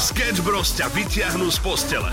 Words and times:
Sketch 0.00 0.40
Bros 0.40 0.72
ťa 0.80 0.88
vyťahnú 0.96 1.52
z 1.52 1.60
postele. 1.60 2.08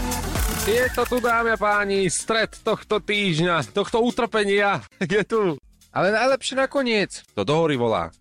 Je 0.68 0.92
to 0.92 1.08
tu, 1.08 1.24
dámy 1.24 1.56
a 1.56 1.58
páni, 1.58 2.12
stred 2.12 2.52
tohto 2.60 3.00
týždňa, 3.00 3.72
tohto 3.72 4.04
utrpenia 4.04 4.84
je 5.00 5.24
tu. 5.24 5.56
Ale 5.96 6.12
najlepšie 6.12 6.60
nakoniec. 6.60 7.24
To 7.32 7.48
do 7.48 7.56
hory 7.56 7.80
volá. 7.80 8.12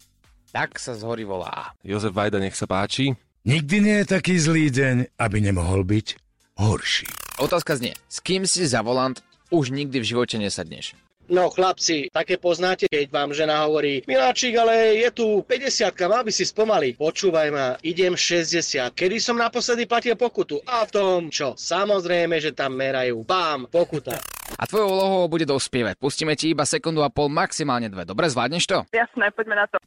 Tak 0.55 0.79
sa 0.79 0.95
z 0.95 1.03
hory 1.03 1.27
volá. 1.27 1.75
Jozef 1.83 2.15
Vajda, 2.15 2.39
nech 2.39 2.55
sa 2.55 2.71
páči. 2.71 3.19
Nikdy 3.43 3.77
nie 3.83 3.97
je 4.07 4.15
taký 4.15 4.39
zlý 4.39 4.71
deň, 4.71 5.19
aby 5.19 5.43
nemohol 5.43 5.83
byť 5.83 6.15
horší. 6.63 7.11
Otázka 7.43 7.75
znie, 7.75 7.99
s 8.07 8.23
kým 8.23 8.47
si 8.47 8.71
za 8.71 8.87
volant 8.87 9.19
už 9.51 9.75
nikdy 9.75 9.99
v 9.99 10.09
živote 10.15 10.39
nesadneš? 10.39 10.95
No 11.27 11.51
chlapci, 11.51 12.07
také 12.15 12.39
poznáte, 12.39 12.87
keď 12.87 13.11
vám 13.11 13.35
žena 13.35 13.67
hovorí, 13.67 13.99
Miláčik, 14.07 14.55
ale 14.55 14.95
je 15.03 15.11
tu 15.11 15.27
50 15.43 15.91
mal 16.07 16.23
by 16.23 16.31
si 16.31 16.47
spomali. 16.47 16.95
Počúvaj 16.95 17.49
ma, 17.51 17.75
idem 17.83 18.15
60. 18.15 18.95
Kedy 18.95 19.19
som 19.19 19.35
naposledy 19.35 19.91
platil 19.91 20.15
pokutu? 20.15 20.63
A 20.63 20.87
v 20.87 20.91
tom 20.95 21.21
čo? 21.27 21.59
Samozrejme, 21.59 22.39
že 22.39 22.55
tam 22.55 22.79
merajú. 22.79 23.27
Bám, 23.27 23.67
pokuta. 23.67 24.15
A 24.55 24.63
tvojou 24.71 24.87
úlohou 24.87 25.27
bude 25.27 25.43
dospievať. 25.43 25.99
Pustíme 25.99 26.39
ti 26.39 26.55
iba 26.55 26.63
sekundu 26.63 27.03
a 27.03 27.11
pol, 27.11 27.27
maximálne 27.27 27.91
dve. 27.91 28.07
Dobre, 28.07 28.31
zvládneš 28.31 28.65
to? 28.71 28.79
Jasné, 28.95 29.35
poďme 29.35 29.59
na 29.59 29.67
to. 29.67 29.83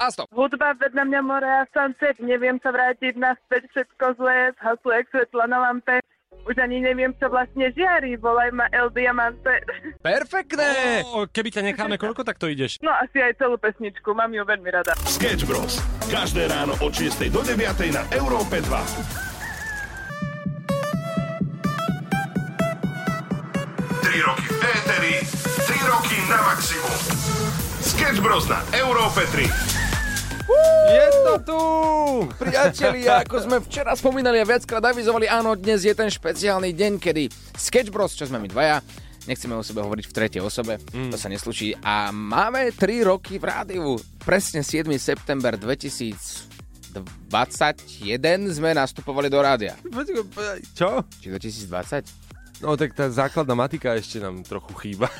A 0.00 0.08
stop. 0.10 0.26
Hudba 0.32 0.72
vedľa 0.80 1.04
mňa 1.04 1.20
more 1.20 1.44
a 1.44 1.68
sunset, 1.70 2.16
neviem 2.18 2.56
sa 2.64 2.72
vrátiť 2.72 3.14
naspäť, 3.20 3.68
všetko 3.70 4.16
zlé, 4.16 4.56
zhaslo 4.58 4.90
jak 4.90 5.06
svetlo 5.12 5.44
na 5.46 5.58
lampe. 5.70 6.00
Už 6.44 6.60
ani 6.60 6.84
neviem, 6.84 7.08
čo 7.16 7.32
vlastne 7.32 7.72
žiari, 7.72 8.20
volaj 8.20 8.52
ma 8.52 8.68
El 8.68 8.92
Diamante. 8.92 9.64
Perfektné! 10.04 11.00
O, 11.16 11.24
keby 11.24 11.48
ťa 11.48 11.64
necháme, 11.64 11.96
koľko 11.96 12.20
tak 12.20 12.36
to 12.36 12.52
ideš? 12.52 12.76
No 12.84 12.92
asi 12.92 13.16
aj 13.24 13.40
celú 13.40 13.56
pesničku, 13.56 14.12
mám 14.12 14.28
ju 14.28 14.44
veľmi 14.44 14.68
rada. 14.68 14.92
Sketch 15.08 15.48
Bros. 15.48 15.80
Každé 16.12 16.52
ráno 16.52 16.76
od 16.84 16.92
6 16.92 17.32
do 17.32 17.40
9 17.40 17.64
na 17.96 18.04
Európe 18.12 18.60
2. 18.60 18.68
3 24.04 24.28
roky 24.28 24.46
v 24.52 24.60
éteri, 24.68 25.14
3 25.24 25.90
roky 25.96 26.16
na 26.28 26.38
maximum. 26.44 26.98
Sketch 27.80 28.20
Bros. 28.20 28.44
na 28.52 28.60
Európe 28.76 29.24
3. 29.32 29.48
Je 30.84 31.06
to 31.24 31.34
tu! 31.40 31.60
Priatelia, 32.36 33.24
ako 33.24 33.36
sme 33.40 33.56
včera 33.64 33.96
spomínali 33.96 34.36
a 34.40 34.44
viackrát 34.44 34.84
avizovali, 34.84 35.24
áno, 35.24 35.56
dnes 35.56 35.88
je 35.88 35.94
ten 35.96 36.12
špeciálny 36.12 36.76
deň, 36.76 36.92
kedy 37.00 37.32
Sketch 37.56 37.88
Bros, 37.88 38.12
čo 38.12 38.28
sme 38.28 38.36
my 38.36 38.48
dvaja, 38.52 38.84
nechceme 39.24 39.56
o 39.56 39.64
sebe 39.64 39.80
hovoriť 39.80 40.04
v 40.04 40.12
tretej 40.12 40.44
osobe, 40.44 40.76
mm. 40.92 41.10
to 41.12 41.16
sa 41.16 41.32
nesluší. 41.32 41.80
A 41.80 42.12
máme 42.12 42.68
3 42.76 43.08
roky 43.08 43.40
v 43.40 43.48
rádiu. 43.48 43.96
Presne 44.20 44.60
7. 44.60 44.84
september 45.00 45.56
2021 45.56 46.92
sme 48.52 48.76
nastupovali 48.76 49.32
do 49.32 49.40
rádia. 49.40 49.80
Čo? 50.76 51.08
Či 51.24 51.32
2020? 51.32 52.23
No 52.62 52.78
tak 52.78 52.94
tá 52.94 53.10
základná 53.10 53.58
matika 53.58 53.98
ešte 53.98 54.22
nám 54.22 54.46
trochu 54.46 54.70
chýba. 54.78 55.10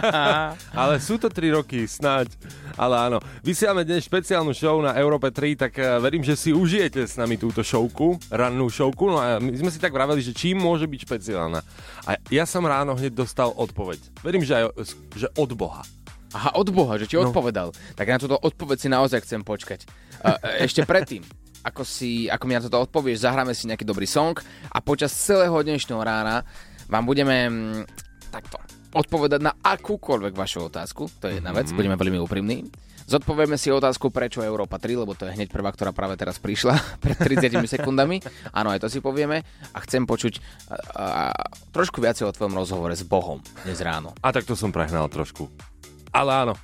Ale 0.78 1.02
sú 1.02 1.18
to 1.18 1.26
3 1.26 1.58
roky, 1.58 1.82
snáď. 1.90 2.30
Ale 2.78 2.94
áno, 2.94 3.18
vysielame 3.42 3.82
dnes 3.82 4.06
špeciálnu 4.06 4.54
show 4.54 4.78
na 4.78 4.94
Európe 4.94 5.34
3, 5.34 5.58
tak 5.58 5.72
eh, 5.82 5.98
verím, 5.98 6.22
že 6.22 6.38
si 6.38 6.54
užijete 6.54 7.02
s 7.02 7.18
nami 7.18 7.34
túto 7.34 7.66
showku, 7.66 8.14
rannú 8.30 8.70
showku. 8.70 9.10
No 9.10 9.18
a 9.18 9.42
my 9.42 9.50
sme 9.58 9.74
si 9.74 9.82
tak 9.82 9.90
vraveli, 9.90 10.22
že 10.22 10.30
čím 10.30 10.62
môže 10.62 10.86
byť 10.86 11.00
špeciálna. 11.02 11.60
A 12.06 12.10
ja 12.30 12.46
som 12.46 12.62
ráno 12.62 12.94
hneď 12.94 13.10
dostal 13.10 13.50
odpoveď. 13.50 13.98
Verím, 14.22 14.46
že 14.46 14.62
aj 14.62 14.64
že 15.18 15.26
od 15.34 15.50
Boha. 15.58 15.82
Aha, 16.36 16.54
od 16.60 16.68
Boha, 16.70 17.00
že 17.00 17.08
ti 17.08 17.16
no. 17.16 17.26
odpovedal. 17.26 17.72
Tak 17.96 18.06
na 18.06 18.20
túto 18.20 18.36
odpoveď 18.36 18.76
si 18.78 18.88
naozaj 18.92 19.24
chcem 19.24 19.40
počkať. 19.40 19.88
Uh, 20.20 20.36
ešte 20.60 20.84
predtým, 20.84 21.24
ako, 21.64 21.82
si, 21.82 22.30
ako 22.30 22.44
mi 22.46 22.54
na 22.54 22.62
toto 22.62 22.78
odpovieš, 22.82 23.26
zahráme 23.26 23.52
si 23.54 23.66
nejaký 23.66 23.84
dobrý 23.86 24.06
song 24.06 24.38
a 24.70 24.78
počas 24.78 25.14
celého 25.14 25.54
dnešného 25.62 26.02
rána 26.02 26.46
vám 26.88 27.04
budeme 27.04 27.36
mm, 27.48 27.82
takto 28.30 28.56
odpovedať 28.94 29.40
na 29.44 29.52
akúkoľvek 29.52 30.32
vašu 30.32 30.72
otázku. 30.72 31.12
To 31.20 31.28
je 31.28 31.38
jedna 31.40 31.52
mm-hmm. 31.52 31.68
vec, 31.68 31.76
budeme 31.76 31.96
veľmi 31.96 32.18
úprimní. 32.24 32.56
Zodpovieme 33.08 33.56
si 33.56 33.72
otázku, 33.72 34.12
prečo 34.12 34.44
Európa 34.44 34.76
3, 34.76 35.00
lebo 35.00 35.16
to 35.16 35.24
je 35.24 35.32
hneď 35.32 35.48
prvá, 35.48 35.72
ktorá 35.72 35.96
práve 35.96 36.20
teraz 36.20 36.36
prišla 36.36 36.76
pred 37.04 37.16
30 37.16 37.56
sekundami. 37.80 38.20
Áno, 38.52 38.68
aj 38.68 38.84
to 38.84 38.88
si 38.92 39.00
povieme. 39.00 39.40
A 39.72 39.78
chcem 39.88 40.04
počuť 40.04 40.40
a, 40.68 40.76
a, 40.76 41.06
trošku 41.72 42.04
viacej 42.04 42.28
o 42.28 42.34
tvojom 42.36 42.52
rozhovore 42.52 42.92
s 42.92 43.08
Bohom 43.08 43.40
dnes 43.64 43.80
ráno. 43.80 44.12
A 44.20 44.28
tak 44.28 44.44
to 44.44 44.52
som 44.52 44.68
prehnal 44.68 45.08
trošku. 45.08 45.48
Ale 46.12 46.36
áno, 46.36 46.54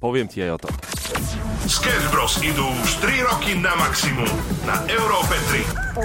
poviem 0.00 0.24
ti 0.24 0.40
aj 0.40 0.56
o 0.56 0.58
tom. 0.64 0.72
Sketch 1.70 2.10
Bros. 2.10 2.34
idú 2.42 2.66
už 2.82 2.98
3 2.98 3.30
roky 3.30 3.54
na 3.54 3.70
maximum 3.78 4.26
na 4.66 4.82
Európe 4.90 5.38
3. 5.54 6.02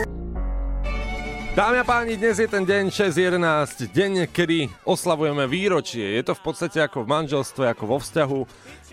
Dámy 1.58 1.82
a 1.82 1.84
páni, 1.88 2.22
dnes 2.22 2.38
je 2.38 2.46
ten 2.46 2.62
deň 2.62 2.94
6.11, 2.94 3.90
deň, 3.90 4.30
kedy 4.30 4.70
oslavujeme 4.86 5.50
výročie. 5.50 6.06
Je 6.06 6.22
to 6.22 6.38
v 6.38 6.42
podstate 6.46 6.86
ako 6.86 7.02
v 7.02 7.18
manželstve, 7.18 7.66
ako 7.66 7.84
vo 7.90 7.98
vzťahu, 7.98 8.40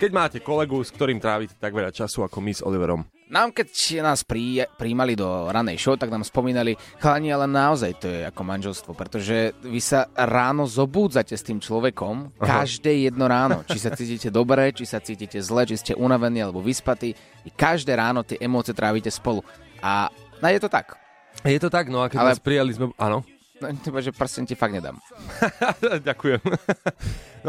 keď 0.00 0.10
máte 0.16 0.40
kolegu, 0.40 0.80
s 0.80 0.88
ktorým 0.96 1.20
trávite 1.20 1.52
tak 1.60 1.76
veľa 1.76 1.92
času 1.92 2.24
ako 2.24 2.40
my 2.40 2.56
s 2.56 2.64
Oliverom. 2.64 3.04
Nám, 3.32 3.48
keď 3.56 3.68
nás 4.04 4.20
prí, 4.28 4.60
príjmali 4.76 5.16
do 5.16 5.48
ranej 5.48 5.80
show, 5.80 5.96
tak 5.96 6.12
nám 6.12 6.20
spomínali, 6.20 6.76
chalani, 7.00 7.32
ale 7.32 7.48
naozaj 7.48 7.92
to 7.96 8.04
je 8.04 8.28
ako 8.28 8.42
manželstvo, 8.44 8.92
pretože 8.92 9.56
vy 9.64 9.80
sa 9.80 10.04
ráno 10.12 10.68
zobúdzate 10.68 11.32
s 11.32 11.40
tým 11.40 11.56
človekom 11.56 12.36
každé 12.36 13.08
jedno 13.08 13.24
ráno. 13.24 13.64
Či 13.64 13.88
sa 13.88 13.96
cítite 13.96 14.28
dobre, 14.28 14.68
či 14.76 14.84
sa 14.84 15.00
cítite 15.00 15.40
zle, 15.40 15.64
či 15.64 15.80
ste 15.80 15.92
unavení 15.96 16.44
alebo 16.44 16.60
vyspatí. 16.60 17.16
I 17.48 17.50
každé 17.56 17.96
ráno 17.96 18.20
tie 18.20 18.36
emócie 18.36 18.76
trávite 18.76 19.08
spolu. 19.08 19.40
A 19.80 20.12
no 20.44 20.46
je 20.52 20.60
to 20.60 20.68
tak. 20.68 21.00
Je 21.40 21.56
to 21.56 21.72
tak, 21.72 21.88
no 21.88 22.04
a 22.04 22.12
keď 22.12 22.20
Ale... 22.20 22.36
nás 22.36 22.42
prijali 22.44 22.76
sme... 22.76 22.92
Áno. 23.00 23.24
No, 23.64 23.66
teba, 23.80 24.04
že 24.04 24.12
prsten 24.12 24.44
ti 24.44 24.52
fakt 24.52 24.76
nedám. 24.76 25.00
Ďakujem. 26.04 26.44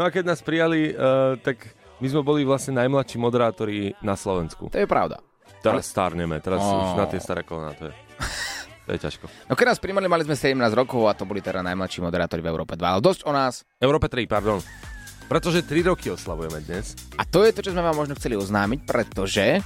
a 0.00 0.08
keď 0.08 0.32
nás 0.32 0.40
prijali, 0.40 0.96
uh, 0.96 1.36
tak 1.44 1.76
my 2.00 2.06
sme 2.08 2.24
boli 2.24 2.40
vlastne 2.48 2.80
najmladší 2.80 3.20
moderátori 3.20 3.92
na 4.00 4.16
Slovensku. 4.16 4.72
To 4.72 4.80
je 4.80 4.88
pravda. 4.88 5.20
Teraz 5.64 5.88
stárneme, 5.88 6.36
teraz 6.44 6.60
oh. 6.60 6.92
už 6.92 7.00
na 7.00 7.06
tie 7.08 7.16
staré 7.16 7.40
kolena, 7.40 7.72
to 7.72 7.88
je... 7.88 7.94
To 8.84 8.92
je 8.92 9.00
ťažko. 9.00 9.24
No 9.48 9.56
keď 9.56 9.72
nás 9.72 9.80
primali, 9.80 10.04
mali 10.12 10.28
sme 10.28 10.36
17 10.36 10.60
rokov 10.76 11.08
a 11.08 11.16
to 11.16 11.24
boli 11.24 11.40
teda 11.40 11.64
najmladší 11.64 12.04
moderátori 12.04 12.44
v 12.44 12.52
Európe 12.52 12.76
2. 12.76 12.84
Ale 12.84 13.00
dosť 13.00 13.24
o 13.24 13.32
nás. 13.32 13.64
Európe 13.80 14.12
3, 14.12 14.28
pardon. 14.28 14.60
Pretože 15.24 15.64
3 15.64 15.88
roky 15.88 16.12
oslavujeme 16.12 16.60
dnes. 16.68 16.92
A 17.16 17.24
to 17.24 17.48
je 17.48 17.56
to, 17.56 17.64
čo 17.64 17.72
sme 17.72 17.80
vám 17.80 17.96
možno 17.96 18.12
chceli 18.12 18.36
oznámiť, 18.36 18.84
pretože 18.84 19.64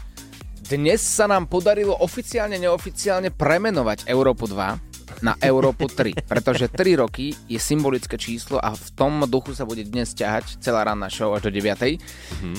dnes 0.71 1.03
sa 1.03 1.27
nám 1.27 1.51
podarilo 1.51 1.99
oficiálne, 1.99 2.63
neoficiálne 2.63 3.35
premenovať 3.35 4.07
Európu 4.07 4.47
2 4.47 5.27
na 5.27 5.35
Európu 5.43 5.91
3, 5.91 6.15
pretože 6.31 6.71
3 6.71 7.03
roky 7.03 7.35
je 7.51 7.59
symbolické 7.59 8.15
číslo 8.15 8.63
a 8.63 8.71
v 8.71 8.89
tom 8.95 9.27
duchu 9.27 9.51
sa 9.51 9.67
bude 9.67 9.83
dnes 9.83 10.15
ťahať 10.15 10.63
celá 10.63 10.87
ranná 10.87 11.11
show 11.11 11.35
až 11.35 11.51
do 11.51 11.59
9. 11.59 11.75
Mm-hmm. 11.75 12.59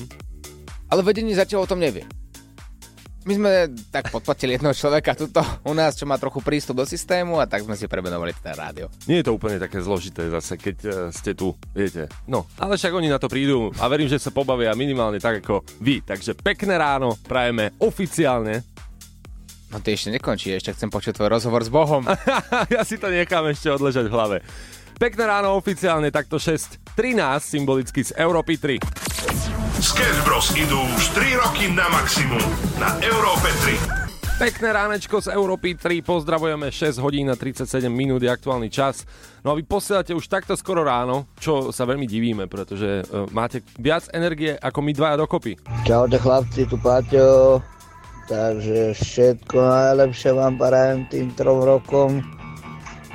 Ale 0.91 1.01
vedenie 1.07 1.31
zatiaľ 1.31 1.63
o 1.63 1.71
tom 1.71 1.79
nevie 1.79 2.03
my 3.29 3.33
sme 3.37 3.51
tak 3.93 4.09
podplatili 4.09 4.57
jedného 4.57 4.73
človeka 4.73 5.13
tuto 5.13 5.45
u 5.61 5.73
nás, 5.77 5.93
čo 5.93 6.09
má 6.09 6.17
trochu 6.17 6.41
prístup 6.41 6.81
do 6.81 6.85
systému 6.89 7.37
a 7.37 7.45
tak 7.45 7.61
sme 7.61 7.77
si 7.77 7.85
premenovali 7.85 8.33
ten 8.33 8.57
rádio. 8.57 8.89
Nie 9.05 9.21
je 9.21 9.29
to 9.29 9.37
úplne 9.37 9.61
také 9.61 9.77
zložité 9.85 10.33
zase, 10.33 10.57
keď 10.57 10.77
uh, 10.81 10.93
ste 11.13 11.37
tu, 11.37 11.53
viete. 11.69 12.09
No, 12.25 12.49
ale 12.57 12.73
však 12.73 12.89
oni 12.89 13.05
na 13.05 13.21
to 13.21 13.29
prídu 13.29 13.69
a 13.77 13.85
verím, 13.85 14.09
že 14.09 14.17
sa 14.17 14.33
pobavia 14.33 14.73
minimálne 14.73 15.21
tak 15.21 15.45
ako 15.45 15.61
vy. 15.77 16.01
Takže 16.01 16.41
pekné 16.41 16.81
ráno 16.81 17.13
prajeme 17.29 17.77
oficiálne 17.77 18.65
No 19.69 19.77
ty 19.85 19.93
ešte 19.93 20.09
nekončí, 20.09 20.49
ešte 20.49 20.73
chcem 20.73 20.89
počuť 20.89 21.13
tvoj 21.13 21.29
rozhovor 21.29 21.61
s 21.61 21.69
Bohom. 21.69 22.01
ja 22.73 22.81
si 22.81 22.97
to 22.97 23.05
nechám 23.05 23.45
ešte 23.53 23.69
odležať 23.69 24.09
v 24.09 24.15
hlave. 24.17 24.37
Pekné 24.97 25.29
ráno 25.29 25.53
oficiálne, 25.53 26.09
takto 26.09 26.41
6.13 26.41 26.97
symbolicky 27.37 28.01
z 28.01 28.17
Európy 28.17 28.57
3. 28.57 29.68
Sketch 29.79 30.27
Bros. 30.27 30.51
idú 30.59 30.75
už 30.75 31.15
3 31.15 31.39
roky 31.39 31.71
na 31.71 31.87
maximum 31.87 32.43
na 32.83 32.99
Európe 32.99 33.47
3. 33.63 34.35
Pekné 34.35 34.75
ránečko 34.75 35.23
z 35.23 35.31
Európy 35.31 35.79
3, 35.79 36.03
pozdravujeme 36.03 36.67
6 36.67 36.99
hodín 36.99 37.31
a 37.31 37.39
37 37.39 37.87
minút 37.87 38.19
je 38.19 38.27
aktuálny 38.27 38.67
čas. 38.67 39.07
No 39.39 39.51
a 39.51 39.55
vy 39.55 39.63
posielate 39.63 40.11
už 40.11 40.27
takto 40.27 40.59
skoro 40.59 40.83
ráno, 40.83 41.31
čo 41.39 41.71
sa 41.71 41.87
veľmi 41.87 42.03
divíme, 42.03 42.51
pretože 42.51 43.07
uh, 43.07 43.23
máte 43.31 43.63
viac 43.79 44.11
energie 44.11 44.51
ako 44.59 44.83
my 44.83 44.91
dvaja 44.91 45.15
dokopy. 45.15 45.55
Čaute 45.87 46.19
chlapci, 46.19 46.67
tu 46.67 46.75
Paťo. 46.75 47.63
Takže 48.27 48.99
všetko 48.99 49.55
najlepšie 49.63 50.35
vám 50.35 50.59
prajem 50.59 51.07
tým 51.07 51.31
trom 51.39 51.63
rokom 51.63 52.19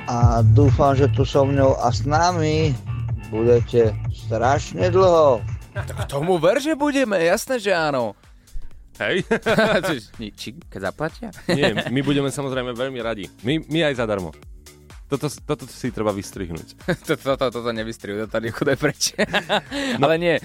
a 0.09 0.41
dúfam, 0.41 0.97
že 0.97 1.13
tu 1.13 1.29
so 1.29 1.45
mňou 1.45 1.77
a 1.77 1.93
s 1.93 2.09
nami 2.09 2.73
budete 3.29 3.93
strašne 4.09 4.89
dlho. 4.89 5.45
Tak 5.75 6.07
tomu 6.07 6.39
ver, 6.39 6.63
že 6.63 6.71
budeme, 6.71 7.19
jasné, 7.19 7.59
že 7.59 7.75
áno. 7.75 8.15
Hej. 8.95 9.27
Či, 10.39 10.55
keď 10.71 10.79
zaplatia? 10.91 11.29
Nie, 11.51 11.75
my 11.91 11.99
budeme 11.99 12.31
samozrejme 12.31 12.71
veľmi 12.71 12.99
radi. 13.03 13.27
My, 13.43 13.59
my 13.67 13.91
aj 13.91 13.99
zadarmo. 13.99 14.31
Toto, 15.05 15.29
toto 15.29 15.67
si 15.67 15.91
treba 15.91 16.15
vystrihnúť. 16.15 16.79
toto, 17.07 17.35
toto, 17.37 17.45
toto 17.51 17.69
nevystrihujú, 17.75 18.25
toto 18.25 18.39
nechudaj 18.39 18.77
preč. 18.79 19.13
no. 19.99 20.07
Ale 20.09 20.15
nie, 20.17 20.35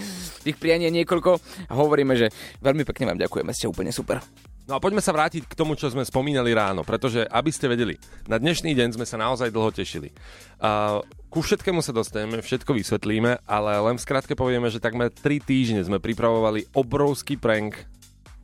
tých 0.43 0.59
prianí 0.59 0.91
je 0.91 0.99
niekoľko 1.00 1.31
a 1.71 1.73
hovoríme, 1.79 2.12
že 2.19 2.29
veľmi 2.61 2.85
pekne 2.85 3.15
vám 3.15 3.23
ďakujeme, 3.23 3.55
ste 3.55 3.71
úplne 3.71 3.94
super. 3.94 4.21
No 4.70 4.78
a 4.78 4.84
poďme 4.87 5.02
sa 5.02 5.11
vrátiť 5.11 5.50
k 5.50 5.58
tomu, 5.58 5.75
čo 5.75 5.90
sme 5.90 6.06
spomínali 6.06 6.55
ráno, 6.55 6.87
pretože 6.87 7.26
aby 7.26 7.50
ste 7.50 7.67
vedeli, 7.67 7.99
na 8.31 8.38
dnešný 8.38 8.70
deň 8.70 8.94
sme 8.94 9.02
sa 9.02 9.19
naozaj 9.19 9.50
dlho 9.50 9.75
tešili. 9.75 10.14
Uh, 10.62 11.02
ku 11.26 11.43
všetkému 11.43 11.82
sa 11.82 11.90
dostaneme, 11.90 12.38
všetko 12.38 12.78
vysvetlíme, 12.78 13.43
ale 13.50 13.70
len 13.82 13.99
v 13.99 14.05
skratke 14.06 14.38
povieme, 14.38 14.70
že 14.70 14.78
takmer 14.78 15.11
3 15.11 15.43
týždne 15.43 15.82
sme 15.82 15.99
pripravovali 15.99 16.70
obrovský 16.70 17.34
prank. 17.34 17.82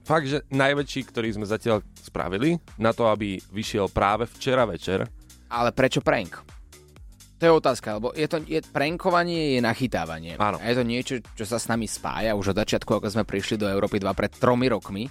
Fakt, 0.02 0.26
že 0.26 0.42
najväčší, 0.50 1.06
ktorý 1.14 1.30
sme 1.30 1.46
zatiaľ 1.46 1.86
spravili, 1.94 2.58
na 2.74 2.90
to, 2.90 3.06
aby 3.06 3.38
vyšiel 3.54 3.86
práve 3.86 4.26
včera 4.26 4.66
večer. 4.66 5.06
Ale 5.46 5.70
prečo 5.70 6.02
prank? 6.02 6.42
To 7.38 7.42
je 7.46 7.52
otázka, 7.52 8.02
lebo 8.02 8.10
je 8.16 8.26
to, 8.26 8.42
je, 8.48 8.66
prankovanie 8.74 9.54
je 9.54 9.60
nachytávanie. 9.62 10.42
Áno. 10.42 10.58
A 10.58 10.72
je 10.72 10.74
to 10.74 10.84
niečo, 10.88 11.14
čo 11.38 11.44
sa 11.46 11.60
s 11.60 11.70
nami 11.70 11.86
spája 11.86 12.34
už 12.34 12.50
od 12.50 12.58
začiatku, 12.66 12.98
ako 12.98 13.12
sme 13.12 13.28
prišli 13.28 13.60
do 13.60 13.70
Európy 13.70 14.02
2 14.02 14.10
pred 14.10 14.32
tromi 14.34 14.66
rokmi. 14.72 15.06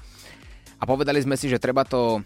A 0.79 0.83
povedali 0.83 1.23
sme 1.23 1.39
si, 1.39 1.47
že 1.47 1.61
treba 1.61 1.87
to 1.87 2.23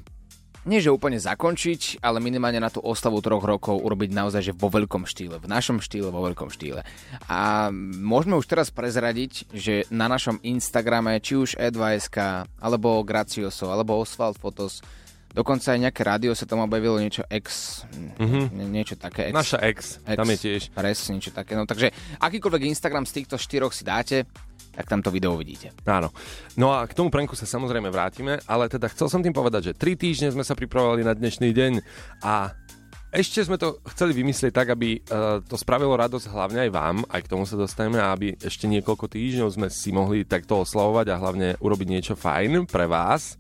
nie 0.68 0.84
že 0.84 0.92
úplne 0.92 1.16
zakončiť, 1.16 2.04
ale 2.04 2.20
minimálne 2.20 2.60
na 2.60 2.68
tú 2.68 2.84
oslavu 2.84 3.24
troch 3.24 3.42
rokov 3.42 3.80
urobiť 3.80 4.12
naozaj 4.12 4.52
že 4.52 4.54
vo 4.54 4.68
veľkom 4.68 5.08
štýle, 5.08 5.40
v 5.40 5.48
našom 5.48 5.80
štýle, 5.80 6.12
vo 6.12 6.20
veľkom 6.28 6.52
štýle. 6.52 6.84
A 7.32 7.72
môžeme 7.96 8.36
už 8.36 8.50
teraz 8.50 8.68
prezradiť, 8.68 9.48
že 9.56 9.88
na 9.88 10.12
našom 10.12 10.44
Instagrame, 10.44 11.16
či 11.24 11.40
už 11.40 11.56
Edva.sk, 11.56 12.44
alebo 12.60 13.02
Gracioso, 13.08 13.72
alebo 13.72 14.04
Oswald 14.04 14.36
Fotos, 14.36 14.84
dokonca 15.32 15.72
aj 15.72 15.80
nejaké 15.90 16.02
rádio 16.04 16.36
sa 16.36 16.44
tam 16.44 16.60
objavilo 16.66 17.00
niečo 17.00 17.24
X, 17.32 17.82
mm-hmm. 18.20 18.70
niečo 18.70 19.00
také 19.00 19.32
X. 19.32 19.36
Naša 19.36 19.58
ex, 19.64 19.78
X, 20.04 20.18
tam 20.18 20.28
je 20.28 20.38
tiež. 20.38 20.62
Res, 20.76 21.00
niečo 21.08 21.32
také. 21.32 21.56
No 21.56 21.64
takže 21.64 21.96
akýkoľvek 22.20 22.68
Instagram 22.68 23.08
z 23.08 23.24
týchto 23.24 23.40
štyroch 23.40 23.72
si 23.72 23.88
dáte, 23.88 24.28
tak 24.74 24.86
tam 24.88 25.04
to 25.04 25.12
video 25.12 25.36
uvidíte. 25.36 25.76
Áno. 25.86 26.14
No 26.56 26.72
a 26.72 26.86
k 26.88 26.96
tomu 26.96 27.12
pranku 27.12 27.36
sa 27.36 27.50
samozrejme 27.50 27.92
vrátime, 27.92 28.40
ale 28.48 28.72
teda 28.72 28.88
chcel 28.90 29.12
som 29.12 29.22
tým 29.22 29.36
povedať, 29.36 29.72
že 29.72 29.78
3 29.78 29.96
týždne 30.00 30.30
sme 30.32 30.46
sa 30.46 30.56
pripravovali 30.56 31.04
na 31.04 31.14
dnešný 31.14 31.52
deň 31.52 31.74
a 32.24 32.54
ešte 33.10 33.42
sme 33.42 33.58
to 33.58 33.82
chceli 33.90 34.14
vymyslieť 34.14 34.54
tak, 34.54 34.70
aby 34.70 35.02
uh, 35.02 35.42
to 35.42 35.58
spravilo 35.58 35.98
radosť 35.98 36.30
hlavne 36.30 36.70
aj 36.70 36.72
vám, 36.72 36.98
aj 37.10 37.26
k 37.26 37.32
tomu 37.34 37.42
sa 37.50 37.58
dostaneme, 37.58 37.98
aby 37.98 38.38
ešte 38.38 38.70
niekoľko 38.70 39.10
týždňov 39.10 39.50
sme 39.50 39.68
si 39.74 39.90
mohli 39.90 40.30
takto 40.30 40.62
oslavovať 40.62 41.10
a 41.10 41.18
hlavne 41.18 41.48
urobiť 41.58 41.88
niečo 41.90 42.14
fajn 42.14 42.70
pre 42.70 42.86
vás. 42.86 43.34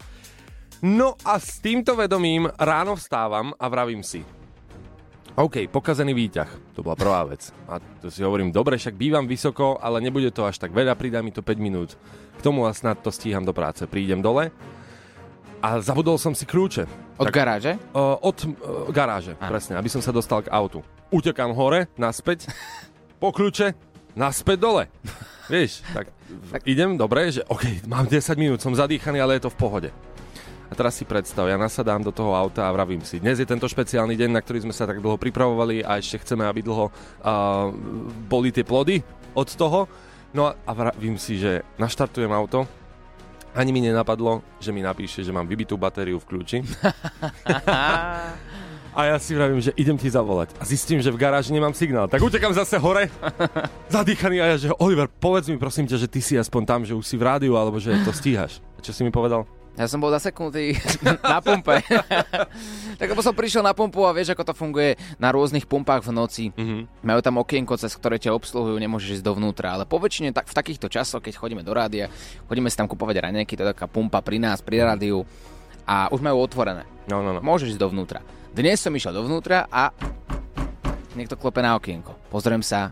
No 0.81 1.13
a 1.21 1.37
s 1.37 1.61
týmto 1.61 1.93
vedomím 1.93 2.49
ráno 2.57 2.97
vstávam 2.97 3.53
a 3.61 3.65
vravím 3.69 4.01
si, 4.01 4.25
OK, 5.37 5.69
pokazený 5.69 6.17
výťah. 6.17 6.77
To 6.77 6.81
bola 6.81 6.97
prvá 6.97 7.21
vec. 7.29 7.53
A 7.69 7.77
to 8.01 8.09
si 8.09 8.25
hovorím, 8.25 8.49
dobre, 8.49 8.79
však 8.79 8.97
bývam 8.97 9.29
vysoko, 9.29 9.77
ale 9.77 10.01
nebude 10.01 10.33
to 10.33 10.47
až 10.47 10.57
tak 10.57 10.73
veľa, 10.73 10.97
pridá 10.97 11.21
mi 11.21 11.29
to 11.29 11.45
5 11.45 11.59
minút. 11.61 11.93
K 12.37 12.41
tomu 12.41 12.65
a 12.65 12.73
snad 12.73 13.03
to 13.03 13.13
stíham 13.13 13.45
do 13.45 13.53
práce. 13.53 13.83
Prídem 13.85 14.23
dole 14.23 14.49
a 15.59 15.79
zabudol 15.83 16.15
som 16.15 16.31
si 16.31 16.47
kľúče. 16.47 16.87
Od 17.19 17.27
tak, 17.27 17.35
garáže? 17.35 17.75
Uh, 17.91 18.15
od 18.23 18.37
uh, 18.47 18.87
garáže, 18.89 19.35
a. 19.35 19.51
presne, 19.51 19.75
aby 19.75 19.91
som 19.91 19.99
sa 19.99 20.15
dostal 20.15 20.43
k 20.43 20.51
autu. 20.51 20.79
Utekám 21.11 21.51
hore, 21.51 21.91
naspäť, 21.99 22.47
po 23.21 23.35
kľúče, 23.35 23.75
naspäť 24.15 24.57
dole. 24.59 24.83
Vieš, 25.51 25.83
tak, 25.91 26.13
tak 26.53 26.61
idem, 26.69 26.95
dobre, 26.95 27.33
že 27.33 27.41
OK, 27.49 27.83
mám 27.89 28.07
10 28.07 28.21
minút, 28.39 28.63
som 28.63 28.71
zadýchaný, 28.71 29.19
ale 29.19 29.37
je 29.37 29.49
to 29.49 29.53
v 29.53 29.59
pohode. 29.59 29.89
A 30.69 30.73
teraz 30.77 30.93
si 30.93 31.05
predstav, 31.05 31.49
ja 31.49 31.57
nasadám 31.57 32.05
do 32.05 32.13
toho 32.13 32.37
auta 32.37 32.69
a 32.69 32.73
vravím 32.73 33.01
si, 33.01 33.17
dnes 33.17 33.41
je 33.41 33.49
tento 33.49 33.65
špeciálny 33.65 34.13
deň, 34.13 34.29
na 34.29 34.41
ktorý 34.41 34.69
sme 34.69 34.73
sa 34.73 34.85
tak 34.85 35.01
dlho 35.01 35.17
pripravovali 35.17 35.81
a 35.81 35.97
ešte 35.97 36.21
chceme, 36.21 36.45
aby 36.45 36.61
dlho 36.61 36.93
uh, 36.93 37.73
boli 38.29 38.53
tie 38.53 38.61
plody 38.61 39.01
od 39.33 39.49
toho. 39.49 39.89
No 40.29 40.53
a 40.53 40.71
vravím 40.77 41.17
si, 41.17 41.41
že 41.41 41.65
naštartujem 41.81 42.29
auto, 42.29 42.69
ani 43.57 43.73
mi 43.73 43.81
nenapadlo, 43.81 44.45
že 44.61 44.69
mi 44.69 44.85
napíše, 44.85 45.25
že 45.25 45.33
mám 45.33 45.49
vybitú 45.49 45.73
batériu 45.73 46.21
v 46.21 46.27
kľúči. 46.29 46.61
A 48.89 49.05
ja 49.05 49.21
si 49.21 49.37
vravím, 49.37 49.61
že 49.61 49.69
idem 49.77 49.95
ti 49.95 50.09
zavolať. 50.09 50.57
A 50.57 50.65
zistím, 50.65 50.97
že 50.97 51.13
v 51.13 51.21
garáži 51.21 51.53
nemám 51.53 51.77
signál. 51.77 52.09
Tak 52.09 52.25
utekam 52.25 52.51
zase 52.57 52.81
hore, 52.81 53.07
zadýchaný 53.95 54.41
a 54.41 54.45
ja, 54.49 54.55
že 54.57 54.73
Oliver, 54.81 55.05
povedz 55.07 55.45
mi 55.47 55.61
prosím 55.61 55.85
ťa, 55.85 56.03
že 56.03 56.07
ty 56.09 56.19
si 56.19 56.35
aspoň 56.35 56.61
tam, 56.65 56.81
že 56.83 56.97
už 56.97 57.05
si 57.05 57.15
v 57.15 57.23
rádiu, 57.23 57.53
alebo 57.53 57.77
že 57.77 57.93
to 58.01 58.09
stíhaš. 58.09 58.59
A 58.75 58.83
čo 58.83 58.89
si 58.89 59.05
mi 59.05 59.13
povedal? 59.13 59.45
Ja 59.79 59.87
som 59.87 60.03
bol 60.03 60.11
zaseknutý 60.11 60.75
na 61.31 61.39
pumpe. 61.39 61.79
tak 62.99 63.07
lebo 63.07 63.23
som 63.23 63.31
prišiel 63.31 63.63
na 63.63 63.71
pumpu 63.71 64.03
a 64.03 64.11
vieš, 64.11 64.35
ako 64.35 64.51
to 64.51 64.53
funguje 64.53 64.99
na 65.15 65.31
rôznych 65.31 65.63
pumpách 65.63 66.03
v 66.03 66.11
noci. 66.11 66.45
Mm-hmm. 66.51 67.07
Majú 67.07 67.19
tam 67.23 67.39
okienko, 67.39 67.79
cez 67.79 67.95
ktoré 67.95 68.19
ťa 68.19 68.35
obsluhujú, 68.35 68.75
nemôžeš 68.75 69.23
ísť 69.23 69.25
dovnútra. 69.25 69.79
Ale 69.79 69.87
poväčšine 69.87 70.35
tak, 70.35 70.51
v 70.51 70.57
takýchto 70.59 70.91
časoch, 70.91 71.23
keď 71.23 71.39
chodíme 71.39 71.63
do 71.63 71.71
rádia, 71.71 72.11
chodíme 72.51 72.67
si 72.67 72.75
tam 72.75 72.91
kupovať 72.91 73.23
raňajky, 73.23 73.55
to 73.55 73.63
je 73.63 73.71
taká 73.71 73.87
pumpa 73.87 74.19
pri 74.19 74.43
nás, 74.43 74.59
pri 74.59 74.83
rádiu 74.83 75.23
a 75.87 76.11
už 76.11 76.19
majú 76.19 76.43
otvorené. 76.43 76.83
No, 77.07 77.23
no, 77.23 77.31
no. 77.31 77.39
Môžeš 77.39 77.79
ísť 77.79 77.81
dovnútra. 77.81 78.19
Dnes 78.51 78.83
som 78.83 78.91
išiel 78.91 79.15
dovnútra 79.15 79.71
a 79.71 79.95
niekto 81.15 81.39
klope 81.39 81.63
na 81.63 81.79
okienko. 81.79 82.19
Pozriem 82.27 82.59
sa, 82.59 82.91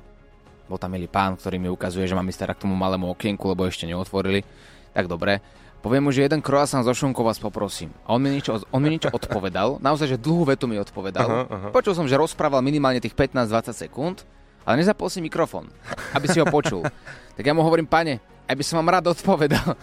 bol 0.71 0.79
tam 0.79 0.95
milý 0.95 1.11
pán, 1.11 1.35
ktorý 1.35 1.59
mi 1.59 1.67
ukazuje, 1.67 2.07
že 2.07 2.15
mám 2.15 2.31
ísť 2.31 2.47
teda 2.47 2.53
k 2.55 2.63
tomu 2.63 2.79
malému 2.79 3.11
okienku, 3.11 3.43
lebo 3.51 3.67
ešte 3.67 3.83
neotvorili. 3.83 4.47
Tak 4.95 5.11
dobre, 5.11 5.43
Poviem 5.77 6.09
mu, 6.09 6.11
že 6.11 6.25
jeden 6.25 6.41
croissant 6.41 6.81
zo 6.81 6.91
šunkou 6.91 7.21
vás 7.21 7.37
poprosím. 7.37 7.93
A 8.03 8.17
on 8.17 8.21
mi 8.21 8.33
niečo, 8.33 8.57
on 8.73 8.81
mi 8.81 8.89
niečo 8.89 9.13
odpovedal, 9.13 9.77
naozaj, 9.77 10.15
že 10.15 10.17
dlhú 10.17 10.49
vetu 10.49 10.65
mi 10.65 10.81
odpovedal. 10.81 11.27
Aha, 11.27 11.43
aha. 11.47 11.67
Počul 11.69 11.93
som, 11.93 12.09
že 12.09 12.17
rozprával 12.17 12.65
minimálne 12.65 12.97
tých 12.97 13.13
15-20 13.13 13.77
sekúnd, 13.87 14.25
ale 14.65 14.81
nezapol 14.81 15.07
si 15.07 15.21
mikrofón, 15.21 15.69
aby 16.17 16.25
si 16.27 16.41
ho 16.41 16.47
počul. 16.49 16.81
tak 17.37 17.43
ja 17.45 17.53
mu 17.53 17.61
hovorím, 17.61 17.85
pane, 17.85 18.19
aj 18.49 18.55
by 18.57 18.63
som 18.65 18.81
vám 18.81 18.99
rád 18.99 19.13
odpovedal. 19.13 19.77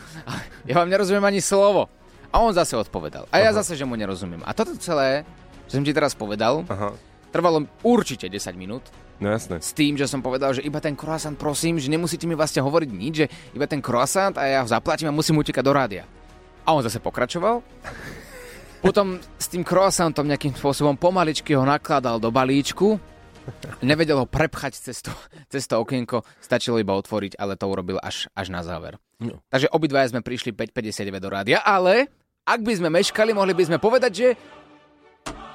ja 0.69 0.75
vám 0.75 0.91
nerozumiem 0.91 1.25
ani 1.25 1.38
slovo. 1.38 1.87
A 2.35 2.43
on 2.43 2.50
zase 2.50 2.75
odpovedal. 2.75 3.31
A 3.31 3.38
ja 3.38 3.55
aha. 3.55 3.62
zase, 3.62 3.79
že 3.79 3.87
mu 3.87 3.94
nerozumiem. 3.94 4.43
A 4.43 4.50
toto 4.50 4.75
celé, 4.75 5.23
čo 5.70 5.79
som 5.79 5.87
ti 5.87 5.94
teraz 5.94 6.19
povedal, 6.19 6.67
aha. 6.67 6.91
trvalo 7.31 7.70
určite 7.87 8.26
10 8.26 8.58
minút. 8.58 8.82
No 9.23 9.31
jasné. 9.31 9.63
S 9.63 9.71
tým, 9.71 9.95
že 9.95 10.11
som 10.11 10.19
povedal, 10.19 10.55
že 10.55 10.67
iba 10.67 10.83
ten 10.83 10.99
croissant, 10.99 11.39
prosím, 11.39 11.79
že 11.79 11.87
nemusíte 11.87 12.27
mi 12.27 12.35
vlastne 12.35 12.65
hovoriť 12.67 12.91
nič, 12.91 13.15
že 13.15 13.27
iba 13.55 13.67
ten 13.71 13.79
croissant 13.79 14.35
a 14.35 14.43
ja 14.45 14.61
ho 14.67 14.69
zaplatím 14.69 15.11
a 15.11 15.15
musím 15.15 15.39
utekať 15.39 15.63
do 15.63 15.73
rádia. 15.73 16.05
A 16.67 16.75
on 16.75 16.83
zase 16.83 16.99
pokračoval. 16.99 17.63
Potom 18.85 19.17
s 19.41 19.47
tým 19.49 19.65
croissantom 19.65 20.29
nejakým 20.29 20.53
spôsobom 20.59 20.99
pomaličky 20.99 21.57
ho 21.57 21.65
nakladal 21.65 22.21
do 22.21 22.29
balíčku. 22.29 23.01
Nevedel 23.85 24.25
ho 24.25 24.27
prepchať 24.29 24.73
cez 24.77 25.05
to, 25.05 25.13
cez 25.53 25.65
to 25.69 25.77
okienko, 25.77 26.25
stačilo 26.41 26.81
iba 26.81 26.97
otvoriť, 26.97 27.37
ale 27.37 27.61
to 27.61 27.69
urobil 27.69 28.01
až, 28.01 28.29
až 28.33 28.49
na 28.49 28.65
záver. 28.65 28.97
No. 29.21 29.41
Takže 29.53 29.69
obidvaja 29.69 30.13
sme 30.13 30.25
prišli 30.25 30.57
5.59 30.57 31.21
do 31.21 31.29
rádia, 31.29 31.61
ale 31.61 32.09
ak 32.45 32.61
by 32.61 32.73
sme 32.77 32.89
meškali, 32.93 33.37
mohli 33.37 33.53
by 33.53 33.65
sme 33.69 33.79
povedať, 33.81 34.13
že 34.13 34.29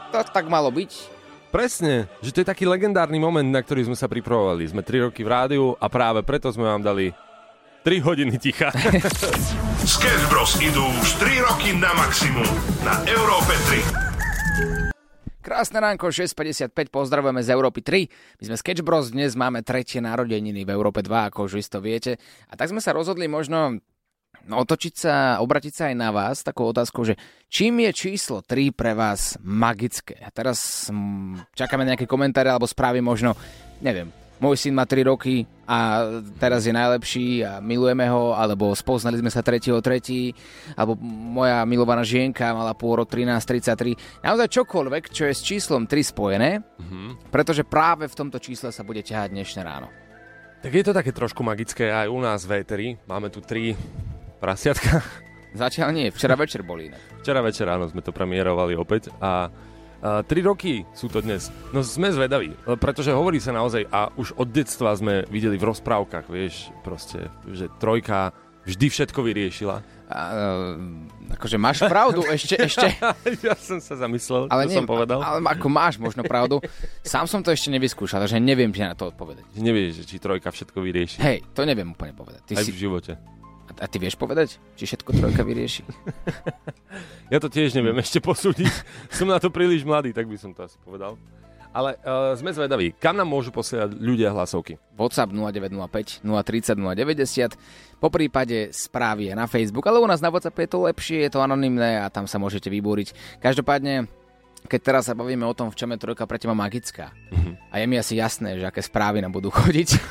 to 0.10 0.22
tak 0.34 0.50
malo 0.50 0.74
byť 0.74 1.19
Presne, 1.50 2.06
že 2.22 2.30
to 2.30 2.46
je 2.46 2.48
taký 2.48 2.70
legendárny 2.70 3.18
moment, 3.18 3.50
na 3.50 3.66
ktorý 3.66 3.90
sme 3.90 3.98
sa 3.98 4.06
pripravovali. 4.06 4.70
Sme 4.70 4.86
3 4.86 5.10
roky 5.10 5.26
v 5.26 5.34
rádiu 5.34 5.74
a 5.82 5.90
práve 5.90 6.22
preto 6.22 6.54
sme 6.54 6.70
vám 6.70 6.86
dali 6.86 7.10
3 7.82 8.06
hodiny 8.06 8.38
ticha. 8.38 8.70
Sketch 9.98 10.26
Bros. 10.30 10.54
idú 10.62 10.86
už 11.02 11.10
3 11.18 11.50
roky 11.50 11.74
na 11.74 11.90
maximum 11.98 12.46
na 12.86 13.02
Európe 13.10 13.58
3. 13.66 15.42
Krásne 15.42 15.82
ránko, 15.82 16.14
6.55, 16.14 16.70
pozdravujeme 16.94 17.42
z 17.42 17.50
Európy 17.50 17.82
3. 17.82 18.06
My 18.38 18.54
sme 18.54 18.56
Sketch 18.62 18.86
Bros, 18.86 19.10
dnes 19.10 19.34
máme 19.34 19.66
tretie 19.66 19.98
narodeniny 20.06 20.62
v 20.62 20.70
Európe 20.70 21.02
2, 21.02 21.34
ako 21.34 21.50
už 21.50 21.66
isto 21.66 21.82
viete. 21.82 22.22
A 22.46 22.54
tak 22.54 22.70
sme 22.70 22.78
sa 22.78 22.94
rozhodli 22.94 23.26
možno 23.26 23.82
No, 23.82 23.89
otočiť 24.52 24.94
sa, 24.96 25.14
obratiť 25.44 25.74
sa 25.74 25.84
aj 25.92 25.96
na 25.96 26.10
vás 26.10 26.42
takou 26.42 26.70
otázkou, 26.70 27.06
že 27.06 27.20
čím 27.50 27.86
je 27.86 27.92
číslo 27.94 28.42
3 28.42 28.74
pre 28.74 28.98
vás 28.98 29.38
magické? 29.42 30.18
A 30.22 30.30
teraz 30.34 30.90
mm, 30.90 31.54
čakáme 31.54 31.86
nejaké 31.86 32.10
komentáre 32.10 32.50
alebo 32.50 32.66
správy 32.66 33.04
možno, 33.04 33.38
neviem, 33.84 34.10
môj 34.40 34.56
syn 34.56 34.74
má 34.74 34.88
3 34.88 35.06
roky 35.06 35.44
a 35.68 36.08
teraz 36.40 36.66
je 36.66 36.74
najlepší 36.74 37.44
a 37.46 37.52
milujeme 37.60 38.08
ho, 38.10 38.34
alebo 38.34 38.72
spoznali 38.74 39.20
sme 39.20 39.30
sa 39.30 39.44
3. 39.44 39.70
tretí, 39.84 40.34
alebo 40.74 40.96
moja 41.04 41.62
milovaná 41.68 42.02
žienka 42.02 42.56
mala 42.56 42.74
pôrod 42.74 43.06
13.33. 43.06 44.24
Naozaj 44.26 44.48
čokoľvek, 44.50 45.04
čo 45.12 45.28
je 45.30 45.34
s 45.36 45.46
číslom 45.46 45.86
3 45.86 46.12
spojené, 46.16 46.50
mm-hmm. 46.64 47.30
pretože 47.30 47.68
práve 47.68 48.08
v 48.08 48.18
tomto 48.18 48.40
čísle 48.40 48.74
sa 48.74 48.82
bude 48.82 49.04
ťahať 49.04 49.30
dnešné 49.36 49.62
ráno. 49.62 49.92
Tak 50.60 50.76
je 50.76 50.84
to 50.84 50.92
také 50.92 51.16
trošku 51.16 51.40
magické 51.40 51.88
aj 51.88 52.12
u 52.12 52.20
nás 52.20 52.44
v 52.44 52.60
Eteri. 52.60 52.90
Máme 53.08 53.32
tu 53.32 53.40
tri 53.40 53.80
prasiatka. 54.40 55.04
Zatiaľ 55.62 55.90
nie, 55.92 56.08
včera 56.10 56.40
večer 56.40 56.64
boli 56.64 56.90
inak. 56.90 57.02
Včera 57.22 57.44
večer 57.44 57.68
áno, 57.68 57.90
sme 57.90 58.02
to 58.02 58.16
premiérovali 58.16 58.74
opäť 58.74 59.12
a 59.20 59.52
Uh, 60.00 60.24
tri 60.24 60.40
roky 60.40 60.88
sú 60.96 61.12
to 61.12 61.20
dnes. 61.20 61.52
No 61.76 61.84
sme 61.84 62.08
zvedaví, 62.08 62.56
pretože 62.80 63.12
hovorí 63.12 63.44
sa 63.44 63.52
naozaj 63.52 63.84
a 63.92 64.08
už 64.16 64.32
od 64.40 64.48
detstva 64.48 64.96
sme 64.96 65.28
videli 65.28 65.60
v 65.60 65.68
rozprávkach, 65.68 66.32
vieš, 66.32 66.72
proste, 66.88 67.28
že 67.52 67.68
trojka 67.84 68.32
vždy 68.64 68.88
všetko 68.88 69.20
vyriešila. 69.20 69.84
Uh, 70.08 71.04
akože 71.36 71.60
máš 71.60 71.84
pravdu, 71.84 72.24
ešte, 72.32 72.56
ešte. 72.64 72.96
ja 73.52 73.60
som 73.60 73.84
sa 73.84 74.00
zamyslel, 74.00 74.48
ale 74.48 74.66
čo 74.66 74.70
nie, 74.72 74.78
som 74.80 74.88
povedal. 74.88 75.20
Ale 75.20 75.44
ako 75.44 75.68
máš 75.68 76.00
možno 76.00 76.24
pravdu. 76.24 76.64
Sám 77.04 77.28
som 77.28 77.44
to 77.44 77.52
ešte 77.52 77.68
nevyskúšal, 77.68 78.24
takže 78.24 78.40
neviem 78.40 78.72
ti 78.72 78.80
na 78.80 78.96
to 78.96 79.12
odpovedať. 79.12 79.52
Nevieš, 79.60 80.08
či 80.08 80.16
trojka 80.16 80.48
všetko 80.48 80.80
vyrieši. 80.80 81.20
Hej, 81.20 81.44
to 81.52 81.68
neviem 81.68 81.92
úplne 81.92 82.16
povedať. 82.16 82.40
Ty 82.48 82.54
Aj 82.56 82.64
si... 82.64 82.72
v 82.72 82.88
živote. 82.88 83.20
A, 83.78 83.86
ty 83.86 84.02
vieš 84.02 84.18
povedať, 84.18 84.58
či 84.74 84.90
všetko 84.90 85.14
trojka 85.14 85.46
vyrieši? 85.46 85.86
Ja 87.30 87.38
to 87.38 87.46
tiež 87.46 87.78
neviem 87.78 87.94
ešte 88.02 88.18
posúdiť. 88.18 88.74
Som 89.18 89.30
na 89.30 89.38
to 89.38 89.54
príliš 89.54 89.86
mladý, 89.86 90.10
tak 90.10 90.26
by 90.26 90.34
som 90.34 90.50
to 90.50 90.66
asi 90.66 90.82
povedal. 90.82 91.14
Ale 91.70 91.94
uh, 92.02 92.34
sme 92.34 92.50
zvedaví, 92.50 92.98
kam 92.98 93.14
nám 93.14 93.30
môžu 93.30 93.54
posielať 93.54 93.94
ľudia 93.94 94.34
hlasovky? 94.34 94.82
WhatsApp 94.98 95.30
0905 95.30 96.26
030 96.26 96.82
090, 96.82 98.02
po 98.02 98.10
prípade 98.10 98.74
správy 98.74 99.30
je 99.30 99.34
na 99.38 99.46
Facebook, 99.46 99.86
ale 99.86 100.02
u 100.02 100.10
nás 100.10 100.18
na 100.18 100.34
WhatsApp 100.34 100.58
je 100.58 100.70
to 100.74 100.90
lepšie, 100.90 101.30
je 101.30 101.32
to 101.38 101.46
anonymné 101.46 102.02
a 102.02 102.10
tam 102.10 102.26
sa 102.26 102.42
môžete 102.42 102.74
vybúriť. 102.74 103.14
Každopádne, 103.38 104.10
keď 104.66 104.80
teraz 104.82 105.06
sa 105.06 105.14
bavíme 105.14 105.46
o 105.46 105.54
tom, 105.54 105.70
v 105.70 105.78
čom 105.78 105.94
je 105.94 106.02
trojka 106.02 106.26
pre 106.26 106.42
teba 106.42 106.58
magická, 106.58 107.14
a 107.70 107.78
je 107.78 107.86
mi 107.86 108.02
asi 108.02 108.18
jasné, 108.18 108.58
že 108.58 108.66
aké 108.66 108.82
správy 108.82 109.22
nám 109.22 109.38
budú 109.38 109.54
chodiť, 109.62 110.02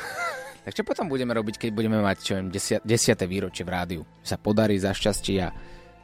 tak 0.69 0.77
čo 0.77 0.85
potom 0.85 1.09
budeme 1.09 1.33
robiť, 1.33 1.57
keď 1.57 1.69
budeme 1.73 1.97
mať 1.97 2.17
čo 2.21 2.37
viem, 2.37 2.53
desia, 2.53 2.77
desiate 2.85 3.25
výročie 3.25 3.65
v 3.65 3.73
rádiu? 3.73 4.01
Sa 4.21 4.37
podarí 4.37 4.77
za 4.77 4.93
šťastie 4.93 5.41
a 5.41 5.49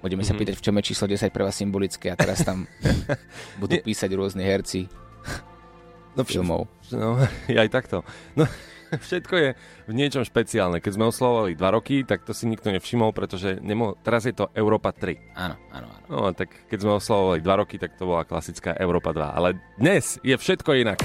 budeme 0.02 0.26
sa 0.26 0.34
pýtať, 0.34 0.58
v 0.58 0.64
čom 0.66 0.74
je 0.82 0.90
číslo 0.90 1.06
10 1.06 1.30
pre 1.30 1.46
vás 1.46 1.54
symbolické 1.54 2.10
a 2.10 2.18
teraz 2.18 2.42
tam 2.42 2.66
budú 3.62 3.78
písať 3.86 4.10
rôzni 4.18 4.42
herci 4.42 4.90
No, 6.16 6.24
filmov. 6.24 6.66
No, 6.96 7.20
aj 7.52 7.70
takto. 7.70 8.02
No, 8.40 8.48
všetko 9.06 9.34
je 9.36 9.50
v 9.86 9.94
niečom 9.94 10.24
špeciálne. 10.24 10.80
Keď 10.80 10.96
sme 10.96 11.12
oslovovali 11.12 11.60
dva 11.60 11.76
roky, 11.76 12.08
tak 12.08 12.24
to 12.24 12.32
si 12.32 12.48
nikto 12.48 12.72
nevšimol, 12.72 13.12
pretože 13.12 13.60
nemo- 13.60 14.00
teraz 14.00 14.24
je 14.24 14.34
to 14.34 14.48
Európa 14.56 14.96
3. 14.96 15.36
Áno, 15.36 15.56
áno, 15.76 15.88
áno. 15.92 16.06
No, 16.08 16.32
tak 16.32 16.50
keď 16.72 16.80
sme 16.82 16.98
oslovovali 16.98 17.44
dva 17.44 17.56
roky, 17.62 17.76
tak 17.76 18.00
to 18.00 18.08
bola 18.08 18.24
klasická 18.24 18.74
Európa 18.80 19.12
2. 19.12 19.38
Ale 19.38 19.60
dnes 19.76 20.18
je 20.24 20.34
všetko 20.34 20.72
inak. 20.80 21.04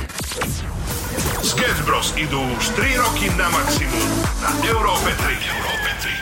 Sketch 1.41 1.81
Bros. 1.89 2.13
idú 2.21 2.37
už 2.37 2.65
3 2.77 3.01
roky 3.01 3.33
na 3.41 3.49
maximum 3.49 4.09
na 4.45 4.53
Európe 4.69 5.09
3. 5.09 5.41
Európe 5.41 5.91
3. 6.05 6.13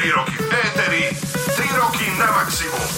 3 0.00 0.16
roky 0.16 0.36
v 0.40 0.48
éteri, 0.48 1.04
3 1.12 1.80
roky 1.80 2.08
na 2.16 2.28
maximum. 2.40 2.88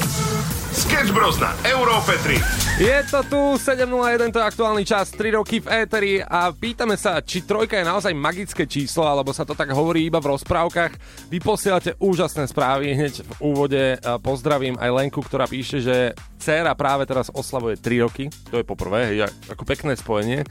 Sketch 0.84 1.16
Bros. 1.16 1.40
na 1.40 1.56
Európe 1.64 2.12
3. 2.12 2.76
Je 2.76 2.98
to 3.08 3.24
tu, 3.24 3.40
7.01, 3.56 4.28
to 4.28 4.36
je 4.36 4.44
aktuálny 4.44 4.84
čas, 4.84 5.08
3 5.16 5.40
roky 5.40 5.56
v 5.64 5.80
éteri 5.80 6.12
a 6.20 6.52
pýtame 6.52 7.00
sa, 7.00 7.24
či 7.24 7.40
trojka 7.40 7.80
je 7.80 7.88
naozaj 7.88 8.12
magické 8.12 8.68
číslo, 8.68 9.08
alebo 9.08 9.32
sa 9.32 9.48
to 9.48 9.56
tak 9.56 9.72
hovorí 9.72 10.04
iba 10.04 10.20
v 10.20 10.36
rozprávkach. 10.36 10.92
Vy 11.32 11.40
posielate 11.40 11.96
úžasné 11.96 12.44
správy, 12.52 12.92
hneď 12.92 13.24
v 13.24 13.32
úvode 13.40 13.96
a 13.96 14.20
pozdravím 14.20 14.76
aj 14.76 14.92
Lenku, 14.92 15.24
ktorá 15.24 15.48
píše, 15.48 15.80
že 15.80 16.12
dcéra 16.36 16.76
práve 16.76 17.08
teraz 17.08 17.32
oslavuje 17.32 17.80
3 17.80 18.04
roky, 18.04 18.28
to 18.52 18.60
je 18.60 18.64
poprvé, 18.68 19.08
hej, 19.08 19.32
ako 19.48 19.64
pekné 19.64 19.96
spojenie 19.96 20.44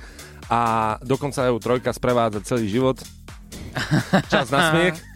a 0.50 0.98
dokonca 1.06 1.46
ju 1.46 1.62
trojka 1.62 1.94
sprevádza 1.94 2.42
celý 2.42 2.74
život. 2.74 2.98
Čas 4.34 4.50
na 4.50 4.74
smiech. 4.74 4.98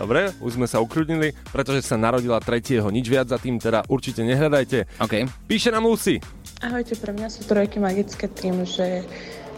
Dobre, 0.00 0.32
už 0.40 0.56
sme 0.56 0.64
sa 0.64 0.80
ukľudnili, 0.80 1.36
pretože 1.52 1.84
sa 1.84 2.00
narodila 2.00 2.40
tretieho. 2.40 2.88
Nič 2.88 3.04
viac 3.04 3.28
za 3.28 3.36
tým 3.36 3.60
teda 3.60 3.84
určite 3.84 4.24
nehľadajte. 4.24 4.96
OK. 4.96 5.28
Píše 5.44 5.68
nám 5.68 5.84
Lucy. 5.84 6.16
Ahojte, 6.64 6.96
pre 6.96 7.12
mňa 7.12 7.28
sú 7.28 7.44
trojky 7.44 7.76
magické 7.76 8.24
tým, 8.24 8.64
že 8.64 9.04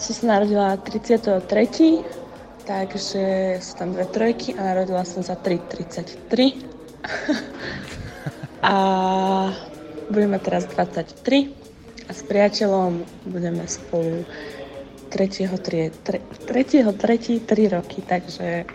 som 0.03 0.19
sa 0.19 0.25
narodila 0.35 0.75
33, 0.83 1.47
takže 2.67 3.23
sú 3.63 3.73
tam 3.79 3.95
dve 3.95 4.03
trojky 4.11 4.59
a 4.59 4.75
narodila 4.75 5.07
som 5.07 5.23
za 5.23 5.39
3,33. 5.39 6.59
a 8.67 8.75
budeme 10.11 10.43
teraz 10.43 10.67
23 10.67 11.55
a 12.07 12.11
s 12.11 12.23
priateľom 12.27 13.07
budeme 13.31 13.63
spolu 13.71 14.27
3. 15.15 15.55
3. 15.55 16.03
3. 16.03 16.51
3. 16.51 17.47
3 17.47 17.75
roky, 17.79 18.03
takže 18.03 18.67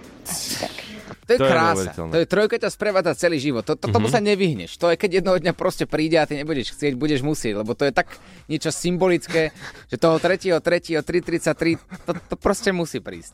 tak. 0.63 0.86
To 1.07 1.31
je 1.31 1.39
To 1.39 1.45
je 1.45 1.51
krása. 1.51 1.71
neuveriteľné. 1.87 2.11
To 2.11 2.17
je 2.19 2.27
trojka 2.27 2.55
ťa 2.59 2.69
sprevádza 2.69 3.11
celý 3.15 3.37
život. 3.39 3.63
To, 3.63 3.79
to, 3.79 3.87
tomu 3.87 4.11
sa 4.11 4.19
nevyhneš. 4.19 4.75
To 4.77 4.91
je, 4.91 4.95
keď 4.99 5.23
jednoho 5.23 5.37
dňa 5.39 5.53
proste 5.55 5.87
príde 5.87 6.19
a 6.19 6.27
ty 6.27 6.35
nebudeš 6.35 6.75
chcieť, 6.75 6.93
budeš 6.95 7.23
musieť, 7.23 7.63
lebo 7.63 7.71
to 7.73 7.87
je 7.87 7.93
tak 7.95 8.19
niečo 8.45 8.69
symbolické, 8.69 9.55
že 9.87 9.95
toho 9.95 10.19
3. 10.19 10.59
3. 10.59 10.99
3.33, 11.03 11.79
to, 12.05 12.11
to 12.15 12.35
proste 12.35 12.71
musí 12.75 12.99
prísť. 12.99 13.33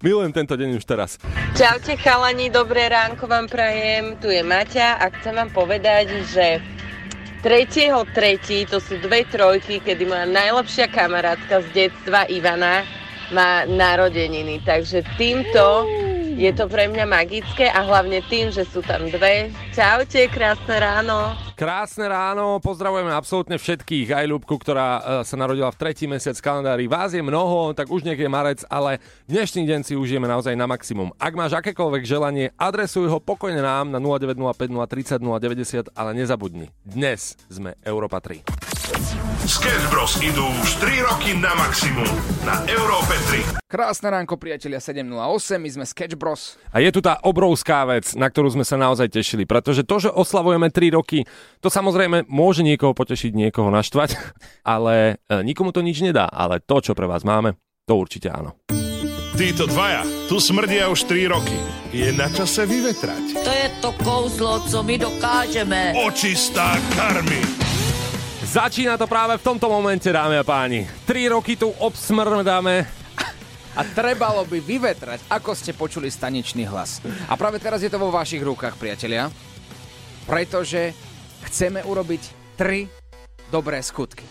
Milujem 0.00 0.36
tento 0.36 0.52
deň 0.52 0.76
už 0.76 0.84
teraz. 0.84 1.16
Čaute 1.56 1.96
chalani, 1.96 2.52
dobré 2.52 2.92
ránko 2.92 3.24
vám 3.24 3.48
prajem, 3.48 4.20
tu 4.20 4.28
je 4.28 4.44
Maťa 4.44 5.00
a 5.00 5.08
chcem 5.08 5.32
vám 5.32 5.48
povedať, 5.48 6.12
že 6.28 6.60
3.3. 7.40 8.04
to 8.68 8.80
sú 8.80 9.00
dve 9.00 9.24
trojky, 9.24 9.80
kedy 9.80 10.04
moja 10.04 10.24
najlepšia 10.24 10.88
kamarátka 10.88 11.64
z 11.64 11.88
detstva 11.88 12.28
Ivana 12.28 12.84
má 13.32 13.64
narodeniny, 13.64 14.60
takže 14.66 15.06
týmto 15.16 15.86
je 16.34 16.50
to 16.50 16.66
pre 16.66 16.90
mňa 16.90 17.06
magické 17.06 17.70
a 17.70 17.86
hlavne 17.86 18.18
tým, 18.26 18.50
že 18.50 18.66
sú 18.66 18.82
tam 18.82 19.06
dve. 19.06 19.54
Čaute, 19.70 20.26
krásne 20.26 20.82
ráno. 20.82 21.30
Krásne 21.54 22.10
ráno, 22.10 22.58
pozdravujeme 22.58 23.14
absolútne 23.14 23.54
všetkých, 23.54 24.10
aj 24.10 24.26
Ľubku, 24.26 24.58
ktorá 24.58 24.88
e, 24.98 25.00
sa 25.22 25.38
narodila 25.38 25.70
v 25.70 25.78
tretí 25.78 26.10
mesiac 26.10 26.34
kalendári. 26.42 26.90
Vás 26.90 27.14
je 27.14 27.22
mnoho, 27.22 27.70
tak 27.70 27.86
už 27.86 28.02
je 28.02 28.26
marec, 28.26 28.66
ale 28.66 28.98
dnešný 29.30 29.62
deň 29.62 29.80
si 29.86 29.94
užijeme 29.94 30.26
naozaj 30.26 30.58
na 30.58 30.66
maximum. 30.66 31.14
Ak 31.14 31.38
máš 31.38 31.54
akékoľvek 31.54 32.02
želanie, 32.02 32.50
adresuj 32.58 33.06
ho 33.06 33.22
pokojne 33.22 33.62
nám 33.62 33.94
na 33.94 34.02
0905 34.02 35.22
030 35.22 35.22
090, 35.22 35.94
ale 35.94 36.10
nezabudni. 36.18 36.66
Dnes 36.82 37.38
sme 37.46 37.78
Európa 37.86 38.18
3. 38.18 38.42
Sketch 39.48 39.88
Bros. 39.88 40.20
idú 40.20 40.44
už 40.60 40.76
3 40.76 41.08
roky 41.08 41.32
na 41.32 41.56
maximum 41.56 42.04
na 42.44 42.60
Európe 42.68 43.16
3. 43.32 43.64
Krásne 43.64 44.12
ránko, 44.12 44.36
priatelia 44.36 44.76
708, 44.76 45.56
my 45.56 45.70
sme 45.72 45.84
Sketch 45.88 46.20
Bros. 46.20 46.60
A 46.68 46.84
je 46.84 46.92
tu 46.92 47.00
tá 47.00 47.16
obrovská 47.24 47.88
vec, 47.88 48.12
na 48.12 48.28
ktorú 48.28 48.52
sme 48.52 48.60
sa 48.60 48.76
naozaj 48.76 49.08
tešili, 49.08 49.48
pretože 49.48 49.88
to, 49.88 50.04
že 50.04 50.12
oslavujeme 50.12 50.68
3 50.68 51.00
roky, 51.00 51.24
to 51.64 51.72
samozrejme 51.72 52.28
môže 52.28 52.60
niekoho 52.60 52.92
potešiť, 52.92 53.32
niekoho 53.32 53.72
naštvať, 53.72 54.20
ale 54.76 55.16
e, 55.32 55.40
nikomu 55.40 55.72
to 55.72 55.80
nič 55.80 56.04
nedá. 56.04 56.28
Ale 56.28 56.60
to, 56.60 56.84
čo 56.84 56.92
pre 56.92 57.08
vás 57.08 57.24
máme, 57.24 57.56
to 57.88 57.96
určite 57.96 58.28
áno. 58.28 58.60
Títo 59.32 59.64
dvaja 59.64 60.04
tu 60.28 60.36
smrdia 60.36 60.92
už 60.92 61.08
3 61.08 61.32
roky. 61.32 61.56
Je 61.88 62.12
na 62.12 62.28
čase 62.28 62.68
vyvetrať. 62.68 63.48
To 63.48 63.48
je 63.50 63.68
to 63.80 63.90
kouzlo, 64.04 64.60
co 64.68 64.84
my 64.84 65.00
dokážeme. 65.00 65.96
Očistá 66.04 66.76
karmy. 66.92 67.63
Začína 68.44 69.00
to 69.00 69.08
práve 69.08 69.40
v 69.40 69.46
tomto 69.46 69.72
momente, 69.72 70.12
dámy 70.12 70.36
a 70.38 70.44
páni. 70.44 70.84
3 71.08 71.32
roky 71.32 71.56
tu 71.56 71.72
obsmrdáme. 71.80 72.84
A 73.74 73.80
trebalo 73.96 74.44
by 74.44 74.60
vyvetrať, 74.60 75.24
ako 75.32 75.56
ste 75.56 75.72
počuli 75.72 76.12
staničný 76.12 76.68
hlas. 76.68 77.00
A 77.26 77.34
práve 77.40 77.58
teraz 77.58 77.80
je 77.80 77.88
to 77.88 77.98
vo 77.98 78.12
vašich 78.12 78.44
rukách, 78.44 78.76
priatelia. 78.76 79.32
Pretože 80.28 80.92
chceme 81.48 81.82
urobiť 81.82 82.54
tri 82.54 82.86
dobré 83.48 83.80
skutky. 83.80 84.22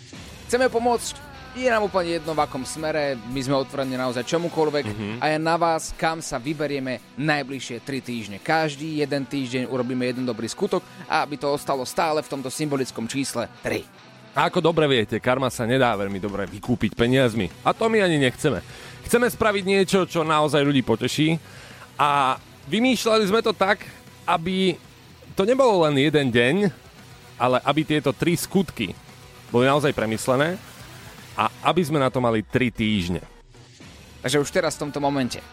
Chceme 0.47 0.69
pomôcť 0.69 1.32
je 1.53 1.69
nám 1.69 1.85
úplne 1.85 2.17
jedno 2.17 2.33
v 2.33 2.41
akom 2.41 2.65
smere, 2.65 3.13
my 3.29 3.41
sme 3.45 3.53
otvorení 3.61 3.93
naozaj 3.93 4.25
čomukoľvek 4.25 4.85
mm-hmm. 4.89 5.15
a 5.21 5.25
je 5.29 5.37
na 5.37 5.53
vás, 5.53 5.93
kam 5.93 6.17
sa 6.17 6.41
vyberieme 6.41 7.13
najbližšie 7.21 7.77
3 7.85 8.01
týždne. 8.01 8.37
Každý 8.41 9.05
jeden 9.05 9.29
týždeň 9.29 9.69
urobíme 9.69 10.01
jeden 10.01 10.25
dobrý 10.25 10.49
skutok 10.49 10.81
a 11.05 11.21
aby 11.21 11.37
to 11.37 11.53
ostalo 11.53 11.85
stále 11.85 12.25
v 12.25 12.31
tomto 12.33 12.49
symbolickom 12.49 13.05
čísle 13.05 13.45
3. 13.61 13.85
A 14.33 14.49
ako 14.49 14.65
dobre 14.65 14.89
viete, 14.89 15.21
karma 15.21 15.53
sa 15.53 15.69
nedá 15.69 15.93
veľmi 15.93 16.17
dobre 16.17 16.49
vykúpiť 16.49 16.97
peniazmi. 16.97 17.53
A 17.61 17.69
to 17.69 17.85
my 17.85 18.01
ani 18.01 18.17
nechceme. 18.17 18.65
Chceme 19.05 19.29
spraviť 19.29 19.63
niečo, 19.69 19.99
čo 20.09 20.25
naozaj 20.25 20.65
ľudí 20.65 20.81
poteší. 20.81 21.37
A 22.01 22.41
vymýšľali 22.65 23.29
sme 23.29 23.45
to 23.45 23.53
tak, 23.53 23.85
aby 24.25 24.73
to 25.37 25.45
nebolo 25.45 25.85
len 25.85 26.01
jeden 26.01 26.33
deň, 26.33 26.55
ale 27.37 27.61
aby 27.61 27.85
tieto 27.85 28.09
tri 28.09 28.33
skutky 28.33 28.97
boli 29.53 29.69
naozaj 29.69 29.93
premyslené 29.93 30.72
a 31.37 31.49
aby 31.67 31.81
sme 31.81 32.01
na 32.01 32.09
to 32.13 32.21
mali 32.21 32.45
3 32.45 32.69
týždne. 32.69 33.21
Takže 34.23 34.39
už 34.39 34.49
teraz 34.53 34.79
v 34.79 34.87
tomto 34.87 35.03
momente 35.03 35.43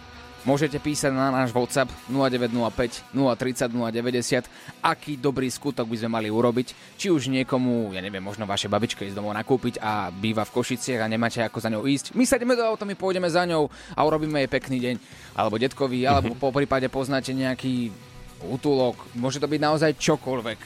môžete 0.41 0.81
písať 0.81 1.13
na 1.13 1.29
náš 1.29 1.53
WhatsApp 1.53 1.93
0905 2.09 3.13
030 3.13 3.77
090, 3.77 4.49
aký 4.81 5.21
dobrý 5.21 5.53
skutok 5.53 5.85
by 5.85 5.97
sme 6.01 6.17
mali 6.17 6.29
urobiť. 6.33 6.97
Či 6.97 7.13
už 7.13 7.29
niekomu, 7.29 7.93
ja 7.93 8.01
neviem, 8.01 8.25
možno 8.25 8.49
vaše 8.49 8.65
babičke 8.65 9.05
ísť 9.05 9.21
domov 9.21 9.37
nakúpiť 9.37 9.83
a 9.85 10.09
býva 10.09 10.49
v 10.49 10.55
Košiciach 10.57 11.05
a 11.05 11.13
nemáte 11.13 11.45
ako 11.45 11.61
za 11.61 11.69
ňou 11.69 11.85
ísť. 11.85 12.17
My 12.17 12.25
sadíme 12.25 12.57
do 12.57 12.65
auta, 12.65 12.89
my 12.89 12.97
pôjdeme 12.97 13.29
za 13.29 13.45
ňou 13.45 13.69
a 13.69 14.01
urobíme 14.01 14.41
jej 14.41 14.49
pekný 14.49 14.79
deň. 14.81 14.95
Alebo 15.37 15.61
detkovi, 15.61 16.09
alebo 16.09 16.33
po 16.33 16.49
prípade 16.49 16.89
poznáte 16.89 17.37
nejaký 17.37 17.93
útulok. 18.41 18.97
Môže 19.21 19.45
to 19.45 19.51
byť 19.51 19.61
naozaj 19.61 19.93
čokoľvek. 20.01 20.61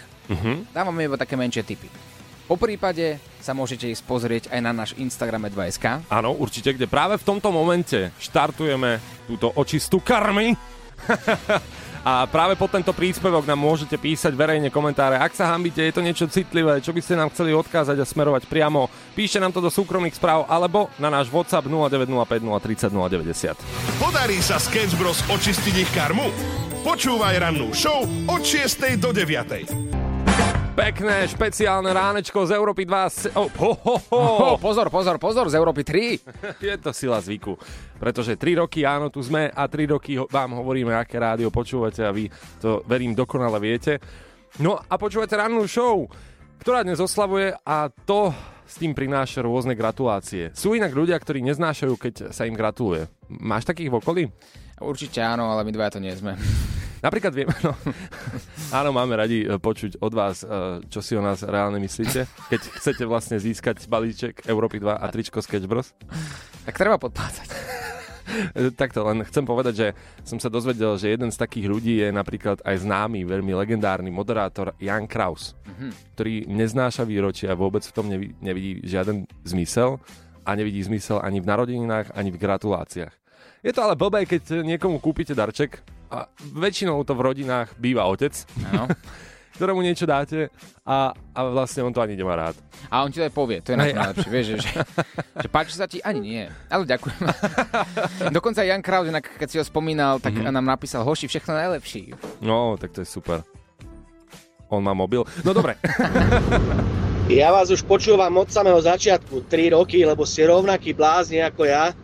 Dávame 0.71 1.11
iba 1.11 1.19
také 1.19 1.35
menšie 1.35 1.67
typy. 1.67 1.91
Po 2.45 2.61
prípade 2.61 3.17
sa 3.41 3.57
môžete 3.57 3.89
ísť 3.89 4.05
pozrieť 4.05 4.45
aj 4.53 4.61
na 4.61 4.73
náš 4.73 4.91
Instagram 5.01 5.49
2SK. 5.49 6.09
Áno, 6.13 6.37
určite, 6.37 6.77
kde 6.77 6.85
práve 6.85 7.17
v 7.17 7.25
tomto 7.25 7.49
momente 7.49 8.13
štartujeme 8.21 9.01
túto 9.29 9.53
očistú 9.57 10.01
karmy 10.05 10.53
A 12.05 12.29
práve 12.29 12.53
po 12.53 12.69
tento 12.69 12.93
príspevok 12.93 13.49
nám 13.49 13.57
môžete 13.57 13.97
písať 13.97 14.37
verejne 14.37 14.69
komentáre. 14.69 15.17
Ak 15.17 15.33
sa 15.33 15.49
hambíte, 15.49 15.81
je 15.81 15.89
to 15.89 16.05
niečo 16.05 16.29
citlivé, 16.29 16.85
čo 16.85 16.93
by 16.93 17.01
ste 17.01 17.17
nám 17.17 17.33
chceli 17.33 17.57
odkázať 17.57 17.97
a 17.97 18.05
smerovať 18.05 18.45
priamo, 18.45 18.93
píšte 19.17 19.41
nám 19.41 19.57
to 19.57 19.65
do 19.65 19.73
súkromných 19.73 20.13
správ 20.13 20.45
alebo 20.45 20.93
na 21.01 21.09
náš 21.09 21.33
WhatsApp 21.33 21.65
0905 21.65 22.45
030 22.45 22.93
090. 22.93 23.57
Podarí 23.97 24.37
sa 24.45 24.61
Sketch 24.61 25.01
Bros 25.01 25.25
očistiť 25.33 25.75
ich 25.81 25.91
karmu? 25.97 26.29
Počúvaj 26.85 27.41
rannú 27.41 27.73
show 27.73 28.05
od 28.29 28.41
6. 28.45 29.01
do 29.01 29.09
9. 29.09 29.94
Pekné 30.75 31.31
špeciálne 31.31 31.87
ránečko 31.87 32.51
z 32.51 32.59
Európy 32.59 32.83
2. 32.83 33.39
Oh, 33.39 33.47
ho, 33.47 33.79
ho, 33.79 33.97
ho. 34.11 34.19
Oh, 34.19 34.55
pozor, 34.59 34.91
pozor, 34.91 35.23
pozor, 35.23 35.47
z 35.47 35.55
Európy 35.55 35.87
3. 35.87 36.19
Je 36.67 36.75
to 36.83 36.91
sila 36.91 37.23
zvyku. 37.23 37.55
Pretože 37.95 38.35
3 38.35 38.59
roky, 38.59 38.83
áno, 38.83 39.07
tu 39.07 39.23
sme 39.23 39.55
a 39.55 39.71
3 39.71 39.95
roky 39.95 40.19
vám 40.19 40.59
hovoríme, 40.59 40.91
aké 40.91 41.23
rádio 41.23 41.55
počúvate 41.55 42.03
a 42.03 42.11
vy 42.11 42.27
to, 42.59 42.83
verím, 42.91 43.15
dokonale 43.15 43.63
viete. 43.63 44.03
No 44.59 44.75
a 44.75 44.95
počúvate 44.99 45.39
rannú 45.39 45.63
show, 45.71 46.11
ktorá 46.59 46.83
dnes 46.83 46.99
oslavuje 46.99 47.55
a 47.63 47.87
to 48.03 48.35
s 48.67 48.75
tým 48.75 48.99
prináša 48.99 49.47
rôzne 49.47 49.79
gratulácie. 49.79 50.51
Sú 50.59 50.75
inak 50.75 50.91
ľudia, 50.91 51.15
ktorí 51.23 51.39
neznášajú, 51.55 51.95
keď 51.95 52.15
sa 52.35 52.51
im 52.51 52.59
gratuluje. 52.59 53.07
Máš 53.31 53.71
takých 53.71 53.95
v 53.95 53.99
okolí? 54.03 54.23
Určite 54.83 55.23
áno, 55.23 55.55
ale 55.55 55.63
my 55.63 55.71
dvaja 55.71 55.95
to 55.95 56.03
nie 56.03 56.19
sme. 56.19 56.35
Napríklad 57.05 57.33
viem, 57.37 57.49
no, 57.69 57.77
áno, 58.73 58.91
máme 58.97 59.13
radi 59.13 59.45
e, 59.45 59.61
počuť 59.61 60.01
od 60.01 60.13
vás, 60.17 60.41
e, 60.41 60.81
čo 60.89 61.05
si 61.05 61.13
o 61.13 61.21
nás 61.21 61.45
reálne 61.45 61.77
myslíte, 61.77 62.25
keď 62.49 62.61
chcete 62.81 63.05
vlastne 63.05 63.37
získať 63.37 63.85
balíček 63.85 64.49
Európy 64.49 64.81
2 64.81 64.97
a 64.97 65.05
tričko 65.13 65.45
Sketch 65.45 65.69
Bros. 65.69 65.93
Tak 66.65 66.81
treba 66.81 66.97
podpácať. 66.97 67.49
E, 68.57 68.73
Takto 68.73 69.05
len 69.05 69.21
chcem 69.29 69.45
povedať, 69.45 69.75
že 69.77 69.89
som 70.25 70.41
sa 70.41 70.49
dozvedel, 70.49 70.97
že 70.97 71.13
jeden 71.13 71.29
z 71.29 71.37
takých 71.37 71.69
ľudí 71.69 72.01
je 72.01 72.09
napríklad 72.09 72.65
aj 72.65 72.89
známy, 72.89 73.29
veľmi 73.29 73.53
legendárny 73.53 74.09
moderátor 74.09 74.73
Jan 74.81 75.05
Kraus, 75.05 75.53
Mhm. 75.69 76.17
ktorý 76.17 76.35
neznáša 76.49 77.05
výročia 77.05 77.53
a 77.53 77.59
vôbec 77.59 77.85
v 77.85 77.93
tom 77.93 78.07
nevidí, 78.09 78.33
nevidí 78.41 78.73
žiaden 78.87 79.29
zmysel 79.45 80.01
a 80.47 80.51
nevidí 80.57 80.81
zmysel 80.81 81.21
ani 81.21 81.43
v 81.43 81.51
narodeninách, 81.51 82.17
ani 82.17 82.33
v 82.33 82.41
gratuláciách. 82.41 83.15
Je 83.65 83.73
to 83.73 83.81
ale 83.81 83.97
blbé, 83.97 84.29
keď 84.29 84.61
niekomu 84.61 85.01
kúpite 85.01 85.33
darček 85.33 85.81
a 86.09 86.27
väčšinou 86.53 87.01
to 87.03 87.13
v 87.13 87.25
rodinách 87.25 87.77
býva 87.77 88.05
otec, 88.05 88.33
Áno. 88.67 88.89
ktorému 89.55 89.81
niečo 89.81 90.03
dáte 90.03 90.51
a, 90.83 91.11
a 91.31 91.41
vlastne 91.47 91.81
on 91.81 91.95
to 91.95 92.03
ani 92.03 92.13
nemá 92.13 92.35
rád. 92.35 92.59
A 92.91 93.01
on 93.01 93.11
ti 93.11 93.23
to 93.23 93.25
aj 93.25 93.31
povie, 93.31 93.63
to 93.63 93.71
je 93.71 93.79
na 93.79 93.87
to 93.87 93.95
najlepšie, 93.95 94.29
vieš, 94.29 94.47
že, 94.49 94.57
že, 94.59 94.71
že 95.39 95.49
páči 95.49 95.73
sa 95.73 95.87
ti? 95.87 96.03
Ani 96.03 96.19
nie, 96.19 96.43
ale 96.67 96.83
ďakujem. 96.85 97.21
Dokonca 98.37 98.61
Jan 98.61 98.83
Kraus, 98.83 99.07
keď 99.07 99.47
si 99.47 99.57
ho 99.57 99.65
spomínal, 99.65 100.19
tak 100.19 100.35
Mhm. 100.35 100.51
nám 100.51 100.67
napísal, 100.69 101.03
hoši, 101.03 101.27
všechno 101.27 101.55
najlepší. 101.55 102.19
No, 102.41 102.75
tak 102.75 102.91
to 102.91 103.01
je 103.01 103.09
super. 103.09 103.47
On 104.67 104.83
má 104.83 104.91
mobil. 104.91 105.23
No 105.41 105.53
dobre. 105.53 105.79
Ja 107.25 107.49
vás 107.49 107.73
už 107.73 107.89
počúvam 107.89 108.37
od 108.37 108.53
samého 108.53 108.77
začiatku, 108.77 109.49
3 109.49 109.73
roky, 109.73 110.05
lebo 110.05 110.29
ste 110.29 110.45
rovnakí 110.45 110.93
blázni 110.93 111.41
ako 111.41 111.65
ja. 111.65 111.97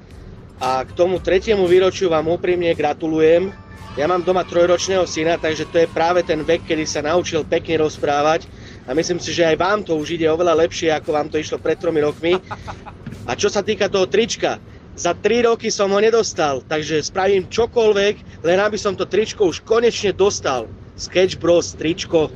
A 0.56 0.80
k 0.80 0.96
tomu 0.96 1.20
tretiemu 1.20 1.68
výročiu 1.68 2.08
vám 2.08 2.24
úprimne 2.26 2.72
gratulujem. 2.72 3.52
Ja 3.98 4.06
mám 4.06 4.22
doma 4.22 4.46
trojročného 4.46 5.02
syna, 5.02 5.34
takže 5.34 5.66
to 5.66 5.82
je 5.82 5.90
práve 5.90 6.22
ten 6.22 6.46
vek, 6.46 6.62
kedy 6.62 6.86
sa 6.86 7.02
naučil 7.02 7.42
pekne 7.42 7.82
rozprávať. 7.82 8.46
A 8.86 8.94
myslím 8.94 9.18
si, 9.18 9.34
že 9.34 9.42
aj 9.42 9.56
vám 9.58 9.82
to 9.82 9.98
už 9.98 10.14
ide 10.14 10.30
oveľa 10.30 10.62
lepšie, 10.62 10.94
ako 10.94 11.10
vám 11.10 11.26
to 11.26 11.42
išlo 11.42 11.58
pred 11.58 11.74
tromi 11.74 11.98
rokmi. 11.98 12.38
A 13.26 13.34
čo 13.34 13.50
sa 13.50 13.66
týka 13.66 13.90
toho 13.90 14.06
trička, 14.06 14.62
za 14.94 15.14
3 15.14 15.50
roky 15.50 15.74
som 15.74 15.90
ho 15.90 16.00
nedostal, 16.02 16.62
takže 16.62 17.02
spravím 17.02 17.46
čokoľvek, 17.50 18.46
len 18.46 18.58
aby 18.58 18.78
som 18.78 18.94
to 18.94 19.06
tričko 19.06 19.50
už 19.50 19.62
konečne 19.66 20.14
dostal. 20.14 20.70
Sketch 20.94 21.40
Bros, 21.40 21.72
tričko, 21.74 22.30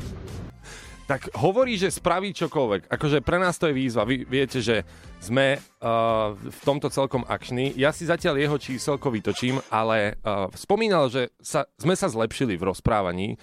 tak 1.04 1.28
hovorí, 1.36 1.76
že 1.76 1.92
spraví 1.92 2.32
čokoľvek. 2.32 2.88
Akože 2.88 3.20
pre 3.20 3.36
nás 3.36 3.60
to 3.60 3.68
je 3.68 3.76
výzva. 3.76 4.08
Vy 4.08 4.24
viete, 4.24 4.64
že 4.64 4.88
sme 5.20 5.60
uh, 5.60 6.32
v 6.32 6.60
tomto 6.64 6.88
celkom 6.88 7.24
akční. 7.28 7.76
Ja 7.76 7.92
si 7.92 8.08
zatiaľ 8.08 8.40
jeho 8.40 8.56
číselko 8.56 9.12
vytočím, 9.12 9.60
ale 9.68 10.16
uh, 10.24 10.48
spomínal, 10.56 11.12
že 11.12 11.32
sa, 11.40 11.68
sme 11.76 11.92
sa 11.96 12.08
zlepšili 12.08 12.56
v 12.56 12.72
rozprávaní. 12.72 13.36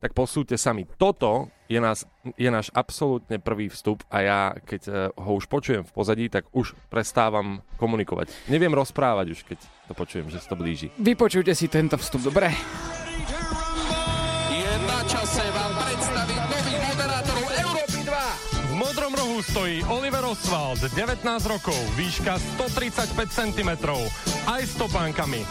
Tak 0.00 0.12
posúďte 0.12 0.60
sami. 0.60 0.84
Toto 1.00 1.48
je, 1.64 1.80
nás, 1.80 2.04
je 2.36 2.50
náš 2.52 2.68
absolútne 2.76 3.40
prvý 3.40 3.72
vstup 3.72 4.04
a 4.12 4.20
ja, 4.20 4.40
keď 4.64 4.82
uh, 4.88 4.94
ho 5.16 5.40
už 5.40 5.48
počujem 5.48 5.80
v 5.80 5.92
pozadí, 5.96 6.28
tak 6.28 6.44
už 6.52 6.76
prestávam 6.92 7.64
komunikovať. 7.80 8.28
Neviem 8.52 8.76
rozprávať 8.76 9.32
už, 9.32 9.40
keď 9.48 9.58
to 9.88 9.92
počujem, 9.96 10.28
že 10.28 10.44
sa 10.44 10.52
to 10.52 10.60
blíži. 10.60 10.92
Vypočujte 11.00 11.56
si 11.56 11.72
tento 11.72 11.96
vstup, 11.96 12.20
dobre? 12.28 12.52
Je 14.52 14.72
na 14.84 15.00
čase 15.08 15.53
stojí 19.44 19.84
Oliver 19.92 20.24
Oswald, 20.24 20.80
19 20.80 21.22
rokov, 21.46 21.76
výška 21.96 22.38
135 22.56 23.28
cm, 23.28 23.70
aj 24.48 24.62
s 24.64 24.74
topánkami. 24.80 25.44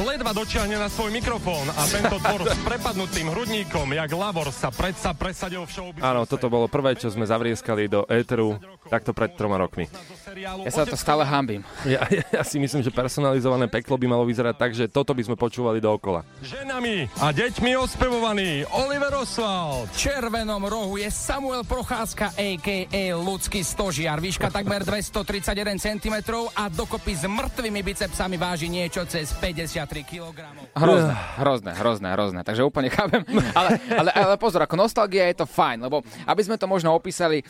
Ledva 0.00 0.32
dočiahne 0.32 0.80
na 0.80 0.88
svoj 0.88 1.12
mikrofón 1.12 1.68
a 1.76 1.84
tento 1.84 2.16
tvor 2.24 2.48
s 2.48 2.56
prepadnutým 2.64 3.28
hrudníkom, 3.36 3.84
jak 3.92 4.08
Lavor 4.16 4.48
sa 4.48 4.72
predsa 4.72 5.12
presadil 5.12 5.60
v 5.68 5.70
showbiznise. 5.76 6.08
Áno, 6.08 6.24
toto 6.24 6.48
bolo 6.48 6.72
prvé, 6.72 6.96
čo 6.96 7.12
sme 7.12 7.28
zavrieskali 7.28 7.84
do 7.84 8.08
éteru 8.08 8.56
takto 8.88 9.12
pred 9.12 9.36
troma 9.36 9.60
rokmi. 9.60 9.92
Ja 10.40 10.72
sa 10.72 10.88
to 10.88 10.96
stále 10.96 11.20
hambím. 11.28 11.60
Ja, 11.84 12.08
ja, 12.08 12.24
ja 12.32 12.42
si 12.48 12.56
myslím, 12.56 12.80
že 12.80 12.88
personalizované 12.88 13.68
peklo 13.68 14.00
by 14.00 14.06
malo 14.08 14.24
vyzerať 14.24 14.54
tak, 14.56 14.72
že 14.72 14.88
toto 14.88 15.12
by 15.12 15.20
sme 15.20 15.36
počúvali 15.36 15.84
dookola. 15.84 16.24
Ženami 16.40 17.20
a 17.20 17.28
deťmi 17.36 17.76
ospevovaný 17.76 18.64
Oliver 18.72 19.12
Oswald. 19.20 19.92
V 19.92 20.00
červenom 20.00 20.64
rohu 20.64 20.96
je 20.96 21.12
Samuel 21.12 21.60
Procházka, 21.68 22.32
a.k.a. 22.40 23.09
ľudský 23.14 23.60
stožiar. 23.66 24.18
Výška 24.22 24.50
takmer 24.50 24.82
231 24.86 25.78
cm 25.78 26.16
a 26.54 26.70
dokopy 26.70 27.12
s 27.14 27.24
mŕtvými 27.26 27.80
bicepsami 27.82 28.38
váži 28.38 28.70
niečo 28.70 29.06
cez 29.06 29.34
53 29.36 29.86
kg. 30.06 30.38
Hrozné, 30.74 31.14
hrozné, 31.38 31.70
hrozné, 31.74 32.08
hrozné. 32.14 32.40
Takže 32.46 32.62
úplne 32.66 32.88
chápem. 32.88 33.22
Ale, 33.58 33.82
ale, 33.92 34.10
ale 34.14 34.34
pozor, 34.38 34.62
ako 34.62 34.78
nostalgia 34.78 35.26
je 35.26 35.42
to 35.42 35.46
fajn, 35.46 35.82
lebo 35.84 36.06
aby 36.24 36.42
sme 36.44 36.56
to 36.56 36.70
možno 36.70 36.94
opísali, 36.94 37.42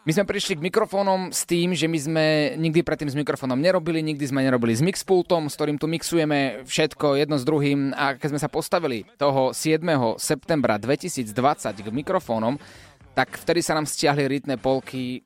my 0.00 0.16
sme 0.16 0.24
prišli 0.24 0.56
k 0.56 0.64
mikrofónom 0.64 1.28
s 1.28 1.44
tým, 1.44 1.76
že 1.76 1.84
my 1.84 1.98
sme 2.00 2.26
nikdy 2.56 2.80
predtým 2.80 3.12
s 3.12 3.18
mikrofónom 3.20 3.60
nerobili, 3.60 4.00
nikdy 4.00 4.24
sme 4.32 4.40
nerobili 4.40 4.72
s 4.72 4.80
mixpultom, 4.80 5.52
s 5.52 5.60
ktorým 5.60 5.76
tu 5.76 5.84
mixujeme 5.92 6.64
všetko 6.64 7.20
jedno 7.20 7.36
s 7.36 7.44
druhým 7.44 7.92
a 7.92 8.16
keď 8.16 8.28
sme 8.32 8.40
sa 8.40 8.48
postavili 8.48 9.04
toho 9.20 9.52
7. 9.52 9.84
septembra 10.16 10.80
2020 10.80 11.36
k 11.84 11.88
mikrofónom, 11.92 12.56
tak 13.12 13.36
vtedy 13.36 13.60
sa 13.60 13.74
nám 13.74 13.84
stiahli 13.84 14.26
rytné 14.26 14.56
polky 14.56 15.22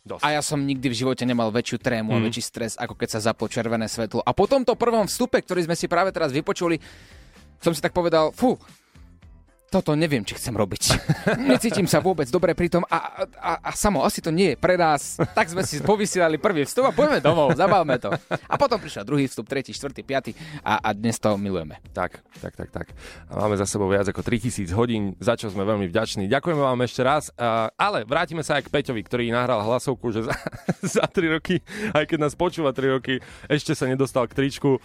Dosť. 0.00 0.22
a 0.24 0.28
ja 0.32 0.40
som 0.40 0.58
nikdy 0.58 0.88
v 0.88 0.96
živote 0.96 1.22
nemal 1.22 1.52
väčšiu 1.52 1.76
trému 1.76 2.10
a 2.12 2.18
Mm. 2.18 2.26
väčší 2.26 2.42
stres, 2.42 2.72
ako 2.74 2.96
keď 2.96 3.08
sa 3.10 3.20
zaplo 3.20 3.46
červené 3.46 3.86
svetlo. 3.86 4.24
A 4.24 4.32
po 4.32 4.48
tomto 4.48 4.74
prvom 4.74 5.04
vstupe, 5.04 5.38
ktorý 5.38 5.68
sme 5.68 5.76
si 5.76 5.86
práve 5.86 6.08
teraz 6.10 6.32
vypočuli, 6.32 6.80
som 7.60 7.76
si 7.76 7.84
tak 7.84 7.92
povedal, 7.92 8.32
fú, 8.32 8.56
toto 9.70 9.94
neviem, 9.94 10.26
či 10.26 10.34
chcem 10.34 10.50
robiť. 10.50 10.82
Necítim 11.54 11.86
sa 11.86 12.02
vôbec 12.02 12.26
dobre 12.26 12.58
pri 12.58 12.66
tom 12.66 12.82
a, 12.90 13.22
a, 13.38 13.52
a 13.62 13.70
samo, 13.78 14.02
asi 14.02 14.18
to 14.18 14.34
nie 14.34 14.52
je 14.52 14.56
pre 14.58 14.74
nás. 14.74 15.14
Tak 15.30 15.46
sme 15.46 15.62
si 15.62 15.78
povysielali 15.78 16.42
prvý 16.42 16.66
vstup 16.66 16.90
a 16.90 16.92
poďme 16.92 17.22
domov, 17.22 17.54
zabavme 17.54 17.94
to. 18.02 18.10
A 18.50 18.58
potom 18.58 18.82
prišiel 18.82 19.06
druhý 19.06 19.30
vstup, 19.30 19.46
tretí, 19.46 19.70
štvrtý, 19.70 20.02
piatý 20.02 20.34
a, 20.66 20.82
a 20.82 20.90
dnes 20.90 21.22
to 21.22 21.38
milujeme. 21.38 21.78
Tak, 21.94 22.18
tak, 22.42 22.58
tak, 22.58 22.68
tak. 22.74 22.86
A 23.30 23.38
máme 23.46 23.54
za 23.54 23.64
sebou 23.64 23.86
viac 23.86 24.10
ako 24.10 24.26
3000 24.26 24.74
hodín, 24.74 25.14
za 25.22 25.38
čo 25.38 25.46
sme 25.54 25.62
veľmi 25.62 25.86
vďační. 25.86 26.26
Ďakujeme 26.26 26.62
vám 26.66 26.82
ešte 26.82 27.06
raz, 27.06 27.30
ale 27.78 28.02
vrátime 28.02 28.42
sa 28.42 28.58
aj 28.58 28.66
k 28.66 28.72
Peťovi, 28.74 29.06
ktorý 29.06 29.30
nahral 29.30 29.62
hlasovku, 29.62 30.10
že 30.10 30.26
za, 30.26 30.34
za 30.98 31.04
3 31.06 31.36
roky, 31.38 31.62
aj 31.94 32.10
keď 32.10 32.18
nás 32.18 32.34
počúva 32.34 32.74
3 32.74 32.98
roky, 32.98 33.22
ešte 33.46 33.78
sa 33.78 33.86
nedostal 33.86 34.26
k 34.26 34.34
tričku 34.34 34.82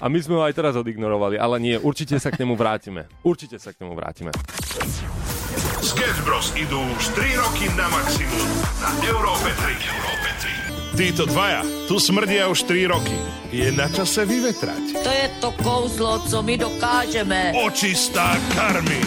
a 0.00 0.08
my 0.08 0.18
sme 0.24 0.40
ho 0.40 0.42
aj 0.46 0.56
teraz 0.56 0.74
odignorovali, 0.78 1.36
ale 1.36 1.60
nie, 1.60 1.76
určite 1.76 2.16
sa 2.16 2.32
k 2.32 2.40
nemu 2.40 2.56
vrátime. 2.56 3.10
Určite 3.20 3.60
sa 3.60 3.74
k 3.74 3.84
nemu 3.84 3.92
vrátime. 3.92 4.21
Sketch 5.82 6.20
Bros 6.22 6.54
idú 6.54 6.78
už 6.78 7.10
3 7.18 7.42
roky 7.42 7.66
na 7.74 7.90
maximum 7.90 8.46
na 8.78 8.90
Európe 9.02 9.50
3. 9.50 9.74
Európe 9.74 10.28
3. 10.94 10.94
Títo 10.94 11.24
dvaja 11.26 11.66
tu 11.90 11.98
smrdia 11.98 12.46
už 12.46 12.62
3 12.68 12.92
roky. 12.92 13.16
Je 13.50 13.66
na 13.74 13.90
čase 13.90 14.22
vyvetrať. 14.22 15.02
To 15.02 15.10
je 15.10 15.26
to 15.42 15.50
kouzlo, 15.58 16.22
co 16.22 16.38
my 16.44 16.54
dokážeme. 16.54 17.56
Očistá 17.66 18.38
karmy. 18.54 19.00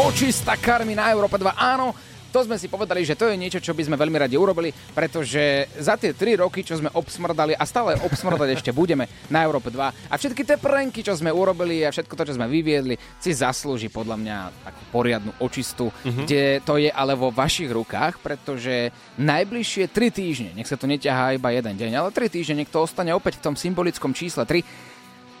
Očista 0.00 0.56
karmy 0.56 0.96
na 0.96 1.12
Európa 1.12 1.36
2, 1.36 1.52
áno, 1.52 1.92
to 2.36 2.44
sme 2.44 2.60
si 2.60 2.68
povedali, 2.68 3.00
že 3.00 3.16
to 3.16 3.32
je 3.32 3.40
niečo, 3.40 3.64
čo 3.64 3.72
by 3.72 3.88
sme 3.88 3.96
veľmi 3.96 4.20
radi 4.20 4.36
urobili, 4.36 4.68
pretože 4.92 5.72
za 5.80 5.96
tie 5.96 6.12
3 6.12 6.44
roky, 6.44 6.60
čo 6.60 6.76
sme 6.76 6.92
obsmrdali 6.92 7.56
a 7.56 7.64
stále 7.64 7.96
obsmrdať 7.96 8.60
ešte 8.60 8.76
budeme 8.76 9.08
na 9.32 9.40
Európe 9.40 9.72
2 9.72 10.12
a 10.12 10.14
všetky 10.20 10.44
tie 10.44 10.60
prenky, 10.60 11.00
čo 11.00 11.16
sme 11.16 11.32
urobili 11.32 11.80
a 11.80 11.88
všetko 11.88 12.12
to, 12.12 12.28
čo 12.28 12.36
sme 12.36 12.44
vyviedli, 12.44 13.00
si 13.16 13.32
zaslúži 13.32 13.88
podľa 13.88 14.20
mňa 14.20 14.36
takú 14.68 14.82
poriadnu 14.92 15.32
očistu, 15.40 15.88
Mhm. 16.04 16.28
kde 16.28 16.42
to 16.60 16.76
je 16.76 16.92
ale 16.92 17.16
vo 17.16 17.32
vašich 17.32 17.72
rukách, 17.72 18.20
pretože 18.20 18.92
najbližšie 19.16 19.88
3 19.88 20.12
týždne, 20.12 20.52
nech 20.52 20.68
sa 20.68 20.76
to 20.76 20.84
neťahá 20.84 21.40
iba 21.40 21.48
jeden 21.56 21.72
deň, 21.72 21.92
ale 21.96 22.12
3 22.12 22.28
týždne, 22.28 22.60
nech 22.60 22.68
to 22.68 22.84
ostane 22.84 23.16
opäť 23.16 23.40
v 23.40 23.44
tom 23.48 23.54
symbolickom 23.56 24.12
čísle 24.12 24.44
3, 24.44 24.60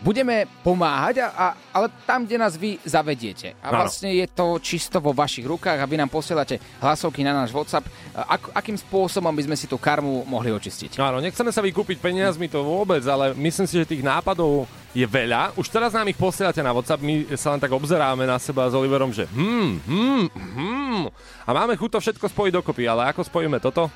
budeme 0.00 0.44
pomáhať, 0.60 1.24
a, 1.24 1.28
a, 1.32 1.46
ale 1.72 1.86
tam, 2.04 2.28
kde 2.28 2.36
nás 2.36 2.56
vy 2.56 2.76
zavediete. 2.84 3.56
A 3.64 3.72
vlastne 3.72 4.12
je 4.12 4.26
to 4.28 4.60
čisto 4.60 5.00
vo 5.00 5.16
vašich 5.16 5.48
rukách 5.48 5.80
a 5.80 5.88
vy 5.88 5.96
nám 5.96 6.12
posielate 6.12 6.60
hlasovky 6.80 7.24
na 7.24 7.32
náš 7.32 7.52
WhatsApp. 7.52 7.88
Ak, 8.12 8.52
akým 8.52 8.76
spôsobom 8.76 9.32
by 9.32 9.42
sme 9.48 9.56
si 9.56 9.64
tú 9.64 9.80
karmu 9.80 10.28
mohli 10.28 10.52
očistiť? 10.52 11.00
Áno, 11.00 11.20
nechceme 11.24 11.48
sa 11.48 11.64
vykúpiť 11.64 12.00
peniazmi 12.00 12.48
to 12.48 12.60
vôbec, 12.60 13.00
ale 13.08 13.32
myslím 13.36 13.66
si, 13.68 13.80
že 13.80 13.88
tých 13.88 14.04
nápadov 14.04 14.68
je 14.96 15.04
veľa. 15.04 15.52
Už 15.60 15.68
teraz 15.68 15.92
nám 15.92 16.08
ich 16.08 16.16
posielate 16.16 16.60
na 16.64 16.72
WhatsApp, 16.72 17.04
my 17.04 17.36
sa 17.36 17.52
len 17.52 17.60
tak 17.60 17.72
obzeráme 17.72 18.24
na 18.24 18.40
seba 18.40 18.68
s 18.68 18.76
Oliverom, 18.76 19.12
že 19.12 19.28
hm, 19.28 19.84
hm, 19.84 20.24
hm. 20.32 21.04
A 21.44 21.50
máme 21.52 21.76
chuť 21.76 21.96
to 21.96 22.02
všetko 22.04 22.26
spojiť 22.32 22.52
dokopy, 22.60 22.88
ale 22.88 23.12
ako 23.12 23.24
spojíme 23.24 23.60
toto? 23.60 23.92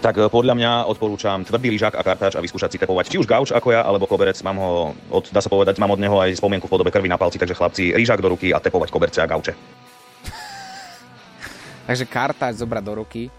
Tak 0.00 0.14
e, 0.16 0.28
podľa 0.28 0.54
mňa 0.56 0.72
odporúčam 0.88 1.42
tvrdý 1.42 1.72
lyžák 1.72 1.96
a 1.96 2.02
kartáč 2.04 2.36
a 2.36 2.44
vyskúšať 2.44 2.76
si 2.76 2.78
tepovať 2.80 3.12
či 3.12 3.16
už 3.20 3.26
gauč 3.26 3.50
ako 3.52 3.72
ja, 3.72 3.82
alebo 3.84 4.04
koberec. 4.04 4.36
Mám 4.44 4.56
ho, 4.60 4.70
od, 5.10 5.24
dá 5.32 5.40
sa 5.40 5.48
povedať, 5.48 5.80
mám 5.80 5.92
od 5.92 6.00
neho 6.00 6.16
aj 6.20 6.36
spomienku 6.36 6.68
v 6.68 6.72
podobe 6.72 6.90
krvi 6.92 7.08
na 7.08 7.16
palci, 7.16 7.40
takže 7.40 7.56
chlapci, 7.56 7.96
lyžák 7.96 8.20
do 8.20 8.32
ruky 8.36 8.52
a 8.52 8.60
tepovať 8.60 8.88
koberce 8.92 9.18
a 9.20 9.26
gauče. 9.26 9.52
Takže 11.88 12.04
kartáč 12.04 12.60
zobrať 12.60 12.82
do 12.82 12.94
ruky 12.98 13.30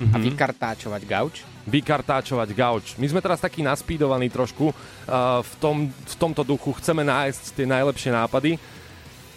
a 0.00 0.16
vykartáčovať 0.16 1.02
gauč. 1.04 1.44
Vykartáčovať 1.68 2.48
gauč. 2.56 2.96
My 2.96 3.06
sme 3.12 3.20
teraz 3.20 3.44
takí 3.44 3.60
naspídovaní 3.60 4.32
trošku. 4.32 4.72
Uh, 4.72 5.44
v, 5.44 5.54
tom, 5.60 5.76
v 5.92 6.14
tomto 6.16 6.40
duchu 6.40 6.72
chceme 6.80 7.04
nájsť 7.04 7.42
tie 7.52 7.66
najlepšie 7.68 8.10
nápady. 8.16 8.56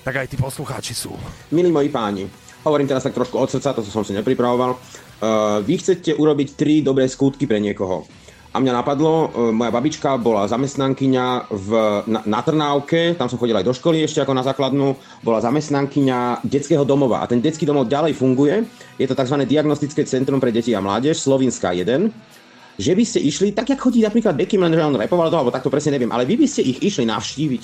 Tak 0.08 0.23
aj 0.23 0.28
tí 0.32 0.39
poslucháči 0.39 0.95
sú. 0.95 1.15
Milí 1.52 1.71
moji 1.71 1.91
páni, 1.91 2.28
hovorím 2.63 2.88
teraz 2.88 3.04
tak 3.04 3.15
trošku 3.15 3.39
od 3.39 3.47
srdca, 3.52 3.76
to 3.76 3.84
som 3.84 4.04
si 4.04 4.15
nepripravoval. 4.15 4.76
Uh, 5.24 5.64
vy 5.64 5.80
chcete 5.80 6.12
urobiť 6.20 6.60
tri 6.60 6.84
dobré 6.84 7.08
skutky 7.08 7.48
pre 7.48 7.64
niekoho. 7.64 8.04
A 8.52 8.60
mňa 8.60 8.84
napadlo, 8.84 9.32
uh, 9.32 9.56
moja 9.56 9.72
babička 9.72 10.20
bola 10.20 10.52
zamestnankyňa 10.52 11.48
v, 11.48 11.70
na, 12.12 12.20
na 12.28 12.40
Trnávke, 12.44 13.16
tam 13.16 13.32
som 13.32 13.40
chodil 13.40 13.56
aj 13.56 13.64
do 13.64 13.72
školy 13.72 14.04
ešte 14.04 14.20
ako 14.20 14.36
na 14.36 14.44
základnú, 14.44 15.00
bola 15.24 15.40
zamestnankyňa 15.40 16.44
detského 16.44 16.84
domova 16.84 17.24
a 17.24 17.30
ten 17.32 17.40
detský 17.40 17.64
domov 17.64 17.88
ďalej 17.88 18.20
funguje. 18.20 18.68
Je 19.00 19.08
to 19.08 19.16
tzv. 19.16 19.48
diagnostické 19.48 20.04
centrum 20.04 20.44
pre 20.44 20.52
deti 20.52 20.76
a 20.76 20.84
mládež, 20.84 21.24
Slovinská 21.24 21.72
1 21.72 22.44
že 22.74 22.98
by 22.98 23.04
ste 23.06 23.22
išli, 23.22 23.54
tak 23.54 23.70
jak 23.70 23.78
chodí 23.78 24.02
napríklad 24.02 24.34
Becky, 24.34 24.58
len 24.58 24.74
že 24.74 24.82
on 24.82 24.98
repoval 24.98 25.30
to, 25.30 25.38
alebo 25.38 25.54
takto 25.54 25.70
presne 25.70 25.94
neviem, 25.94 26.10
ale 26.10 26.26
vy 26.26 26.42
by 26.42 26.48
ste 26.50 26.66
ich 26.66 26.82
išli 26.82 27.06
navštíviť. 27.06 27.64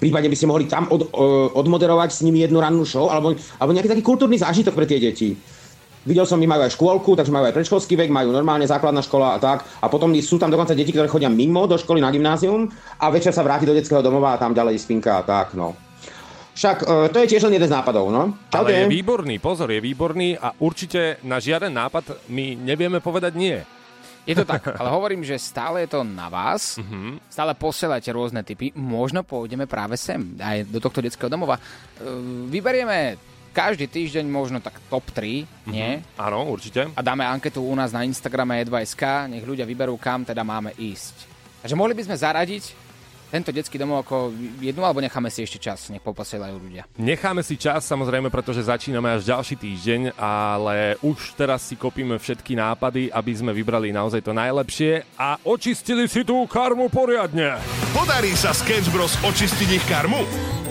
Prípadne 0.00 0.32
by 0.32 0.36
ste 0.36 0.48
mohli 0.48 0.64
tam 0.64 0.88
od, 0.88 1.12
o, 1.12 1.54
odmoderovať 1.54 2.10
s 2.10 2.24
nimi 2.24 2.42
jednu 2.42 2.58
rannú 2.58 2.82
show, 2.88 3.12
alebo, 3.12 3.36
alebo 3.36 3.72
nejaký 3.76 3.92
taký 3.92 4.02
kultúrny 4.02 4.40
zážitok 4.40 4.74
pre 4.74 4.88
tie 4.88 4.98
deti. 4.98 5.36
Videl 6.00 6.24
som, 6.24 6.40
my 6.40 6.48
majú 6.48 6.64
aj 6.64 6.72
škôlku, 6.80 7.12
takže 7.12 7.28
majú 7.28 7.44
aj 7.44 7.56
predškolský 7.60 7.92
vek, 7.92 8.08
majú 8.08 8.32
normálne 8.32 8.64
základná 8.64 9.04
škola 9.04 9.36
a 9.36 9.38
tak. 9.38 9.68
A 9.84 9.86
potom 9.92 10.08
sú 10.24 10.40
tam 10.40 10.48
dokonca 10.48 10.72
deti, 10.72 10.96
ktoré 10.96 11.12
chodia 11.12 11.28
mimo 11.28 11.68
do 11.68 11.76
školy 11.76 12.00
na 12.00 12.08
gymnázium 12.08 12.72
a 12.96 13.12
večer 13.12 13.36
sa 13.36 13.44
vráti 13.44 13.68
do 13.68 13.76
detského 13.76 14.00
domova 14.00 14.32
a 14.32 14.40
tam 14.40 14.56
ďalej 14.56 14.80
spinka 14.80 15.20
a 15.20 15.22
tak, 15.22 15.52
no. 15.52 15.76
Však 16.56 16.76
e, 16.82 17.12
to 17.12 17.16
je 17.20 17.30
tiež 17.36 17.48
len 17.48 17.56
jeden 17.60 17.68
z 17.68 17.76
nápadov, 17.76 18.08
no. 18.08 18.36
Čaute. 18.48 18.72
Ale 18.72 18.84
je 18.84 18.92
výborný, 18.92 19.36
pozor, 19.40 19.68
je 19.68 19.80
výborný 19.80 20.40
a 20.40 20.56
určite 20.60 21.20
na 21.24 21.36
žiaden 21.36 21.72
nápad 21.72 22.28
my 22.32 22.56
nevieme 22.56 23.00
povedať 23.00 23.32
nie. 23.36 23.56
Je 24.28 24.36
to 24.36 24.44
tak, 24.44 24.76
ale 24.76 24.92
hovorím, 24.92 25.24
že 25.24 25.40
stále 25.40 25.88
je 25.88 25.96
to 25.96 26.04
na 26.04 26.28
vás. 26.28 26.76
Mhm. 26.76 27.20
Stále 27.28 27.52
posielajte 27.56 28.12
rôzne 28.12 28.44
typy. 28.44 28.72
Možno 28.76 29.24
pôjdeme 29.24 29.64
práve 29.64 29.96
sem, 29.96 30.36
aj 30.36 30.68
do 30.68 30.80
tohto 30.80 31.00
detského 31.00 31.32
domova. 31.32 31.56
E, 31.56 31.62
Vyberieme 32.48 33.29
každý 33.50 33.90
týždeň 33.90 34.24
možno 34.30 34.58
tak 34.62 34.78
top 34.88 35.04
3, 35.12 35.46
nie? 35.68 35.90
Mhm. 36.00 36.16
Áno, 36.16 36.46
určite. 36.48 36.88
A 36.94 37.00
dáme 37.02 37.26
anketu 37.26 37.60
u 37.60 37.74
nás 37.76 37.90
na 37.90 38.06
Instagrame 38.06 38.62
e2sk, 38.64 39.28
nech 39.28 39.44
ľudia 39.44 39.66
vyberú, 39.66 39.98
kam 40.00 40.24
teda 40.24 40.46
máme 40.46 40.72
ísť. 40.78 41.28
Takže 41.60 41.76
mohli 41.76 41.92
by 41.92 42.02
sme 42.08 42.16
zaradiť 42.16 42.64
tento 43.30 43.54
detský 43.54 43.78
domov 43.78 44.02
ako 44.04 44.34
jednu, 44.58 44.82
alebo 44.82 44.98
necháme 44.98 45.30
si 45.30 45.46
ešte 45.46 45.62
čas, 45.62 45.88
nech 45.88 46.02
poposielajú 46.02 46.54
ľudia. 46.58 46.82
Necháme 46.98 47.46
si 47.46 47.54
čas, 47.54 47.86
samozrejme, 47.86 48.28
pretože 48.28 48.66
začíname 48.66 49.14
až 49.14 49.30
ďalší 49.30 49.54
týždeň, 49.54 50.00
ale 50.18 50.98
už 51.00 51.38
teraz 51.38 51.62
si 51.70 51.78
kopíme 51.78 52.18
všetky 52.18 52.58
nápady, 52.58 53.14
aby 53.14 53.32
sme 53.32 53.54
vybrali 53.54 53.94
naozaj 53.94 54.26
to 54.26 54.34
najlepšie 54.34 55.06
a 55.14 55.38
očistili 55.46 56.10
si 56.10 56.26
tú 56.26 56.42
karmu 56.50 56.90
poriadne. 56.90 57.56
Podarí 57.94 58.34
sa 58.34 58.50
Sketch 58.50 58.90
Bros 58.90 59.14
očistiť 59.22 59.68
ich 59.78 59.84
karmu? 59.86 60.26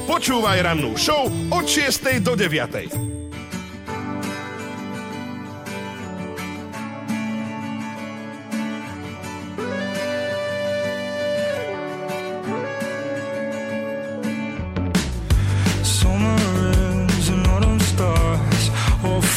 Počúvaj 0.10 0.66
rannú 0.66 0.98
show 0.98 1.30
od 1.54 1.66
6. 1.70 2.20
do 2.26 2.34
9. 2.34 3.29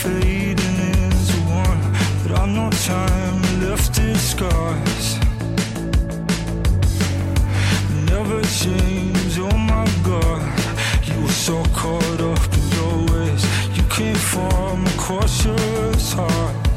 Fading 0.03 0.79
into 0.95 1.37
one. 1.63 1.81
But 2.23 2.33
I've 2.41 2.49
no 2.49 2.69
time 2.71 3.39
left 3.65 3.99
in 4.01 4.17
scars. 4.17 5.07
Never 8.11 8.41
change, 8.63 9.39
oh 9.39 9.57
my 9.73 9.87
god. 10.03 10.43
You 11.07 11.23
were 11.23 11.39
so 11.47 11.63
caught 11.73 12.21
up 12.21 12.43
in 12.59 12.65
your 12.79 12.97
ways. 13.13 13.43
You 13.77 13.85
came 13.97 14.21
from 14.33 14.87
a 14.87 14.95
cautious 14.99 16.13
heart. 16.15 16.72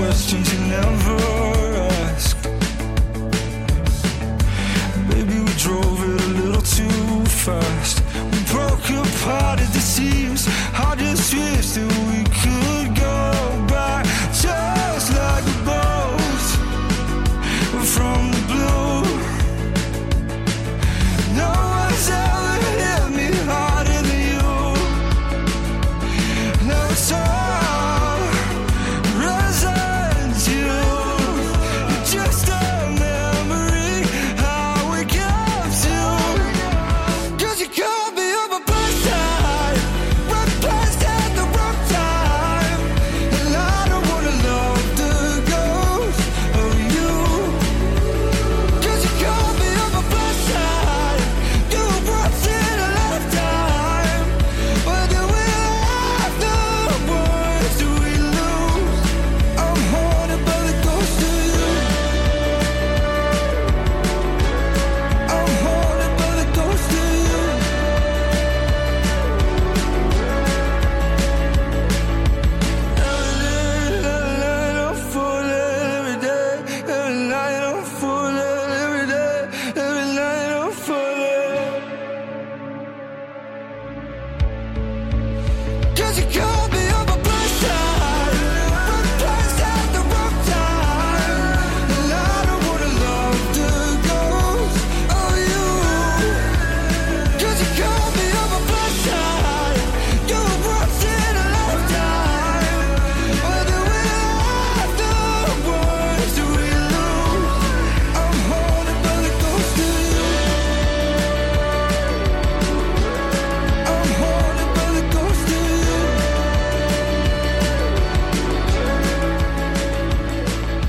Questions 0.00 0.59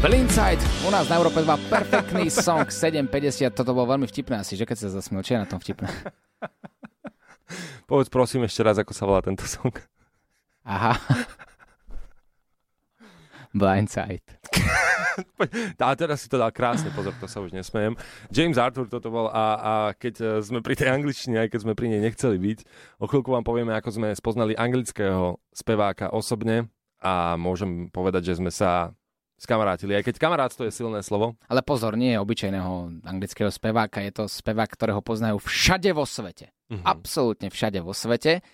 Side, 0.01 0.65
u 0.81 0.89
nás 0.89 1.05
na 1.05 1.21
Európe 1.21 1.45
2, 1.45 1.69
perfektný 1.69 2.25
song 2.33 2.65
7.50, 2.65 3.53
toto 3.53 3.77
bolo 3.77 3.93
veľmi 3.93 4.09
vtipné 4.09 4.41
asi, 4.41 4.57
že 4.57 4.65
keď 4.65 4.77
sa 4.81 4.97
zasmiel, 4.97 5.21
čo 5.21 5.37
je 5.37 5.39
na 5.39 5.45
tom 5.45 5.61
vtipné? 5.61 5.85
Povedz 7.85 8.09
prosím 8.09 8.49
ešte 8.49 8.65
raz, 8.65 8.81
ako 8.81 8.97
sa 8.97 9.05
volá 9.05 9.21
tento 9.21 9.45
song. 9.45 9.69
Aha. 10.65 10.97
Blindside. 13.53 14.25
A 15.77 15.93
teraz 15.93 16.25
si 16.25 16.33
to 16.33 16.41
dal 16.41 16.49
krásne, 16.49 16.89
pozor, 16.97 17.13
to 17.21 17.29
sa 17.29 17.37
už 17.37 17.53
nesmejem. 17.53 17.93
James 18.33 18.57
Arthur 18.57 18.89
toto 18.89 19.13
bol 19.13 19.29
a, 19.29 19.45
a 19.61 19.73
keď 19.93 20.15
e, 20.17 20.25
sme 20.41 20.65
pri 20.65 20.81
tej 20.81 20.97
angličtine, 20.97 21.45
aj 21.45 21.53
keď 21.53 21.59
sme 21.61 21.77
pri 21.77 21.93
nej 21.93 22.01
nechceli 22.01 22.41
byť, 22.41 22.59
o 22.97 23.05
chvíľku 23.05 23.29
vám 23.29 23.45
povieme, 23.45 23.77
ako 23.77 24.01
sme 24.01 24.17
spoznali 24.17 24.57
anglického 24.57 25.37
speváka 25.53 26.09
osobne 26.09 26.73
a 27.05 27.37
môžem 27.37 27.93
povedať, 27.93 28.33
že 28.33 28.41
sme 28.41 28.49
sa 28.49 28.97
skamarátili. 29.41 29.97
Aj 29.97 30.05
keď 30.05 30.21
kamarátstvo 30.21 30.69
je 30.69 30.73
silné 30.73 31.01
slovo. 31.01 31.33
Ale 31.49 31.65
pozor, 31.65 31.97
nie 31.97 32.13
je 32.13 32.21
obyčajného 32.21 33.01
anglického 33.01 33.49
speváka, 33.49 34.05
je 34.05 34.13
to 34.13 34.23
spevák, 34.29 34.69
ktorého 34.69 35.01
poznajú 35.01 35.41
všade 35.41 35.89
vo 35.97 36.05
svete. 36.05 36.53
Mhm. 36.69 36.85
Absolútne 36.85 37.49
všade 37.49 37.81
vo 37.81 37.97
svete. 37.97 38.45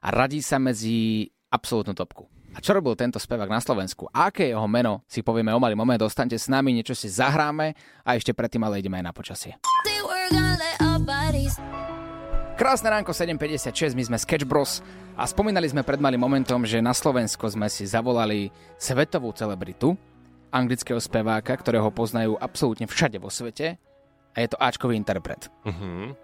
A 0.00 0.08
radí 0.08 0.40
sa 0.40 0.56
medzi 0.56 1.28
absolútnu 1.52 1.92
topku. 1.92 2.24
A 2.56 2.64
čo 2.64 2.72
robil 2.72 2.96
tento 2.96 3.20
spevák 3.20 3.52
na 3.52 3.60
Slovensku? 3.60 4.08
A 4.16 4.32
aké 4.32 4.48
je 4.48 4.56
jeho 4.56 4.64
meno? 4.64 5.04
Si 5.04 5.20
povieme 5.20 5.52
o 5.52 5.60
malý 5.60 5.76
moment, 5.76 6.00
ostaňte 6.00 6.40
s 6.40 6.48
nami, 6.48 6.72
niečo 6.72 6.96
si 6.96 7.12
zahráme 7.12 7.76
a 8.00 8.16
ešte 8.16 8.32
predtým 8.32 8.64
ale 8.64 8.80
ideme 8.80 8.96
aj 8.96 9.04
na 9.04 9.12
počasie. 9.12 9.52
Krásne 12.56 12.88
ránko 12.88 13.12
7.56, 13.12 13.92
my 13.92 14.04
sme 14.08 14.16
Sketch 14.16 14.48
Bros 14.48 14.80
a 15.12 15.28
spomínali 15.28 15.68
sme 15.68 15.84
pred 15.84 16.00
malým 16.00 16.24
momentom, 16.24 16.64
že 16.64 16.80
na 16.80 16.96
Slovensko 16.96 17.52
sme 17.52 17.68
si 17.68 17.84
zavolali 17.84 18.48
svetovú 18.80 19.28
celebritu, 19.36 19.92
anglického 20.48 20.96
speváka, 20.96 21.52
ktorého 21.52 21.92
poznajú 21.92 22.32
absolútne 22.40 22.88
všade 22.88 23.20
vo 23.20 23.28
svete 23.28 23.76
a 24.32 24.36
je 24.40 24.48
to 24.48 24.56
Ačkový 24.56 24.96
interpret. 24.96 25.52
Uh-huh. 25.68 26.16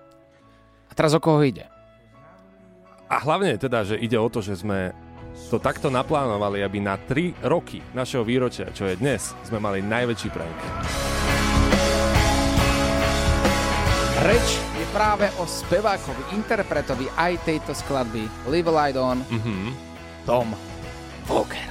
A 0.89 0.93
teraz 0.97 1.13
o 1.13 1.21
koho 1.21 1.45
ide? 1.45 1.69
A 3.13 3.21
hlavne 3.21 3.61
teda, 3.61 3.85
že 3.85 4.01
ide 4.01 4.17
o 4.17 4.33
to, 4.33 4.41
že 4.41 4.57
sme 4.57 4.97
to 5.53 5.61
takto 5.61 5.93
naplánovali, 5.93 6.65
aby 6.65 6.81
na 6.81 6.97
3 6.97 7.45
roky 7.45 7.85
našeho 7.93 8.25
výročia, 8.25 8.73
čo 8.73 8.89
je 8.89 8.97
dnes, 8.97 9.37
sme 9.45 9.61
mali 9.61 9.85
najväčší 9.85 10.29
prank. 10.33 10.59
Reč 14.25 14.72
práve 14.93 15.33
o 15.41 15.45
spevákovi, 15.45 16.37
interpretovi 16.37 17.09
aj 17.17 17.41
tejto 17.43 17.73
skladby 17.73 18.29
Live 18.47 18.69
a 18.69 18.75
Light 18.77 18.97
On, 18.97 19.19
Mhm. 19.25 19.73
Tom 20.23 20.53
Walker. 21.27 21.67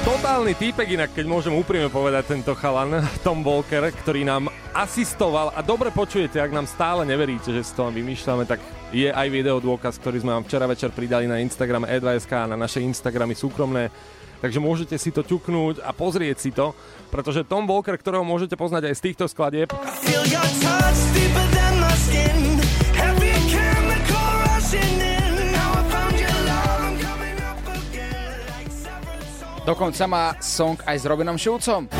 Totálny 0.00 0.54
týpek 0.54 0.88
inak, 0.90 1.10
keď 1.12 1.26
môžem 1.28 1.52
úprimne 1.52 1.86
povedať 1.86 2.32
tento 2.32 2.56
chalan, 2.56 2.98
Tom 3.26 3.40
Walker, 3.40 3.92
ktorý 3.92 4.24
nám 4.24 4.48
asistoval 4.72 5.52
a 5.52 5.60
dobre 5.60 5.90
počujete, 5.90 6.40
ak 6.40 6.50
nám 6.50 6.66
stále 6.66 7.04
neveríte, 7.04 7.50
že 7.50 7.62
si 7.62 7.72
to 7.72 7.86
vymýšľame, 7.86 8.42
tak 8.42 8.58
je 8.88 9.12
aj 9.12 9.28
video 9.28 9.60
dôkaz, 9.60 10.00
ktorý 10.00 10.18
sme 10.18 10.32
vám 10.32 10.44
včera 10.44 10.64
večer 10.64 10.90
pridali 10.90 11.28
na 11.28 11.38
Instagram 11.38 11.84
e2sk 11.84 12.32
a 12.34 12.48
na 12.48 12.56
naše 12.56 12.80
Instagramy 12.80 13.36
súkromné. 13.36 13.92
Takže 14.38 14.62
môžete 14.62 14.94
si 14.94 15.10
to 15.10 15.26
ťuknúť 15.26 15.82
a 15.82 15.90
pozrieť 15.90 16.38
si 16.38 16.50
to, 16.54 16.70
pretože 17.10 17.42
Tom 17.42 17.66
Walker, 17.66 17.98
ktorého 17.98 18.22
môžete 18.22 18.54
poznať 18.54 18.90
aj 18.90 18.94
z 18.94 19.04
týchto 19.10 19.24
skladieb, 19.26 19.68
Dokonca 29.68 30.08
má 30.08 30.32
song 30.40 30.80
aj 30.88 30.96
s 30.96 31.04
Robinom 31.04 31.36
Šulcom. 31.36 31.92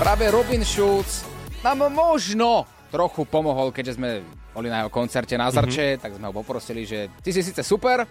Práve 0.00 0.24
Robin 0.32 0.64
Schulz 0.64 1.31
nám 1.62 1.86
možno 1.94 2.66
trochu 2.90 3.22
pomohol, 3.24 3.70
keďže 3.70 3.96
sme 3.96 4.20
boli 4.52 4.68
na 4.68 4.84
jeho 4.84 4.90
koncerte 4.92 5.32
na 5.38 5.48
Zarče, 5.48 5.96
mm-hmm. 5.96 6.02
tak 6.02 6.10
sme 6.18 6.28
ho 6.28 6.34
poprosili, 6.34 6.84
že 6.84 7.08
ty 7.24 7.32
si 7.32 7.40
síce 7.40 7.64
super, 7.64 8.04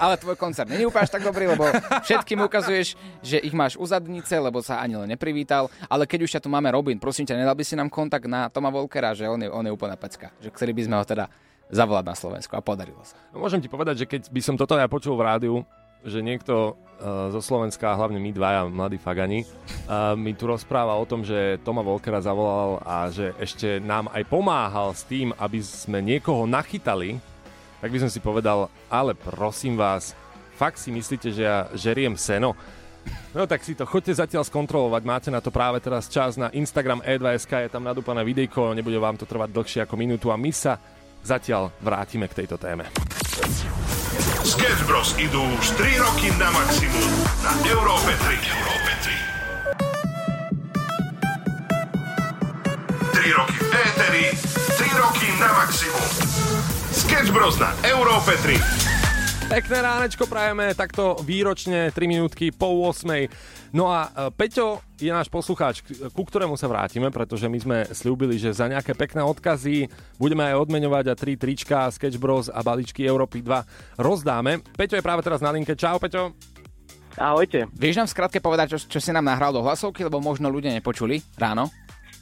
ale 0.00 0.18
tvoj 0.18 0.34
koncert 0.34 0.66
není 0.66 0.88
úplne 0.88 1.06
tak 1.06 1.22
dobrý, 1.22 1.52
lebo 1.52 1.68
všetkým 2.02 2.42
ukazuješ, 2.48 2.98
že 3.22 3.38
ich 3.38 3.54
máš 3.54 3.78
u 3.78 3.84
zadnice, 3.86 4.34
lebo 4.40 4.58
sa 4.64 4.82
ani 4.82 4.98
len 4.98 5.14
neprivítal, 5.14 5.70
ale 5.86 6.08
keď 6.08 6.20
už 6.26 6.32
ťa 6.34 6.40
tu 6.42 6.48
máme 6.50 6.72
Robin, 6.72 6.98
prosím 6.98 7.28
ťa, 7.28 7.38
nedal 7.38 7.54
by 7.54 7.62
si 7.62 7.78
nám 7.78 7.92
kontakt 7.92 8.26
na 8.26 8.50
Toma 8.50 8.72
Volkera, 8.72 9.14
že 9.14 9.28
on 9.30 9.38
je, 9.38 9.48
on 9.52 9.62
je 9.62 9.70
úplná 9.70 9.94
pecka, 9.94 10.34
že 10.42 10.50
chceli 10.50 10.74
by 10.74 10.82
sme 10.88 10.96
ho 10.98 11.04
teda 11.06 11.30
zavolať 11.70 12.04
na 12.08 12.16
Slovensku 12.16 12.52
a 12.56 12.64
podarilo 12.64 13.00
sa. 13.06 13.14
No, 13.30 13.44
Môžem 13.44 13.62
ti 13.62 13.70
povedať, 13.70 14.04
že 14.04 14.06
keď 14.08 14.28
by 14.28 14.40
som 14.42 14.56
toto 14.58 14.74
ja 14.74 14.88
počul 14.90 15.14
v 15.14 15.24
rádiu, 15.24 15.54
že 16.02 16.22
niekto 16.22 16.74
uh, 16.74 17.30
zo 17.30 17.40
Slovenska, 17.42 17.94
hlavne 17.94 18.18
my 18.18 18.30
dvaja 18.34 18.66
mladí 18.66 18.98
fagani, 18.98 19.42
uh, 19.42 20.14
mi 20.18 20.34
tu 20.34 20.50
rozpráva 20.50 20.98
o 20.98 21.08
tom, 21.08 21.22
že 21.22 21.58
Toma 21.62 21.82
Volkera 21.82 22.22
zavolal 22.22 22.82
a 22.82 23.10
že 23.10 23.34
ešte 23.38 23.78
nám 23.82 24.10
aj 24.10 24.22
pomáhal 24.26 24.94
s 24.94 25.06
tým, 25.06 25.34
aby 25.38 25.58
sme 25.62 26.02
niekoho 26.02 26.46
nachytali, 26.46 27.18
tak 27.82 27.90
by 27.90 27.98
som 27.98 28.10
si 28.10 28.22
povedal, 28.22 28.70
ale 28.86 29.14
prosím 29.18 29.74
vás, 29.74 30.14
fakt 30.54 30.78
si 30.78 30.94
myslíte, 30.94 31.34
že 31.34 31.42
ja 31.42 31.66
žeriem 31.74 32.14
seno? 32.14 32.54
No 33.34 33.48
tak 33.50 33.64
si 33.66 33.74
to 33.74 33.88
choďte 33.88 34.22
zatiaľ 34.22 34.46
skontrolovať, 34.46 35.02
máte 35.02 35.30
na 35.32 35.42
to 35.42 35.50
práve 35.50 35.82
teraz 35.82 36.06
čas 36.06 36.38
na 36.38 36.52
Instagram 36.54 37.02
E2SK, 37.02 37.66
je 37.66 37.72
tam 37.72 37.82
nadúpané 37.82 38.22
videjko, 38.22 38.76
nebude 38.76 39.00
vám 39.02 39.18
to 39.18 39.26
trvať 39.26 39.50
dlhšie 39.50 39.80
ako 39.82 39.94
minútu 39.98 40.30
a 40.30 40.38
my 40.38 40.52
sa 40.54 40.78
zatiaľ 41.26 41.74
vrátime 41.82 42.30
k 42.30 42.44
tejto 42.44 42.60
téme. 42.60 42.86
Sketch 44.42 44.82
Bros. 44.90 45.14
idú 45.22 45.38
už 45.38 45.78
3 45.78 46.02
roky 46.02 46.26
na 46.34 46.50
maximum 46.50 47.14
na 47.46 47.54
Európe 47.62 48.10
3. 48.10 48.42
Európe 48.42 48.90
3. 48.98 49.14
3 53.22 53.38
roky 53.38 53.58
v 53.62 53.70
éteri, 53.70 54.24
3 54.34 54.98
roky 54.98 55.30
na 55.38 55.46
maximum. 55.62 56.08
Sketch 56.90 57.30
Bros. 57.30 57.54
na 57.62 57.70
Európe 57.86 58.34
3. 58.42 58.58
Pekné 59.46 59.78
ránečko 59.78 60.26
prajeme, 60.26 60.74
takto 60.74 61.22
výročne 61.22 61.94
3 61.94 62.02
minútky 62.10 62.50
po 62.50 62.90
8. 62.90 63.30
No 63.72 63.88
a 63.88 64.04
e, 64.04 64.30
Peťo 64.30 64.78
je 64.96 65.08
náš 65.08 65.26
poslucháč, 65.26 65.80
k- 65.80 66.12
ku 66.12 66.22
ktorému 66.22 66.54
sa 66.54 66.68
vrátime, 66.68 67.08
pretože 67.08 67.48
my 67.48 67.56
sme 67.56 67.76
slúbili, 67.88 68.36
že 68.36 68.52
za 68.52 68.68
nejaké 68.68 68.92
pekné 68.92 69.24
odkazy 69.24 69.88
budeme 70.16 70.44
aj 70.44 70.60
odmeňovať 70.60 71.04
a 71.08 71.14
tri 71.16 71.34
trička, 71.34 71.88
Sketch 71.88 72.16
Bros 72.16 72.46
a 72.46 72.60
balíčky 72.60 73.02
Európy 73.02 73.40
2 73.40 73.64
rozdáme. 73.96 74.60
Peťo 74.76 74.96
je 74.96 75.02
práve 75.02 75.20
teraz 75.20 75.40
na 75.40 75.48
linke. 75.48 75.72
Čau, 75.72 75.96
Peťo. 75.96 76.36
Ahojte. 77.12 77.68
Vieš 77.72 77.96
nám 77.98 78.08
v 78.08 78.14
skratke 78.14 78.38
povedať, 78.40 78.76
čo, 78.76 78.78
čo 78.88 79.00
si 79.00 79.08
nám 79.08 79.24
nahral 79.24 79.52
do 79.52 79.60
hlasovky, 79.60 80.00
lebo 80.00 80.16
možno 80.16 80.48
ľudia 80.48 80.72
nepočuli 80.72 81.20
ráno? 81.36 81.68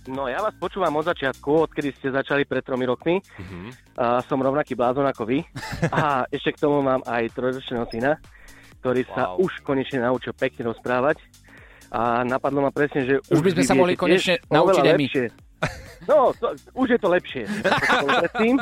No 0.07 0.27
ja 0.27 0.41
vás 0.41 0.57
počúvam 0.57 0.97
od 0.97 1.07
začiatku, 1.07 1.67
odkedy 1.67 1.93
ste 1.93 2.09
začali 2.11 2.43
pred 2.43 2.65
tromi 2.65 2.89
rokmi. 2.89 3.21
A 3.95 4.19
som 4.25 4.41
rovnaký 4.41 4.75
blázon 4.75 5.05
ako 5.05 5.27
vy. 5.27 5.45
A 5.95 6.25
ešte 6.27 6.55
k 6.55 6.63
tomu 6.63 6.81
mám 6.81 7.05
aj 7.05 7.31
trojročného 7.31 7.87
syna, 7.87 8.17
ktorý 8.81 9.05
sa 9.07 9.37
už 9.37 9.61
konečne 9.61 10.01
naučil 10.01 10.33
pekne 10.33 10.73
rozprávať. 10.73 11.21
A 11.90 12.22
napadlo 12.22 12.61
ma 12.61 12.70
presne, 12.70 13.03
že 13.03 13.14
Už 13.26 13.40
by 13.40 13.50
sme 13.53 13.64
sa 13.64 13.74
mohli 13.74 13.94
konečne 13.94 14.38
naučiť 14.46 14.81
aj 14.81 14.92
my. 14.92 15.05
lepšie. 15.05 15.26
No, 16.03 16.33
to, 16.33 16.46
už 16.72 16.88
je 16.88 16.98
to 16.98 17.09
lepšie. 17.09 17.42
predtým. 18.16 18.57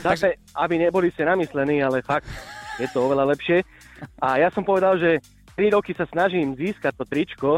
Takže, 0.00 0.28
aby 0.62 0.74
neboli 0.78 1.08
ste 1.10 1.22
namyslení, 1.22 1.80
ale 1.80 2.00
fakt, 2.00 2.26
je 2.76 2.88
to 2.88 3.04
oveľa 3.04 3.30
lepšie. 3.30 3.62
A 4.18 4.38
ja 4.38 4.48
som 4.48 4.62
povedal, 4.62 4.96
že 4.96 5.22
3 5.54 5.70
roky 5.70 5.92
sa 5.92 6.04
snažím 6.04 6.52
získať 6.52 6.92
to 6.94 7.04
tričko 7.04 7.50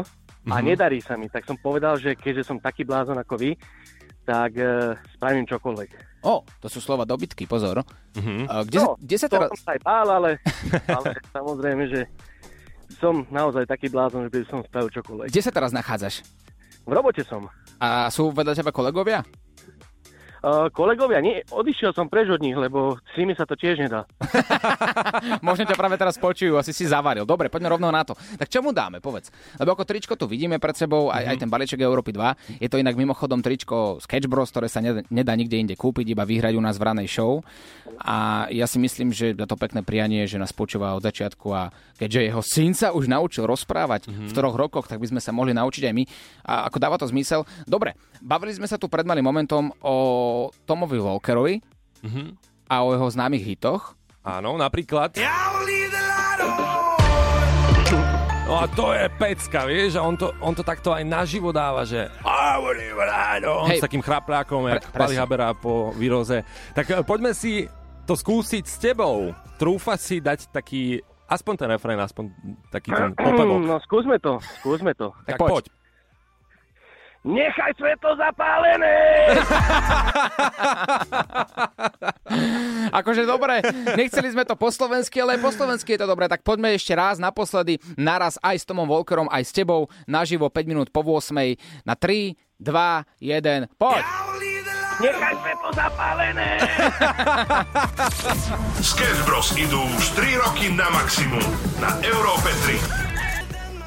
a 0.45 0.55
Mhm. 0.55 0.65
nedarí 0.65 0.99
sa 0.99 1.15
mi. 1.15 1.27
Tak 1.27 1.43
som 1.43 1.57
povedal, 1.57 1.97
že 1.97 2.13
keďže 2.13 2.43
som 2.45 2.57
taký 2.57 2.83
blázon 2.83 3.17
ako 3.17 3.35
vy, 3.35 3.51
tak 4.23 4.53
uh, 4.53 4.91
spravím 5.09 5.43
čokoľvek. 5.45 5.89
O, 6.21 6.43
to 6.59 6.67
sú 6.67 6.77
slova 6.77 7.03
dobytky, 7.03 7.43
pozor. 7.43 7.79
Mhm. 8.13 8.45
A 8.45 8.53
Kde, 8.61 8.77
no, 8.77 8.85
sa, 8.85 8.99
kde 8.99 9.17
sa 9.17 9.27
to 9.27 9.33
teraz... 9.33 9.49
som 9.49 9.59
sa 9.61 9.71
aj 9.71 9.81
bál, 9.81 10.07
ale, 10.09 10.31
ale 10.93 11.07
samozrejme, 11.31 11.83
že 11.87 12.01
som 12.95 13.27
naozaj 13.27 13.67
taký 13.67 13.91
blázon, 13.91 14.27
že 14.27 14.31
by 14.31 14.37
som 14.47 14.59
spravil 14.63 14.89
čokoľvek. 14.89 15.27
Kde 15.27 15.43
sa 15.43 15.51
teraz 15.51 15.75
nachádzaš? 15.75 16.23
V 16.87 16.91
robote 16.95 17.21
som. 17.27 17.51
A 17.77 18.07
sú 18.07 18.31
vedľa 18.31 18.55
teba 18.55 18.71
kolegovia? 18.71 19.27
Uh, 20.47 20.71
kolegovia, 20.71 21.19
nie, 21.19 21.43
odišiel 21.51 21.91
som 21.91 22.07
preč 22.07 22.31
od 22.31 22.39
nich, 22.39 22.55
lebo 22.55 22.95
s 23.03 23.15
nimi 23.19 23.35
sa 23.35 23.43
to 23.43 23.59
tiež 23.59 23.83
nedá. 23.83 24.07
Možno 25.47 25.67
ťa 25.67 25.75
práve 25.75 25.99
teraz 25.99 26.15
počujú, 26.15 26.55
asi 26.55 26.71
si 26.71 26.87
zavaril. 26.87 27.27
Dobre, 27.27 27.51
poďme 27.51 27.75
rovno 27.75 27.91
na 27.91 28.07
to. 28.07 28.15
Tak 28.15 28.47
čo 28.47 28.63
mu 28.63 28.71
dáme, 28.71 29.03
povedz? 29.03 29.27
Lebo 29.59 29.75
ako 29.75 29.83
tričko 29.83 30.15
tu 30.15 30.23
vidíme 30.23 30.55
pred 30.55 30.71
sebou, 30.71 31.11
aj, 31.11 31.35
aj 31.35 31.37
ten 31.43 31.51
balíček 31.51 31.83
Európy 31.83 32.15
2. 32.15 32.63
Je 32.63 32.69
to 32.71 32.79
inak 32.79 32.95
mimochodom 32.95 33.43
tričko 33.43 33.99
Sketch 33.99 34.31
Bros, 34.31 34.47
ktoré 34.47 34.71
sa 34.71 34.79
nedá, 34.79 35.03
nedá 35.11 35.35
nikde 35.35 35.59
inde 35.59 35.75
kúpiť, 35.75 36.15
iba 36.15 36.23
vyhrať 36.23 36.55
u 36.55 36.63
nás 36.63 36.79
v 36.79 36.95
ranej 36.95 37.11
show. 37.11 37.43
A 37.99 38.47
ja 38.47 38.71
si 38.71 38.79
myslím, 38.79 39.11
že 39.11 39.35
na 39.35 39.51
to 39.51 39.59
pekné 39.59 39.83
prianie, 39.83 40.23
že 40.31 40.39
nás 40.39 40.55
počúva 40.55 40.95
od 40.95 41.03
začiatku 41.03 41.47
a 41.51 41.75
keďže 41.99 42.23
jeho 42.23 42.41
syn 42.45 42.71
sa 42.71 42.95
už 42.95 43.11
naučil 43.11 43.43
rozprávať 43.43 44.07
v 44.07 44.31
troch 44.31 44.55
rokoch, 44.55 44.87
tak 44.87 45.03
by 45.03 45.11
sme 45.11 45.19
sa 45.19 45.35
mohli 45.35 45.51
naučiť 45.51 45.91
aj 45.91 45.93
my. 45.97 46.03
A 46.47 46.71
ako 46.71 46.77
dáva 46.79 46.95
to 46.95 47.09
zmysel? 47.09 47.43
Dobre, 47.67 47.99
bavili 48.19 48.51
sme 48.51 48.65
sa 48.65 48.75
tu 48.75 48.87
pred 48.87 49.03
malým 49.03 49.23
momentom 49.23 49.69
o 49.79 49.95
Tomovi 50.63 50.97
Walkerovi 50.97 51.55
a 52.67 52.75
o 52.81 52.91
jeho 52.91 53.07
známych 53.07 53.43
hitoch. 53.43 53.95
Áno, 54.21 54.55
napríklad... 54.55 55.15
No 58.47 58.63
a 58.63 58.65
to 58.71 58.95
je 58.95 59.11
pecka, 59.11 59.67
vieš, 59.67 59.99
a 59.99 60.07
on 60.07 60.15
to, 60.15 60.31
on 60.39 60.55
to 60.55 60.63
takto 60.63 60.95
aj 60.95 61.03
naživo 61.03 61.51
dáva, 61.51 61.83
že 61.83 62.07
Hej. 63.67 63.79
s 63.79 63.83
takým 63.83 63.99
chrapľákom, 63.99 64.71
jak 64.71 64.87
Pre- 64.87 65.03
Pali. 65.03 65.19
Habera 65.19 65.51
po 65.51 65.91
výroze. 65.91 66.47
Tak 66.71 66.85
e, 66.87 66.93
poďme 67.03 67.35
si 67.35 67.67
to 68.07 68.15
skúsiť 68.15 68.63
s 68.63 68.79
tebou. 68.79 69.35
Trúfa 69.59 69.99
si 69.99 70.23
dať 70.23 70.47
taký, 70.55 71.03
aspoň 71.27 71.53
ten 71.59 71.67
refrén, 71.75 71.99
aspoň 71.99 72.31
taký 72.71 72.95
ten 72.95 73.11
popevok. 73.19 73.59
No 73.67 73.83
skúsme 73.83 74.15
to, 74.23 74.39
skúsme 74.63 74.95
to. 74.95 75.11
Tak 75.27 75.43
poď. 75.43 75.67
Nechaj 77.27 77.75
svetlo 77.75 78.15
zapálené! 78.15 79.27
Akože 82.99 83.27
dobre, 83.27 83.59
nechceli 83.99 84.31
sme 84.31 84.47
to 84.47 84.55
po 84.55 84.71
slovensky, 84.71 85.19
ale 85.19 85.35
po 85.35 85.51
slovensky 85.51 85.99
je 85.99 85.99
to 85.99 86.07
dobré. 86.07 86.31
Tak 86.31 86.47
poďme 86.47 86.71
ešte 86.71 86.95
raz, 86.95 87.19
naposledy, 87.19 87.83
naraz 87.99 88.39
aj 88.39 88.63
s 88.63 88.65
Tomom 88.65 88.87
Volkerom, 88.87 89.27
aj 89.27 89.43
s 89.43 89.51
tebou, 89.51 89.91
naživo 90.07 90.47
5 90.47 90.71
minút 90.71 90.87
po 90.87 91.03
8. 91.03 91.35
Na 91.83 91.99
3, 91.99 92.31
2, 92.63 93.03
1, 93.19 93.75
poď! 93.75 94.07
Nechaj 94.97 95.35
svetlo 95.43 95.69
zapálené! 95.75 96.57
Sketch 98.87 99.21
Bros. 99.27 99.51
idú 99.59 99.83
už 99.99 100.15
3 100.15 100.43
roky 100.47 100.71
na 100.73 100.89
maximum 100.89 101.43
na 101.77 101.93
Európe 102.01 102.49
3. 103.03 103.06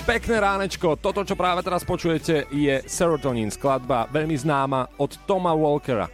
Pekné 0.08 0.40
ránečko, 0.40 0.96
toto, 0.96 1.20
čo 1.28 1.36
práve 1.36 1.60
teraz 1.60 1.84
počujete, 1.84 2.48
je 2.48 2.80
Serotonin, 2.88 3.52
skladba 3.52 4.08
veľmi 4.08 4.32
známa 4.32 4.96
od 4.96 5.12
Toma 5.28 5.52
Walkera. 5.52 6.08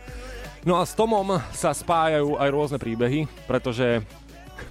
No 0.66 0.74
a 0.76 0.82
s 0.82 0.98
Tomom 0.98 1.38
sa 1.54 1.70
spájajú 1.70 2.34
aj 2.34 2.48
rôzne 2.50 2.78
príbehy, 2.82 3.30
pretože 3.46 4.02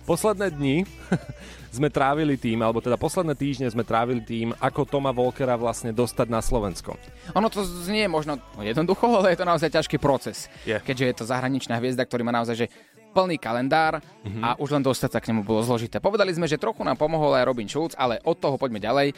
posledné 0.04 0.52
dni 0.52 0.84
sme 1.80 1.88
trávili 1.88 2.36
tým, 2.36 2.60
alebo 2.60 2.84
teda 2.84 3.00
posledné 3.00 3.40
týždne 3.40 3.72
sme 3.72 3.88
trávili 3.88 4.20
tým, 4.20 4.52
ako 4.60 4.84
Toma 4.84 5.16
Walkera 5.16 5.56
vlastne 5.56 5.96
dostať 5.96 6.28
na 6.28 6.44
Slovensko. 6.44 7.00
Ono 7.40 7.48
to 7.48 7.64
znie 7.64 8.12
možno 8.12 8.36
jednoducho, 8.60 9.08
ale 9.16 9.32
je 9.32 9.40
to 9.40 9.48
naozaj 9.48 9.72
ťažký 9.72 9.96
proces. 9.96 10.52
Je. 10.68 10.76
Keďže 10.76 11.06
je 11.08 11.16
to 11.16 11.32
zahraničná 11.32 11.80
hviezda, 11.80 12.04
ktorý 12.04 12.28
má 12.28 12.36
naozaj 12.36 12.68
že 12.68 12.68
plný 13.16 13.40
kalendár 13.40 14.04
Mhm. 14.28 14.42
a 14.44 14.50
už 14.60 14.76
len 14.76 14.84
dostať 14.84 15.10
sa 15.16 15.24
k 15.24 15.32
nemu 15.32 15.48
bolo 15.48 15.64
zložité. 15.64 16.04
Povedali 16.04 16.36
sme, 16.36 16.52
že 16.52 16.60
trochu 16.60 16.84
nám 16.84 17.00
pomohol 17.00 17.32
aj 17.40 17.48
Robin 17.48 17.72
Schulz, 17.72 17.96
ale 17.96 18.20
od 18.28 18.36
toho 18.36 18.60
poďme 18.60 18.84
ďalej. 18.84 19.16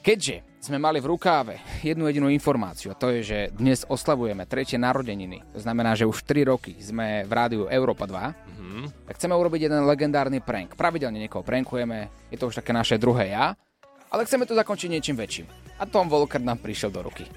Keďže 0.00 0.40
sme 0.64 0.80
mali 0.80 0.96
v 0.96 1.12
rukáve 1.12 1.60
jednu 1.84 2.08
jedinú 2.08 2.32
informáciu, 2.32 2.92
a 2.92 2.96
to 2.96 3.12
je, 3.12 3.20
že 3.20 3.38
dnes 3.52 3.84
oslavujeme 3.84 4.48
tretie 4.48 4.80
narodeniny, 4.80 5.44
to 5.52 5.60
znamená, 5.60 5.92
že 5.92 6.08
už 6.08 6.24
3 6.24 6.48
roky 6.48 6.72
sme 6.80 7.28
v 7.28 7.32
rádiu 7.32 7.62
Európa 7.68 8.08
2, 8.08 8.32
tak 9.04 9.20
chceme 9.20 9.36
urobiť 9.36 9.68
jeden 9.68 9.84
legendárny 9.84 10.40
prank. 10.40 10.72
Pravidelne 10.72 11.20
niekoho 11.20 11.44
prankujeme, 11.44 12.08
je 12.32 12.36
to 12.40 12.48
už 12.48 12.64
také 12.64 12.72
naše 12.72 12.96
druhé 12.96 13.36
ja, 13.36 13.52
ale 14.08 14.24
chceme 14.24 14.48
to 14.48 14.56
zakončiť 14.56 14.88
niečím 14.88 15.20
väčším. 15.20 15.46
A 15.76 15.84
Tom 15.84 16.08
Volker 16.08 16.40
nám 16.40 16.60
prišiel 16.60 16.88
do 16.88 17.04
ruky. 17.04 17.28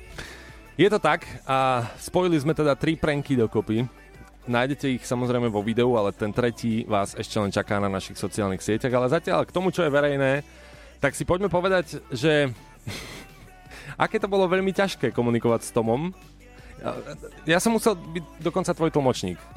Je 0.79 0.87
to 0.87 0.97
tak 1.03 1.27
a 1.43 1.83
spojili 1.99 2.39
sme 2.39 2.55
teda 2.55 2.79
tri 2.79 2.95
pranky 2.95 3.35
dokopy. 3.35 4.02
Nájdete 4.43 4.91
ich 4.91 5.03
samozrejme 5.03 5.47
vo 5.47 5.59
videu, 5.59 5.87
ale 5.93 6.11
ten 6.11 6.29
tretí 6.29 6.83
vás 6.83 7.13
ešte 7.13 7.37
len 7.37 7.47
čaká 7.47 7.77
na 7.77 7.87
našich 7.87 8.15
sociálnych 8.15 8.59
sieťach. 8.59 8.91
Ale 8.91 9.07
zatiaľ 9.07 9.43
k 9.43 9.51
tomu, 9.51 9.69
čo 9.69 9.81
je 9.81 9.89
verejné, 9.89 10.43
tak 10.99 11.13
si 11.13 11.23
poďme 11.23 11.47
povedať, 11.47 12.03
že 12.09 12.51
aké 13.95 14.17
to 14.17 14.27
bolo 14.27 14.45
veľmi 14.45 14.69
ťažké 14.69 15.11
komunikovať 15.11 15.61
s 15.63 15.71
Tomom. 15.71 16.11
Ja- 16.77 16.99
Ja 17.45 17.59
som 17.59 17.71
musel 17.71 17.95
byť 17.95 18.23
dokonca 18.39 18.71
tvoj 18.71 18.91
tlmočník. 18.91 19.39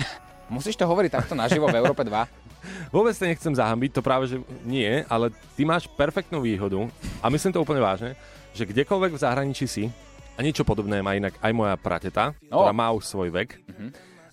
Musíš 0.47 0.79
to 0.79 0.87
hovoriť 0.87 1.11
takto 1.13 1.35
naživo 1.35 1.67
v 1.67 1.75
Európe 1.77 2.07
2? 2.07 2.15
Vôbec 2.95 3.11
sa 3.13 3.27
nechcem 3.27 3.51
zahambiť, 3.51 3.91
to 3.91 4.03
práve, 4.03 4.27
že 4.27 4.37
nie, 4.63 5.03
ale 5.07 5.35
ty 5.55 5.63
máš 5.63 5.87
perfektnú 5.89 6.39
výhodu 6.39 6.87
a 7.19 7.27
myslím 7.27 7.51
to 7.51 7.63
úplne 7.63 7.83
vážne, 7.83 8.15
že 8.53 8.63
kdekoľvek 8.63 9.13
v 9.13 9.23
zahraničí 9.23 9.67
si, 9.67 9.91
a 10.35 10.45
niečo 10.45 10.63
podobné 10.63 11.01
má 11.01 11.17
inak 11.17 11.35
aj 11.41 11.51
moja 11.51 11.75
prateta, 11.75 12.31
No. 12.47 12.61
ktorá 12.61 12.71
má 12.71 12.93
už 12.93 13.07
svoj 13.07 13.33
vek 13.33 13.57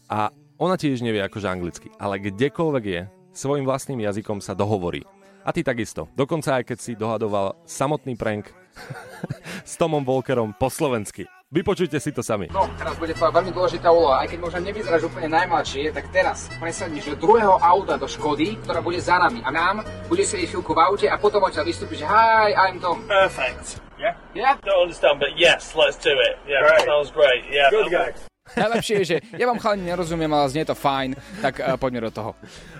a 0.06 0.30
ona 0.58 0.76
tiež 0.78 1.02
nevie 1.02 1.22
akože 1.26 1.48
anglicky, 1.50 1.88
ale 1.98 2.22
kdekoľvek 2.22 2.86
je, 2.86 3.02
svojim 3.34 3.66
vlastným 3.66 4.02
jazykom 4.06 4.40
sa 4.40 4.54
dohovorí. 4.54 5.02
A 5.44 5.52
ty 5.52 5.60
takisto. 5.60 6.08
Dokonca 6.16 6.62
aj 6.62 6.64
keď 6.72 6.78
si 6.80 6.96
dohadoval 6.96 7.60
samotný 7.68 8.16
prank 8.16 8.48
s 9.68 9.76
Tomom 9.76 10.06
Volkerom 10.08 10.56
po 10.56 10.72
slovensky. 10.72 11.28
Vypočujte 11.54 12.02
si 12.02 12.10
to 12.10 12.26
sami. 12.26 12.50
No, 12.50 12.66
teraz 12.82 12.98
bude 12.98 13.14
tvoja 13.14 13.30
veľmi 13.30 13.54
dôležitá 13.54 13.86
úloha. 13.94 14.26
Aj 14.26 14.28
keď 14.32 14.42
možno 14.42 14.66
nevyzeráš 14.66 15.06
úplne 15.06 15.30
najmladšie, 15.30 15.94
tak 15.94 16.10
teraz 16.10 16.50
presadneš 16.58 17.14
do 17.14 17.30
druhého 17.30 17.62
auta 17.62 17.94
do 17.94 18.10
Škody, 18.10 18.58
ktorá 18.66 18.82
bude 18.82 18.98
za 18.98 19.22
nami. 19.22 19.46
A 19.46 19.54
nám 19.54 19.86
bude 20.10 20.26
sedieť 20.26 20.50
chvíľku 20.50 20.74
v 20.74 20.82
aute 20.82 21.06
a 21.06 21.20
potom 21.22 21.46
odtiaľ 21.46 21.70
vystúpiš, 21.70 22.02
že 22.02 22.08
hi, 22.10 22.58
I'm 22.58 22.82
Tom. 22.82 23.06
Perfect. 23.06 23.78
Yeah? 24.02 24.18
Yeah? 24.34 24.58
Don't 24.66 24.90
understand, 24.90 25.22
but 25.22 25.38
yes, 25.38 25.78
let's 25.78 26.02
do 26.02 26.18
it. 26.18 26.42
Yeah, 26.50 26.66
Great. 26.66 26.90
sounds 26.90 27.14
great. 27.14 27.46
Yeah. 27.54 27.70
Good 27.70 27.94
guy. 27.94 28.33
Najlepšie 28.44 28.96
je, 29.02 29.06
že 29.08 29.18
ja 29.40 29.48
vám 29.48 29.56
chalani 29.58 29.88
nerozumiem, 29.88 30.28
ale 30.28 30.52
znie 30.52 30.68
to 30.68 30.76
fajn, 30.76 31.16
tak 31.40 31.64
uh, 31.64 31.80
poďme 31.80 32.08
do 32.08 32.12
toho. 32.12 32.32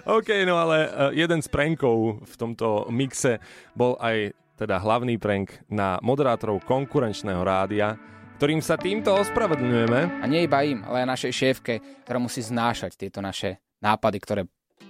OK, 0.04 0.44
no 0.44 0.60
ale 0.60 0.92
uh, 0.92 0.92
jeden 1.16 1.40
z 1.40 1.48
prankov 1.48 2.20
v 2.20 2.36
tomto 2.36 2.92
mixe 2.92 3.40
bol 3.72 3.96
aj 4.04 4.36
teda 4.60 4.78
hlavný 4.84 5.16
prank 5.18 5.64
na 5.72 5.98
moderátorov 6.04 6.62
konkurenčného 6.68 7.42
rádia, 7.42 7.96
ktorým 8.38 8.60
sa 8.60 8.76
týmto 8.76 9.16
ospravedlňujeme. 9.24 10.20
A 10.20 10.26
nie 10.28 10.46
iba 10.46 10.62
im, 10.68 10.84
ale 10.84 11.08
aj 11.08 11.16
našej 11.16 11.32
šéfke, 11.32 11.74
ktorá 12.04 12.20
musí 12.20 12.44
znášať 12.44 13.00
tieto 13.00 13.24
naše 13.24 13.64
nápady, 13.80 14.18
ktoré 14.20 14.42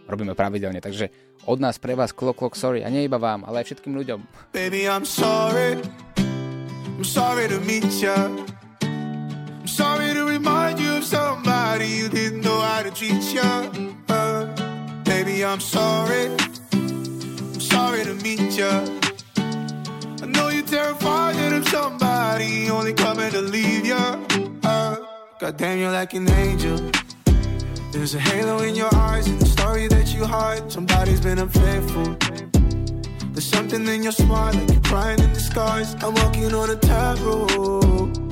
robíme 0.10 0.34
pravidelne. 0.34 0.82
Takže 0.82 1.38
od 1.46 1.62
nás 1.62 1.78
pre 1.78 1.94
vás 1.94 2.12
klok, 2.12 2.34
klok, 2.34 2.58
sorry. 2.58 2.82
A 2.82 2.90
nie 2.90 3.06
iba 3.06 3.22
vám, 3.22 3.46
ale 3.46 3.62
aj 3.62 3.72
všetkým 3.72 3.94
ľuďom. 3.94 4.20
Baby, 4.52 4.90
I'm 4.90 5.06
sorry. 5.06 5.80
I'm 6.98 7.06
sorry 7.06 7.46
to 7.52 7.62
meet 7.64 7.88
ya. 8.02 8.30
I'm 9.64 9.70
sorry 9.70 10.14
to 10.14 10.26
remind 10.26 10.78
you 10.78 10.92
of 10.92 11.06
somebody 11.06 11.88
you 11.88 12.10
didn't 12.10 12.42
know 12.42 12.60
how 12.60 12.84
to 12.84 12.92
treat 12.92 13.24
ya. 13.34 13.72
Uh, 14.10 14.44
baby, 15.06 15.46
I'm 15.46 15.62
sorry. 15.62 16.26
I'm 16.74 17.62
sorry 17.62 18.04
to 18.04 18.14
meet 18.16 18.58
ya. 18.58 18.86
I 20.22 20.26
know 20.26 20.50
you're 20.50 20.66
terrified 20.66 21.36
that 21.38 21.54
I'm 21.54 21.64
somebody 21.64 22.70
only 22.70 22.92
coming 22.92 23.32
to 23.32 23.40
leave 23.40 23.86
ya. 23.86 24.20
Uh, 24.66 24.98
God 25.40 25.56
damn, 25.56 25.80
you're 25.80 25.94
like 25.94 26.14
an 26.14 26.30
angel. 26.32 26.78
There's 27.94 28.16
a 28.16 28.20
halo 28.20 28.58
in 28.64 28.76
your 28.76 28.94
eyes 28.94 29.28
and 29.28 29.40
the 29.40 29.46
story 29.46 29.88
that 29.88 30.14
you 30.14 30.26
hide. 30.26 30.70
Somebody's 30.70 31.22
been 31.22 31.40
unfaithful. 31.40 32.18
There's 33.32 33.48
something 33.48 33.88
in 33.88 34.04
your 34.04 34.12
smile, 34.12 34.54
like 34.54 34.70
you're 34.74 34.82
crying 34.82 35.22
in 35.22 35.32
disguise. 35.32 35.96
I'm 36.04 36.14
walking 36.16 36.54
on 36.54 36.70
a 36.70 36.76
tightrope. 36.76 38.23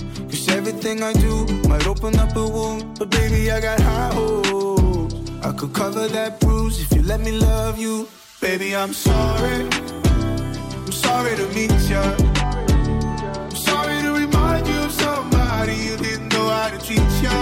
Cause 0.41 0.57
everything 0.57 1.03
I 1.03 1.13
do 1.13 1.45
might 1.69 1.85
open 1.85 2.17
up 2.17 2.35
a 2.35 2.47
wound. 2.47 2.97
But 2.97 3.11
baby, 3.11 3.51
I 3.51 3.61
got 3.61 3.79
high 3.79 4.11
hopes. 4.11 5.13
I 5.43 5.51
could 5.51 5.71
cover 5.71 6.07
that 6.07 6.39
bruise 6.39 6.81
if 6.81 6.91
you 6.95 7.03
let 7.03 7.19
me 7.19 7.31
love 7.31 7.77
you. 7.77 8.07
Baby, 8.41 8.75
I'm 8.75 8.91
sorry. 8.91 9.67
I'm 9.75 10.91
sorry 10.91 11.35
to 11.35 11.47
meet 11.49 11.77
ya. 11.87 12.01
I'm 12.41 13.55
sorry 13.55 14.01
to 14.01 14.13
remind 14.13 14.67
you 14.67 14.79
of 14.79 14.91
somebody 14.91 15.75
you 15.75 15.95
didn't 15.97 16.29
know 16.33 16.49
how 16.49 16.69
to 16.69 16.79
treat 16.87 17.11
ya. 17.21 17.37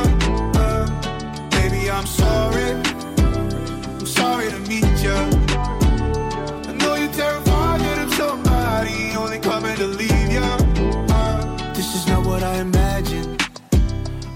Uh, 0.60 1.50
baby, 1.52 1.90
I'm 1.90 2.06
sorry. 2.06 2.72
I'm 3.96 4.06
sorry 4.06 4.50
to 4.52 4.60
meet 4.68 4.84
ya. 5.02 5.39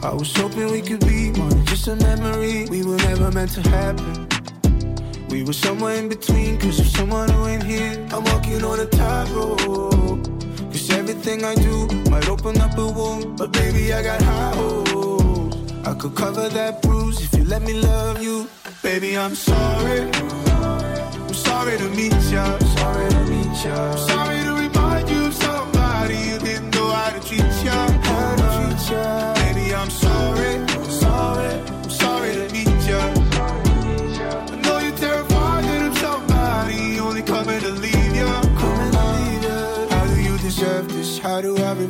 I 0.04 0.14
was 0.14 0.36
hoping 0.36 0.70
we 0.70 0.82
could 0.82 1.00
be 1.00 1.32
more 1.32 1.50
than 1.50 1.66
just 1.66 1.88
a 1.88 1.96
memory. 1.96 2.66
We 2.66 2.84
were 2.84 2.98
never 2.98 3.32
meant 3.32 3.52
to 3.52 3.62
happen. 3.70 4.28
We 5.30 5.44
were 5.44 5.54
somewhere 5.54 5.96
in 5.96 6.10
between, 6.10 6.60
cause 6.60 6.78
of 6.82 6.88
someone 6.88 7.30
who 7.30 7.48
ain't 7.48 7.64
here. 7.64 7.94
I'm 8.12 8.26
walking 8.26 8.66
on 8.66 8.82
a 8.82 8.86
tightrope. 8.86 9.60
Cause 10.72 10.90
everything 10.90 11.46
I 11.46 11.56
do 11.56 11.88
might 12.12 12.28
open 12.28 12.60
up 12.60 12.78
a 12.78 12.86
wound. 12.86 13.38
But 13.38 13.54
baby, 13.54 13.94
I 13.94 14.04
got 14.04 14.22
high 14.22 14.54
hopes. 14.56 15.58
I 15.88 15.94
could 15.94 16.16
cover 16.16 16.50
that 16.50 16.82
bruise 16.82 17.22
if 17.24 17.34
you 17.40 17.46
let 17.46 17.62
me 17.62 17.74
love 17.74 18.22
you. 18.22 18.50
Baby, 18.82 19.18
I'm 19.18 19.36
sorry. 19.36 20.02
I'm 20.02 21.34
sorry 21.34 21.78
to 21.78 21.90
meet 21.92 22.14
ya. 22.30 22.60
Sorry 22.60 23.10
to 23.10 23.22
meet 23.32 23.66
ya. 23.66 23.96
Sorry 23.96 24.44
to 24.44 24.53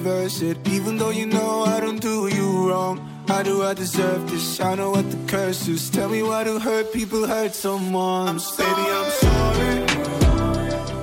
reverse 0.03 0.41
it? 0.41 0.57
Even 0.67 0.97
though 0.97 1.11
you 1.11 1.25
know 1.25 1.63
I 1.63 1.79
don't 1.79 2.01
do 2.01 2.27
you 2.27 2.69
wrong. 2.69 2.97
How 3.27 3.41
do 3.41 3.63
I 3.63 3.73
deserve 3.73 4.29
this? 4.29 4.59
I 4.59 4.75
know 4.75 4.91
what 4.91 5.09
the 5.09 5.17
curse 5.27 5.67
is. 5.67 5.89
Tell 5.89 6.09
me 6.09 6.21
why 6.21 6.43
do 6.43 6.59
hurt 6.59 6.91
people 6.91 7.25
hurt 7.25 7.53
someone? 7.53 8.37
Baby, 8.57 8.85
I'm 8.99 9.11
sorry. 9.25 9.75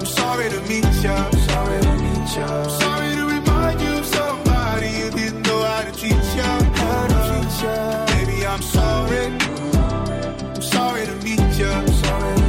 I'm 0.01 0.07
sorry 0.07 0.51
to 0.51 0.61
meet 0.68 0.84
ya. 1.05 1.16
Sorry 1.48 1.80
to 1.86 1.92
meet 2.05 2.28
ya. 2.36 2.68
Sorry 2.68 3.14
to 3.18 3.24
remind 3.36 3.80
you 3.80 3.92
of 4.01 4.07
somebody 4.07 4.90
you 5.01 5.11
didn't 5.11 5.42
know 5.48 5.61
how 5.62 5.82
to 5.88 5.92
treat 6.01 6.26
ya. 6.38 6.51
How 6.82 7.07
to 7.12 7.18
treat 7.28 7.53
ya. 7.62 8.07
Baby, 8.12 8.46
I'm 8.53 8.62
sorry. 8.76 9.24
I'm 10.57 10.62
sorry 10.62 11.07
to 11.07 11.14
meet 11.24 11.51
ya. 11.61 11.72
Sorry 12.03 12.39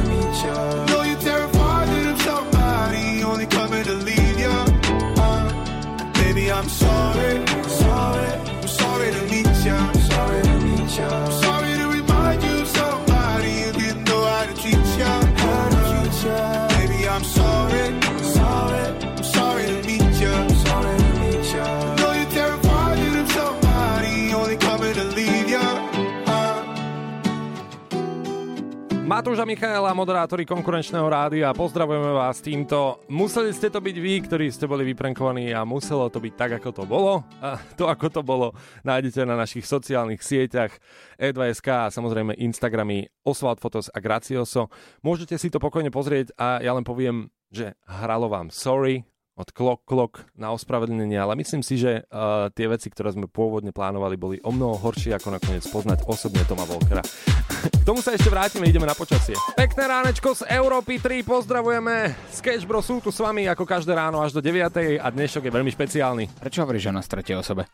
Matúš 29.22 29.38
a 29.38 29.46
Michaela, 29.46 29.94
moderátori 29.94 30.42
konkurenčného 30.42 31.06
rádia, 31.06 31.54
pozdravujeme 31.54 32.10
vás 32.10 32.42
týmto. 32.42 32.98
Museli 33.06 33.54
ste 33.54 33.70
to 33.70 33.78
byť 33.78 33.96
vy, 34.02 34.26
ktorí 34.26 34.50
ste 34.50 34.66
boli 34.66 34.82
vyprankovaní 34.82 35.54
a 35.54 35.62
muselo 35.62 36.10
to 36.10 36.18
byť 36.18 36.34
tak, 36.34 36.58
ako 36.58 36.70
to 36.74 36.82
bolo. 36.82 37.22
A 37.38 37.54
to, 37.78 37.86
ako 37.86 38.10
to 38.10 38.26
bolo, 38.26 38.50
nájdete 38.82 39.22
na 39.22 39.38
našich 39.38 39.62
sociálnych 39.62 40.26
sieťach 40.26 40.74
E2SK 41.22 41.86
a 41.86 41.94
samozrejme 41.94 42.34
Instagramy 42.34 43.14
Oswald 43.22 43.62
Fotos 43.62 43.94
a 43.94 44.02
Gracioso. 44.02 44.74
Môžete 45.06 45.38
si 45.38 45.54
to 45.54 45.62
pokojne 45.62 45.94
pozrieť 45.94 46.34
a 46.34 46.58
ja 46.58 46.74
len 46.74 46.82
poviem, 46.82 47.30
že 47.54 47.78
hralo 47.86 48.26
vám 48.26 48.50
Sorry, 48.50 49.06
od 49.32 49.48
Klok 49.50 49.80
Klok 49.88 50.28
na 50.36 50.52
ospravedlnenie, 50.52 51.16
ale 51.16 51.38
myslím 51.40 51.64
si, 51.64 51.80
že 51.80 52.04
uh, 52.08 52.52
tie 52.52 52.68
veci, 52.68 52.92
ktoré 52.92 53.16
sme 53.16 53.28
pôvodne 53.28 53.72
plánovali, 53.72 54.14
boli 54.20 54.36
o 54.44 54.52
mnoho 54.52 54.76
horšie, 54.76 55.16
ako 55.16 55.40
nakoniec 55.40 55.64
poznať 55.68 56.04
osobne 56.04 56.44
Toma 56.44 56.68
Volkera. 56.68 57.00
K 57.82 57.84
tomu 57.86 57.98
sa 57.98 58.14
ešte 58.14 58.30
vrátime, 58.30 58.68
ideme 58.68 58.86
na 58.86 58.94
počasie. 58.94 59.34
Pekné 59.58 59.90
ránečko 59.90 60.38
z 60.38 60.46
Európy 60.52 61.02
3, 61.02 61.26
pozdravujeme. 61.26 62.14
Sketch 62.30 62.62
Bro 62.68 62.84
sú 62.84 63.02
tu 63.02 63.10
s 63.10 63.18
vami 63.18 63.48
ako 63.50 63.66
každé 63.66 63.96
ráno 63.96 64.22
až 64.22 64.36
do 64.36 64.40
9. 64.44 65.02
a 65.02 65.06
dnešok 65.10 65.48
je 65.48 65.52
veľmi 65.52 65.70
špeciálny. 65.74 66.24
Prečo 66.38 66.62
hovoríš 66.62 66.90
o 66.90 66.94
nás 66.94 67.10
tretej 67.10 67.42
osobe? 67.42 67.66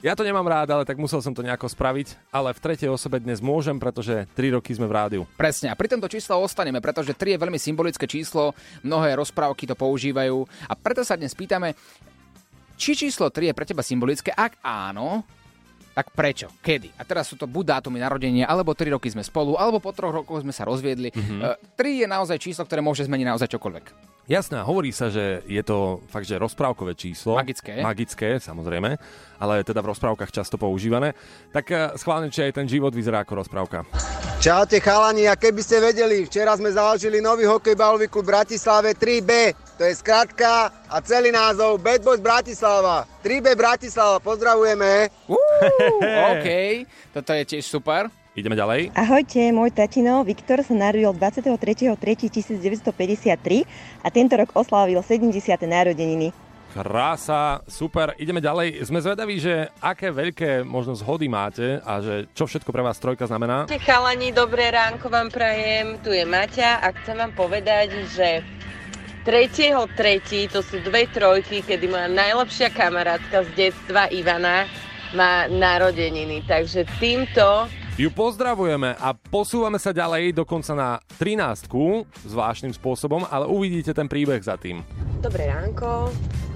Ja 0.00 0.16
to 0.16 0.24
nemám 0.24 0.48
rád, 0.48 0.72
ale 0.72 0.88
tak 0.88 0.96
musel 0.96 1.20
som 1.20 1.36
to 1.36 1.44
nejako 1.44 1.68
spraviť, 1.68 2.32
ale 2.32 2.56
v 2.56 2.62
tretej 2.64 2.88
osobe 2.88 3.20
dnes 3.20 3.44
môžem, 3.44 3.76
pretože 3.76 4.24
3 4.32 4.56
roky 4.56 4.72
sme 4.72 4.88
v 4.88 4.96
rádiu. 4.96 5.22
Presne, 5.36 5.68
a 5.68 5.76
pri 5.76 5.92
tomto 5.92 6.08
číslo 6.08 6.40
ostaneme, 6.40 6.80
pretože 6.80 7.12
3 7.12 7.36
je 7.36 7.42
veľmi 7.44 7.60
symbolické 7.60 8.08
číslo, 8.08 8.56
mnohé 8.80 9.12
rozprávky 9.20 9.68
to 9.68 9.76
používajú 9.76 10.48
a 10.64 10.72
preto 10.72 11.04
sa 11.04 11.20
dnes 11.20 11.36
pýtame, 11.36 11.76
či 12.80 12.96
číslo 12.96 13.28
3 13.28 13.52
je 13.52 13.56
pre 13.60 13.68
teba 13.68 13.84
symbolické, 13.84 14.32
ak 14.32 14.56
áno, 14.64 15.20
tak 15.92 16.16
prečo? 16.16 16.48
Kedy? 16.64 16.96
A 16.96 17.04
teraz 17.04 17.28
sú 17.28 17.36
to 17.36 17.44
buď 17.44 17.76
dátumy 17.84 18.00
narodenia, 18.00 18.48
alebo 18.48 18.72
3 18.72 18.96
roky 18.96 19.12
sme 19.12 19.20
spolu, 19.20 19.60
alebo 19.60 19.84
po 19.84 19.92
troch 19.92 20.16
rokoch 20.16 20.40
sme 20.40 20.56
sa 20.56 20.64
rozviedli. 20.64 21.12
Mm-hmm. 21.12 21.76
3 21.76 22.00
je 22.00 22.06
naozaj 22.08 22.40
číslo, 22.40 22.64
ktoré 22.64 22.80
môže 22.80 23.04
zmeniť 23.04 23.36
naozaj 23.36 23.52
čokoľvek. 23.52 24.16
Jasné, 24.30 24.62
hovorí 24.62 24.94
sa, 24.94 25.10
že 25.10 25.42
je 25.50 25.58
to 25.66 26.06
fakt, 26.06 26.22
že 26.22 26.38
rozprávkové 26.38 26.94
číslo. 26.94 27.34
Magické. 27.34 27.82
Magické, 27.82 28.38
samozrejme, 28.38 28.94
ale 29.42 29.66
teda 29.66 29.82
v 29.82 29.90
rozprávkach 29.90 30.30
často 30.30 30.54
používané. 30.54 31.18
Tak 31.50 31.64
eh, 31.66 31.90
schválne, 31.98 32.30
či 32.30 32.46
aj 32.46 32.62
ten 32.62 32.70
život 32.70 32.94
vyzerá 32.94 33.26
ako 33.26 33.42
rozprávka. 33.42 33.82
Čaute 34.38 34.78
chalani, 34.78 35.26
a 35.26 35.34
keby 35.34 35.58
ste 35.66 35.82
vedeli, 35.82 36.22
včera 36.30 36.54
sme 36.54 36.70
založili 36.70 37.18
nový 37.18 37.42
hokejbalový 37.42 38.06
klub 38.06 38.22
v 38.22 38.38
Bratislave 38.38 38.94
3B. 38.94 39.50
To 39.74 39.82
je 39.82 39.98
skratka 39.98 40.70
a 40.86 40.96
celý 41.02 41.34
názov 41.34 41.82
Bad 41.82 42.06
Boys 42.06 42.22
Bratislava. 42.22 43.10
3B 43.26 43.58
Bratislava, 43.58 44.22
pozdravujeme. 44.22 45.10
Uh, 45.26 45.34
OK, 46.38 46.48
toto 47.10 47.34
je 47.34 47.42
tiež 47.50 47.66
super. 47.66 48.19
Ideme 48.40 48.56
ďalej. 48.56 48.96
Ahojte, 48.96 49.52
môj 49.52 49.76
tatino 49.76 50.24
Viktor 50.24 50.64
sa 50.64 50.72
narodil 50.72 51.12
23.3.1953 51.12 53.68
a 54.00 54.08
tento 54.08 54.40
rok 54.40 54.56
oslávil 54.56 55.04
70. 55.04 55.28
narodeniny. 55.68 56.32
Krása, 56.72 57.60
super. 57.68 58.16
Ideme 58.16 58.40
ďalej. 58.40 58.80
Sme 58.86 59.02
zvedaví, 59.04 59.36
že 59.42 59.68
aké 59.82 60.08
veľké 60.08 60.64
možno 60.64 60.96
zhody 60.96 61.28
máte 61.28 61.84
a 61.84 62.00
že 62.00 62.32
čo 62.32 62.48
všetko 62.48 62.72
pre 62.72 62.80
vás 62.80 62.96
trojka 62.96 63.28
znamená. 63.28 63.68
Chalani, 63.84 64.32
dobré 64.32 64.72
ránko 64.72 65.12
vám 65.12 65.28
prajem. 65.28 66.00
Tu 66.00 66.16
je 66.16 66.24
Maťa 66.24 66.80
a 66.80 66.96
chcem 66.96 67.20
vám 67.20 67.36
povedať, 67.36 68.08
že 68.14 68.40
3.3. 69.28 70.48
to 70.48 70.64
sú 70.64 70.80
dve 70.80 71.04
trojky, 71.12 71.60
kedy 71.60 71.92
moja 71.92 72.08
najlepšia 72.08 72.72
kamarátka 72.72 73.44
z 73.50 73.68
detstva 73.68 74.08
Ivana 74.08 74.64
má 75.12 75.44
narodeniny. 75.50 76.46
Takže 76.46 76.86
týmto 77.02 77.66
Ju 78.00 78.08
pozdravujeme 78.08 78.96
a 78.96 79.12
posúvame 79.12 79.76
sa 79.76 79.92
ďalej 79.92 80.32
dokonca 80.32 80.72
na 80.72 81.04
13 81.20 81.68
zvláštnym 82.24 82.72
spôsobom, 82.72 83.28
ale 83.28 83.44
uvidíte 83.44 83.92
ten 83.92 84.08
príbeh 84.08 84.40
za 84.40 84.56
tým. 84.56 84.80
Dobré 85.20 85.52
ránko, 85.52 86.08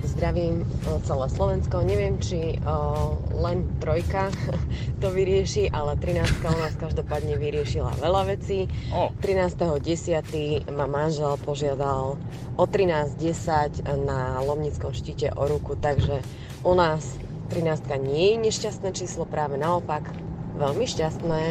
zdravím 0.08 0.64
o, 0.88 0.96
celé 1.04 1.28
Slovensko. 1.28 1.84
Neviem, 1.84 2.16
či 2.16 2.56
o, 2.64 3.20
len 3.44 3.68
trojka 3.76 4.32
to 5.04 5.12
vyrieši, 5.12 5.68
ale 5.68 6.00
13 6.00 6.48
u 6.48 6.56
nás 6.64 6.80
každopádne 6.80 7.36
vyriešila 7.36 7.92
veľa 8.00 8.24
vecí. 8.24 8.64
Oh. 8.88 9.12
13.10. 9.20 10.64
ma 10.72 10.88
manžel 10.88 11.36
požiadal 11.44 12.16
o 12.56 12.64
13.10 12.64 13.84
na 14.08 14.40
Lomnickom 14.40 14.96
štíte 14.96 15.28
o 15.36 15.44
ruku, 15.44 15.76
takže 15.76 16.24
u 16.64 16.72
nás 16.72 17.04
13 17.52 17.84
nie 18.00 18.32
je 18.32 18.36
nešťastné 18.48 18.96
číslo, 18.96 19.28
práve 19.28 19.60
naopak 19.60 20.08
veľmi 20.54 20.86
šťastné. 20.86 21.42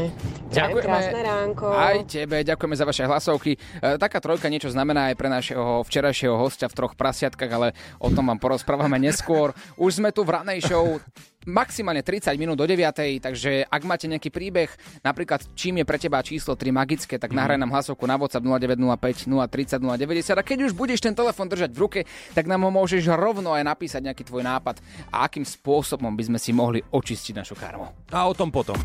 Prajem 0.50 0.78
krásne 0.80 1.22
ránko. 1.22 1.68
Aj 1.70 2.00
tebe, 2.08 2.42
ďakujeme 2.42 2.76
za 2.80 2.88
vaše 2.88 3.04
hlasovky. 3.04 3.56
E, 3.56 3.60
taká 4.00 4.24
trojka 4.24 4.48
niečo 4.48 4.72
znamená 4.72 5.12
aj 5.12 5.16
pre 5.20 5.28
našeho 5.28 5.84
včerajšieho 5.84 6.36
hostia 6.40 6.72
v 6.72 6.78
troch 6.80 6.94
prasiatkách, 6.96 7.52
ale 7.52 7.76
o 8.00 8.08
tom 8.10 8.32
vám 8.32 8.40
porozprávame 8.40 8.98
neskôr. 8.98 9.52
Už 9.76 10.00
sme 10.00 10.16
tu 10.16 10.24
v 10.24 10.40
ranej 10.40 10.64
show 10.64 10.98
maximálne 11.46 12.04
30 12.06 12.36
minút 12.40 12.58
do 12.60 12.66
9, 12.66 13.24
takže 13.24 13.68
ak 13.68 13.82
máte 13.84 14.06
nejaký 14.08 14.30
príbeh, 14.30 14.70
napríklad 15.04 15.44
čím 15.54 15.82
je 15.82 15.86
pre 15.88 15.98
teba 16.00 16.20
číslo 16.24 16.56
3 16.58 16.72
magické, 16.74 17.16
tak 17.20 17.32
nahraj 17.36 17.60
nám 17.60 17.72
hlasovku 17.72 18.04
na 18.08 18.20
WhatsApp 18.20 18.46
0905 18.46 19.30
030 19.30 19.80
090 19.80 20.40
a 20.40 20.44
keď 20.44 20.58
už 20.68 20.74
budeš 20.76 21.04
ten 21.04 21.16
telefon 21.16 21.48
držať 21.48 21.72
v 21.72 21.80
ruke, 21.80 22.00
tak 22.34 22.48
nám 22.48 22.68
ho 22.68 22.72
môžeš 22.72 23.14
rovno 23.14 23.54
aj 23.54 23.64
napísať 23.64 24.02
nejaký 24.12 24.24
tvoj 24.28 24.44
nápad 24.44 24.80
a 25.12 25.28
akým 25.28 25.44
spôsobom 25.46 26.12
by 26.16 26.24
sme 26.34 26.40
si 26.40 26.52
mohli 26.56 26.80
očistiť 26.82 27.34
našu 27.38 27.56
karmu. 27.56 27.88
A 28.12 28.26
o 28.28 28.34
tom 28.34 28.50
potom. 28.50 28.76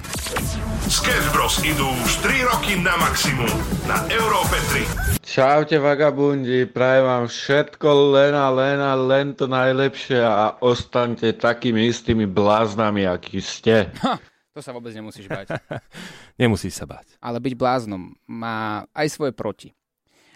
Sketch 0.89 1.29
Bros. 1.37 1.61
idú 1.61 1.85
už 1.85 2.25
3 2.25 2.49
roky 2.49 2.73
na 2.81 2.97
maximum 2.97 3.45
na 3.85 4.09
Európe 4.09 4.57
3. 4.73 5.21
Čaute 5.21 5.77
vagabundi, 5.77 6.65
prajem 6.65 7.05
vám 7.05 7.25
všetko 7.29 8.17
len 8.17 8.33
a 8.33 8.49
len 8.49 8.81
a 8.81 8.97
len 8.97 9.37
to 9.37 9.45
najlepšie 9.45 10.17
a 10.17 10.57
ostaňte 10.65 11.37
takými 11.37 11.93
istými 11.93 12.25
bláznami, 12.25 13.05
akí 13.05 13.37
ste. 13.45 13.93
Ha, 14.01 14.17
to 14.57 14.65
sa 14.65 14.73
vôbec 14.73 14.97
nemusíš 14.97 15.29
bať. 15.29 15.61
Nemusíš 16.41 16.81
sa 16.81 16.89
báť. 16.89 17.21
Ale 17.21 17.37
byť 17.37 17.53
bláznom 17.53 18.17
má 18.25 18.89
aj 18.97 19.13
svoje 19.13 19.37
proti. 19.37 19.78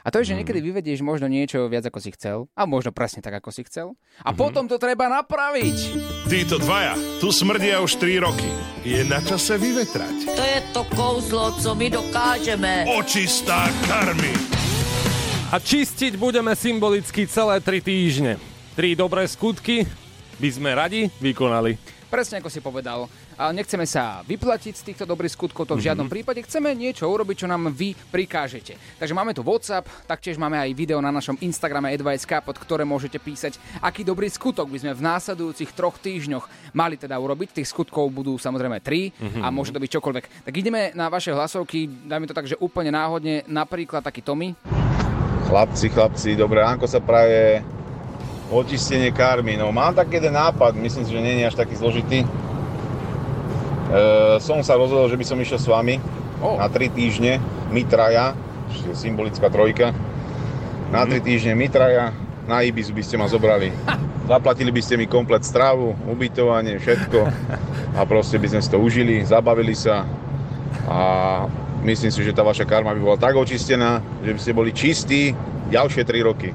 A 0.03 0.11
to 0.11 0.19
je, 0.19 0.35
že 0.35 0.39
niekedy 0.39 0.59
vyvedieš 0.59 0.99
možno 1.07 1.31
niečo 1.31 1.71
viac 1.71 1.87
ako 1.87 2.03
si 2.03 2.11
chcel, 2.11 2.51
a 2.59 2.67
možno 2.67 2.91
presne 2.91 3.23
tak 3.23 3.39
ako 3.39 3.55
si 3.55 3.63
chcel, 3.63 3.95
a 4.27 4.35
potom 4.35 4.67
to 4.67 4.75
treba 4.75 5.07
napraviť. 5.07 5.79
Títo 6.27 6.59
dvaja 6.59 6.99
tu 7.23 7.31
smrdia 7.31 7.79
už 7.79 8.03
3 8.03 8.19
roky. 8.19 8.51
Je 8.83 8.99
na 9.07 9.23
čase 9.23 9.55
vyvetrať. 9.55 10.17
To 10.35 10.43
je 10.43 10.61
to 10.75 10.83
kouzlo, 10.91 11.55
co 11.55 11.71
my 11.79 11.87
dokážeme. 11.87 12.91
Očistá 12.99 13.71
karmy. 13.87 14.35
A 15.55 15.63
čistiť 15.63 16.19
budeme 16.19 16.51
symbolicky 16.59 17.31
celé 17.31 17.63
3 17.63 17.79
týždne. 17.79 18.33
Tri 18.75 18.99
dobré 18.99 19.23
skutky 19.31 19.87
by 20.43 20.49
sme 20.51 20.75
radi 20.75 21.07
vykonali. 21.23 21.79
Presne 22.13 22.45
ako 22.45 22.53
si 22.53 22.61
povedal, 22.61 23.09
a 23.41 23.49
nechceme 23.57 23.89
sa 23.89 24.21
vyplatiť 24.29 24.75
z 24.77 24.85
týchto 24.93 25.09
dobrých 25.09 25.33
skutkov, 25.33 25.65
to 25.65 25.81
v 25.81 25.89
žiadnom 25.89 26.05
Mhm. 26.05 26.13
prípade. 26.13 26.45
Chceme 26.45 26.77
niečo 26.77 27.09
urobiť, 27.09 27.41
čo 27.41 27.49
nám 27.49 27.73
vy 27.73 27.97
prikážete. 27.97 28.77
Takže 29.01 29.17
máme 29.17 29.33
tu 29.33 29.41
WhatsApp, 29.41 29.89
taktiež 30.05 30.37
máme 30.37 30.61
aj 30.61 30.77
video 30.77 31.01
na 31.01 31.09
našom 31.09 31.41
Instagrame 31.41 31.89
Advice.sk, 31.89 32.45
pod 32.45 32.61
ktoré 32.61 32.85
môžete 32.85 33.17
písať, 33.17 33.57
aký 33.81 34.05
dobrý 34.05 34.29
skutok 34.29 34.69
by 34.69 34.85
sme 34.85 34.93
v 34.93 35.01
následujúcich 35.01 35.73
troch 35.73 35.97
týždňoch 35.97 36.77
mali 36.77 37.01
teda 37.01 37.17
urobiť. 37.17 37.65
Tých 37.65 37.73
skutkov 37.73 38.13
budú 38.13 38.37
samozrejme 38.37 38.85
tri 38.85 39.09
Mhm. 39.17 39.41
a 39.41 39.49
môže 39.49 39.73
to 39.73 39.81
byť 39.81 39.91
čokoľvek. 39.97 40.25
Tak 40.45 40.53
ideme 40.53 40.93
na 40.93 41.09
vaše 41.09 41.33
hlasovky, 41.33 41.89
dajme 41.89 42.29
to 42.29 42.37
tak, 42.37 42.45
že 42.45 42.61
úplne 42.61 42.93
náhodne, 42.93 43.49
napríklad 43.49 44.05
taký 44.05 44.21
Tommy. 44.21 44.53
Chlapci, 45.49 45.89
chlapci, 45.89 46.37
dobré 46.37 46.61
ránko 46.61 46.85
sa 46.85 47.01
praje. 47.01 47.65
Očistenie 48.53 49.09
karmy. 49.17 49.57
No 49.57 49.73
mám 49.73 49.97
tak 49.97 50.13
jeden 50.13 50.37
nápad, 50.37 50.77
myslím 50.77 51.09
si, 51.09 51.13
že 51.17 51.25
nie 51.25 51.41
je 51.41 51.49
až 51.49 51.57
taký 51.57 51.73
zložitý. 51.73 52.21
E, 52.21 52.29
som 54.45 54.61
sa 54.61 54.77
rozhodol, 54.77 55.09
že 55.09 55.17
by 55.17 55.25
som 55.25 55.41
išiel 55.41 55.57
s 55.57 55.65
vami 55.65 55.97
oh. 56.45 56.61
na 56.61 56.69
3 56.69 56.93
týždne, 56.93 57.41
my 57.73 57.81
traja, 57.89 58.37
čiže 58.69 59.09
symbolická 59.09 59.49
trojka. 59.49 59.97
Na 60.93 61.09
3 61.09 61.25
týždne 61.25 61.57
my 61.57 61.65
traja, 61.73 62.13
na 62.45 62.61
Ibizu 62.61 62.93
by 62.93 63.01
ste 63.01 63.17
ma 63.17 63.25
zobrali. 63.25 63.73
Zaplatili 64.29 64.69
by 64.69 64.85
ste 64.85 65.01
mi 65.01 65.09
komplet 65.09 65.49
stravu, 65.49 65.97
ubytovanie, 66.05 66.77
všetko. 66.77 67.21
A 67.99 68.05
proste 68.05 68.37
by 68.37 68.53
sme 68.53 68.61
si 68.61 68.69
to 68.69 68.77
užili, 68.77 69.25
zabavili 69.25 69.73
sa. 69.73 70.05
A 70.93 70.99
myslím 71.89 72.13
si, 72.13 72.21
že 72.21 72.37
tá 72.37 72.45
vaša 72.45 72.69
karma 72.69 72.93
by 72.93 73.01
bola 73.01 73.17
tak 73.17 73.33
očistená, 73.33 74.05
že 74.21 74.37
by 74.37 74.41
ste 74.45 74.53
boli 74.53 74.77
čistí 74.77 75.33
ďalšie 75.73 76.05
3 76.05 76.29
roky. 76.29 76.53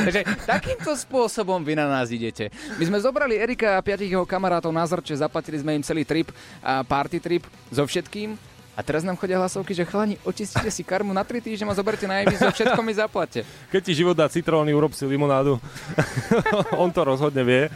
Takže 0.00 0.20
takýmto 0.48 0.92
spôsobom 0.96 1.60
vy 1.60 1.76
na 1.76 1.86
nás 1.86 2.08
idete. 2.08 2.48
My 2.80 2.84
sme 2.88 2.98
zobrali 3.00 3.36
Erika 3.36 3.76
a 3.76 3.84
piatich 3.84 4.10
jeho 4.10 4.24
kamarátov 4.24 4.72
na 4.72 4.84
Zrče, 4.88 5.20
zaplatili 5.20 5.60
sme 5.60 5.76
im 5.76 5.84
celý 5.84 6.08
trip, 6.08 6.32
a 6.64 6.80
party 6.80 7.20
trip 7.20 7.44
so 7.68 7.84
všetkým. 7.84 8.36
A 8.78 8.86
teraz 8.86 9.04
nám 9.04 9.18
chodia 9.20 9.36
hlasovky, 9.36 9.76
že 9.76 9.84
chalani, 9.84 10.16
očistite 10.24 10.72
si 10.72 10.80
karmu 10.80 11.12
na 11.12 11.20
3 11.20 11.44
týždne 11.44 11.68
a 11.68 11.76
zoberte 11.76 12.08
na 12.08 12.24
Ibizu, 12.24 12.48
všetko 12.48 12.80
mi 12.80 12.96
zaplate. 12.96 13.44
Keď 13.68 13.82
ti 13.84 13.92
život 13.92 14.16
dá 14.16 14.24
citróny, 14.24 14.72
urob 14.72 14.96
si 14.96 15.04
limonádu. 15.04 15.60
On 16.80 16.88
to 16.88 17.04
rozhodne 17.04 17.44
vie. 17.44 17.68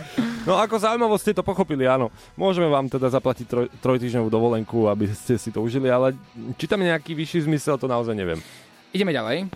No 0.49 0.57
ako 0.57 0.81
zaujímavo 0.81 1.21
ste 1.21 1.37
to 1.37 1.45
pochopili, 1.45 1.85
áno. 1.85 2.09
Môžeme 2.41 2.73
vám 2.73 2.89
teda 2.89 3.13
zaplatiť 3.13 3.45
troj, 3.45 3.67
trojtýždňovú 3.85 4.33
dovolenku, 4.33 4.89
aby 4.89 5.13
ste 5.13 5.37
si 5.37 5.53
to 5.53 5.61
užili, 5.61 5.93
ale 5.93 6.17
či 6.57 6.65
tam 6.65 6.81
je 6.81 6.89
nejaký 6.97 7.13
vyšší 7.13 7.53
zmysel, 7.53 7.77
to 7.77 7.85
naozaj 7.85 8.17
neviem. 8.17 8.41
Ideme 8.95 9.13
ďalej. 9.13 9.53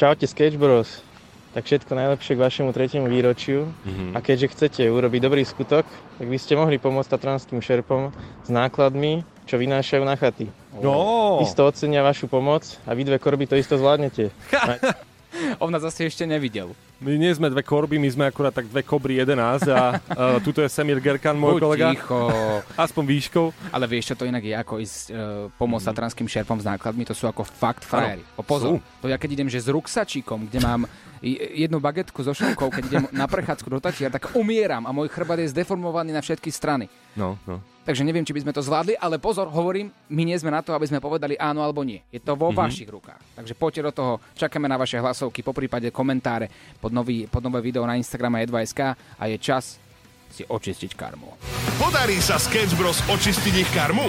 Čaute 0.00 0.24
Sketch 0.24 0.56
Bros. 0.56 1.09
Tak 1.50 1.66
všetko 1.66 1.92
najlepšie 1.98 2.38
k 2.38 2.44
vašemu 2.46 2.70
tretiemu 2.70 3.06
výročiu. 3.10 3.66
Mhm. 3.82 4.14
A 4.14 4.18
keďže 4.22 4.54
chcete 4.54 4.82
urobiť 4.86 5.20
dobrý 5.20 5.42
skutok, 5.42 5.82
tak 6.18 6.26
by 6.30 6.38
ste 6.38 6.54
mohli 6.54 6.78
pomôcť 6.78 7.10
tatranským 7.10 7.58
šerpom 7.58 8.14
s 8.46 8.48
nákladmi, 8.48 9.26
čo 9.50 9.58
vynášajú 9.58 10.02
na 10.06 10.14
chaty. 10.14 10.46
No. 10.78 11.42
Isto 11.42 11.66
ocenia 11.66 12.06
vašu 12.06 12.30
pomoc 12.30 12.62
a 12.86 12.94
vy 12.94 13.02
dve 13.02 13.18
korby 13.18 13.50
to 13.50 13.58
isto 13.58 13.74
zvládnete. 13.74 14.30
On 15.62 15.70
nás 15.70 15.82
zase 15.82 16.06
ešte 16.06 16.26
nevidel. 16.26 16.74
My 17.00 17.16
nie 17.16 17.32
sme 17.32 17.48
dve 17.48 17.64
korby, 17.64 17.96
my 17.96 18.12
sme 18.12 18.24
akurát 18.28 18.52
tak 18.52 18.68
dve 18.68 18.84
kobry 18.84 19.16
11 19.24 19.64
a 19.72 19.96
uh, 19.96 20.36
tuto 20.46 20.60
je 20.60 20.68
Semir 20.68 21.00
Gerkan, 21.00 21.32
môj 21.32 21.56
Buď 21.56 21.62
kolega. 21.64 21.86
ticho. 21.96 22.28
Aspoň 22.84 23.04
výškou. 23.08 23.46
Ale 23.72 23.88
vieš, 23.88 24.12
čo 24.12 24.20
to 24.20 24.28
inak 24.28 24.44
je, 24.44 24.52
ako 24.52 24.74
ísť 24.84 25.00
e, 25.08 25.12
pomôcť 25.56 25.84
mm. 25.86 25.90
tatranským 25.94 26.28
šerpom 26.28 26.60
s 26.60 26.68
nákladmi, 26.68 27.08
to 27.08 27.16
sú 27.16 27.24
ako 27.24 27.40
fakt 27.46 27.88
frajeri. 27.88 28.20
O 28.36 28.44
pozor, 28.44 28.76
sú. 28.76 29.00
to 29.00 29.08
ja 29.08 29.16
keď 29.16 29.40
idem, 29.40 29.48
že 29.48 29.64
s 29.64 29.72
ruksačíkom, 29.72 30.52
kde 30.52 30.60
mám 30.60 30.84
jednu 31.24 31.80
bagetku 31.80 32.20
so 32.24 32.32
šunkou, 32.32 32.72
keď 32.72 32.82
idem 32.88 33.04
na 33.12 33.28
prechádzku 33.28 33.68
do 33.68 33.80
Tatier, 33.80 34.08
tak 34.08 34.32
umieram 34.32 34.88
a 34.88 34.90
môj 34.92 35.12
chrbát 35.12 35.40
je 35.40 35.52
zdeformovaný 35.52 36.16
na 36.16 36.24
všetky 36.24 36.48
strany. 36.48 36.88
No, 37.12 37.36
no. 37.44 37.60
Takže 37.90 38.06
neviem, 38.06 38.22
či 38.22 38.30
by 38.30 38.46
sme 38.46 38.54
to 38.54 38.62
zvládli, 38.62 38.94
ale 38.94 39.18
pozor, 39.18 39.50
hovorím, 39.50 39.90
my 40.06 40.22
nie 40.22 40.38
sme 40.38 40.46
na 40.48 40.62
to, 40.62 40.70
aby 40.70 40.86
sme 40.86 41.02
povedali 41.02 41.34
áno 41.34 41.58
alebo 41.58 41.82
nie. 41.82 41.98
Je 42.08 42.22
to 42.22 42.38
vo 42.38 42.54
Mhm. 42.54 42.56
vašich 42.56 42.86
rukách. 42.86 43.18
Takže 43.34 43.58
poďte 43.58 43.82
do 43.82 43.92
toho, 43.92 44.12
čakáme 44.32 44.70
na 44.70 44.78
vaše 44.78 44.94
hlasovky, 44.94 45.42
po 45.42 45.50
prípade 45.50 45.90
komentáre 45.90 46.46
pod, 46.78 46.94
nový, 46.94 47.26
pod 47.26 47.42
nové 47.42 47.58
video 47.58 47.82
na 47.82 47.98
Instagrame 47.98 48.46
Edvajska 48.46 48.86
a 49.18 49.26
je 49.26 49.36
čas 49.36 49.82
si 50.30 50.46
očistiť 50.46 50.94
karmu. 50.94 51.34
Podarí 51.76 52.22
sa 52.22 52.38
Sketch 52.38 52.78
Bros 52.78 53.02
očistiť 53.02 53.54
ich 53.58 53.70
karmu? 53.74 54.06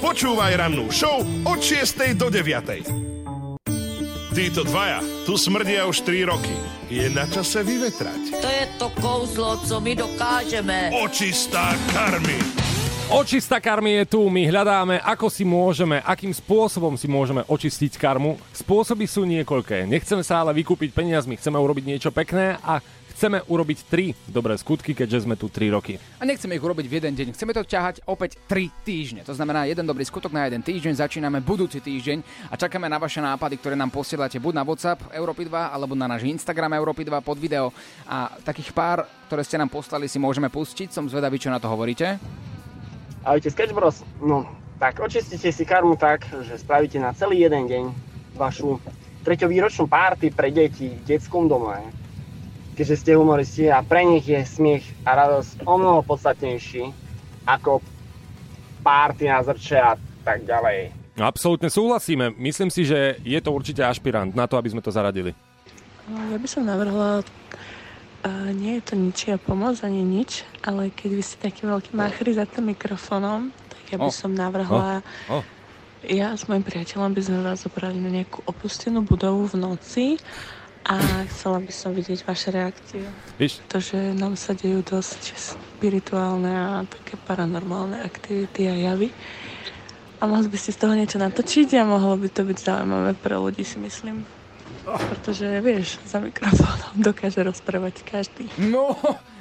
Počúvaj 0.00 0.56
rannú 0.56 0.88
show 0.88 1.20
od 1.44 1.60
6. 1.60 2.16
do 2.16 2.32
9. 2.32 2.88
Títo 4.30 4.64
dvaja 4.64 5.04
tu 5.26 5.36
smrdia 5.36 5.84
už 5.84 6.00
3 6.00 6.24
roky. 6.24 6.56
Je 6.88 7.12
na 7.12 7.28
čase 7.28 7.60
vyvetrať. 7.60 8.40
To 8.40 8.48
je 8.48 8.64
to 8.78 8.88
kouzlo, 8.96 9.60
co 9.60 9.76
my 9.76 9.92
dokážeme. 9.92 10.96
Očistá 10.96 11.76
karmy. 11.92 12.67
Očista 13.08 13.56
karmy 13.56 14.04
je 14.04 14.20
tu, 14.20 14.20
my 14.28 14.44
hľadáme, 14.52 15.00
ako 15.00 15.32
si 15.32 15.40
môžeme, 15.40 16.04
akým 16.04 16.28
spôsobom 16.28 16.92
si 16.92 17.08
môžeme 17.08 17.40
očistiť 17.40 17.96
karmu. 17.96 18.36
Spôsoby 18.52 19.08
sú 19.08 19.24
niekoľké. 19.24 19.88
Nechceme 19.88 20.20
sa 20.20 20.44
ale 20.44 20.52
vykúpiť 20.52 20.92
peniazmi, 20.92 21.40
chceme 21.40 21.56
urobiť 21.56 21.88
niečo 21.88 22.12
pekné 22.12 22.60
a 22.60 22.84
chceme 23.16 23.40
urobiť 23.48 23.78
tri 23.88 24.12
dobré 24.28 24.60
skutky, 24.60 24.92
keďže 24.92 25.24
sme 25.24 25.40
tu 25.40 25.48
3 25.48 25.72
roky. 25.72 25.96
A 26.20 26.28
nechceme 26.28 26.52
ich 26.52 26.60
urobiť 26.60 26.84
v 26.84 26.96
jeden 27.00 27.16
deň, 27.16 27.28
chceme 27.32 27.56
to 27.56 27.64
ťahať 27.64 28.04
opäť 28.04 28.36
3 28.44 28.68
týždne. 28.84 29.24
To 29.24 29.32
znamená 29.32 29.64
jeden 29.64 29.88
dobrý 29.88 30.04
skutok 30.04 30.28
na 30.28 30.44
jeden 30.44 30.60
týždeň, 30.60 31.00
začíname 31.00 31.40
budúci 31.40 31.80
týždeň 31.80 32.52
a 32.52 32.60
čakáme 32.60 32.92
na 32.92 33.00
vaše 33.00 33.24
nápady, 33.24 33.56
ktoré 33.56 33.72
nám 33.72 33.88
posielate 33.88 34.36
buď 34.36 34.52
na 34.52 34.68
WhatsApp 34.68 35.16
Európy 35.16 35.48
2 35.48 35.56
alebo 35.72 35.96
na 35.96 36.12
náš 36.12 36.28
Instagram 36.28 36.76
Európy 36.76 37.08
2 37.08 37.24
pod 37.24 37.40
video. 37.40 37.72
A 38.04 38.36
takých 38.44 38.68
pár, 38.76 39.08
ktoré 39.32 39.40
ste 39.48 39.56
nám 39.56 39.72
poslali, 39.72 40.12
si 40.12 40.20
môžeme 40.20 40.52
pustiť. 40.52 40.92
Som 40.92 41.08
zvedavý, 41.08 41.40
čo 41.40 41.48
na 41.48 41.56
to 41.56 41.72
hovoríte. 41.72 42.20
Ahojte 43.28 43.52
Sketch 43.52 43.76
Bros. 43.76 44.00
No, 44.24 44.48
tak 44.80 45.04
očistíte 45.04 45.52
si 45.52 45.68
karmu 45.68 46.00
tak, 46.00 46.24
že 46.48 46.56
spravíte 46.56 46.96
na 46.96 47.12
celý 47.12 47.44
jeden 47.44 47.68
deň 47.68 47.84
vašu 48.40 48.80
treťovýročnú 49.20 49.84
párty 49.84 50.32
pre 50.32 50.48
deti 50.48 50.96
v 50.96 51.04
detskom 51.04 51.44
domove. 51.44 51.84
Keďže 52.72 52.96
ste 52.96 53.20
humoristi 53.20 53.68
a 53.68 53.84
pre 53.84 54.08
nich 54.08 54.24
je 54.24 54.40
smiech 54.48 54.80
a 55.04 55.12
radosť 55.12 55.60
o 55.68 55.74
mnoho 55.76 56.00
podstatnejší 56.08 56.88
ako 57.44 57.84
párty 58.80 59.28
na 59.28 59.44
zrče 59.44 59.76
a 59.76 59.92
tak 60.24 60.48
ďalej. 60.48 60.96
Absolútne 61.20 61.68
súhlasíme. 61.68 62.32
Myslím 62.40 62.72
si, 62.72 62.88
že 62.88 63.20
je 63.28 63.40
to 63.44 63.52
určite 63.52 63.84
ašpirant 63.84 64.32
na 64.32 64.48
to, 64.48 64.56
aby 64.56 64.72
sme 64.72 64.80
to 64.80 64.88
zaradili. 64.88 65.36
No, 66.08 66.16
ja 66.32 66.40
by 66.40 66.48
som 66.48 66.64
navrhla, 66.64 67.20
uh, 68.24 68.50
nie 68.54 68.78
je 68.78 68.82
to 68.82 68.94
ničia 68.98 69.34
pomoc 69.38 69.78
ani 69.82 70.02
nič, 70.02 70.42
ale 70.64 70.90
keď 70.90 71.10
vy 71.14 71.22
ste 71.22 71.36
taký 71.38 71.66
veľký 71.66 71.94
máchry 71.94 72.34
za 72.34 72.48
tým 72.48 72.74
mikrofónom, 72.74 73.50
tak 73.70 73.82
ja 73.94 73.96
by 73.98 74.10
som 74.10 74.34
navrhla, 74.34 75.04
O. 75.30 75.42
ja 76.06 76.34
s 76.34 76.46
mojim 76.50 76.64
priateľom 76.66 77.14
by 77.14 77.22
sme 77.22 77.38
vás 77.42 77.62
zobrali 77.62 77.98
na 77.98 78.10
nejakú 78.10 78.42
opustenú 78.46 79.02
budovu 79.02 79.50
v 79.50 79.56
noci 79.58 80.06
a 80.88 80.96
chcela 81.28 81.60
by 81.60 81.72
som 81.74 81.92
vidieť 81.92 82.24
vaše 82.24 82.48
reakcie. 82.48 83.04
Víš? 83.36 83.60
To, 83.68 83.76
že 83.76 84.16
nám 84.16 84.40
sa 84.40 84.56
dejú 84.56 84.80
dosť 84.80 85.36
spirituálne 85.36 86.48
a 86.48 86.88
také 86.88 87.20
paranormálne 87.28 88.00
aktivity 88.00 88.72
a 88.72 88.74
javy. 88.74 89.12
A 90.18 90.26
mohli 90.26 90.48
by 90.50 90.58
ste 90.58 90.74
z 90.74 90.80
toho 90.82 90.96
niečo 90.96 91.20
natočiť 91.20 91.78
a 91.78 91.86
mohlo 91.86 92.18
by 92.18 92.26
to 92.32 92.42
byť 92.42 92.58
zaujímavé 92.58 93.14
pre 93.14 93.36
ľudí, 93.38 93.62
si 93.62 93.78
myslím. 93.78 94.37
Pretože, 94.96 95.46
vieš, 95.60 96.00
za 96.08 96.22
mikrofónom 96.22 96.96
dokáže 96.96 97.40
rozprávať 97.44 98.00
každý. 98.06 98.48
No, 98.56 98.96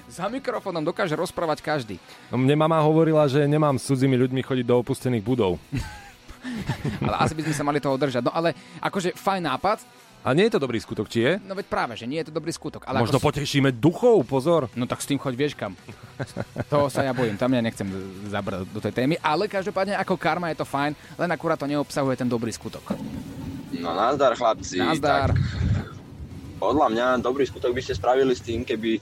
za 0.08 0.28
mikrofónom 0.28 0.84
dokáže 0.84 1.16
rozprávať 1.16 1.64
každý. 1.64 1.96
No, 2.28 2.36
mne 2.40 2.56
mama 2.60 2.80
hovorila, 2.84 3.28
že 3.28 3.44
nemám 3.48 3.80
s 3.80 3.88
cudzími 3.88 4.16
ľuďmi 4.16 4.42
chodiť 4.44 4.66
do 4.68 4.76
opustených 4.80 5.24
budov. 5.24 5.60
Ale 7.04 7.16
asi 7.20 7.34
by 7.36 7.42
sme 7.48 7.56
sa 7.56 7.64
mali 7.68 7.80
toho 7.84 8.00
držať. 8.00 8.24
No 8.24 8.32
ale 8.32 8.56
akože 8.80 9.16
fajn 9.20 9.44
nápad. 9.52 9.84
A 10.24 10.32
nie 10.36 10.48
je 10.48 10.56
to 10.56 10.64
dobrý 10.64 10.80
skutok, 10.80 11.08
či 11.08 11.24
je? 11.24 11.32
No 11.44 11.56
veď 11.56 11.68
práve, 11.72 11.94
že 11.96 12.08
nie 12.08 12.20
je 12.20 12.32
to 12.32 12.34
dobrý 12.36 12.52
skutok. 12.52 12.84
Ale 12.88 13.00
Možno 13.00 13.20
ako... 13.20 13.32
potešíme 13.32 13.72
duchov, 13.72 14.24
pozor. 14.28 14.68
No 14.76 14.84
tak 14.84 15.00
s 15.00 15.08
tým 15.08 15.20
choď 15.20 15.34
vieš 15.36 15.54
kam. 15.56 15.76
Toho 16.72 16.92
sa 16.92 17.04
ja 17.04 17.12
bojím, 17.16 17.40
tam 17.40 17.52
ja 17.52 17.64
nechcem 17.64 17.88
zabrať 18.28 18.68
do 18.68 18.80
tej 18.80 18.94
témy, 18.96 19.16
ale 19.24 19.48
každopádne 19.48 19.96
ako 19.96 20.16
karma 20.20 20.52
je 20.52 20.60
to 20.60 20.68
fajn, 20.68 20.96
len 21.16 21.30
akurát 21.32 21.60
to 21.60 21.70
neobsahuje 21.70 22.20
ten 22.20 22.28
dobrý 22.28 22.52
skutok. 22.52 22.96
No 23.76 23.92
nazdar 23.92 24.34
chlapci. 24.40 24.80
Nazdar. 24.80 25.36
Tak, 25.36 25.40
podľa 26.58 26.88
mňa 26.90 27.06
dobrý 27.22 27.46
skutok 27.46 27.76
by 27.76 27.82
ste 27.84 27.94
spravili 28.00 28.34
s 28.34 28.42
tým, 28.42 28.64
keby 28.64 28.98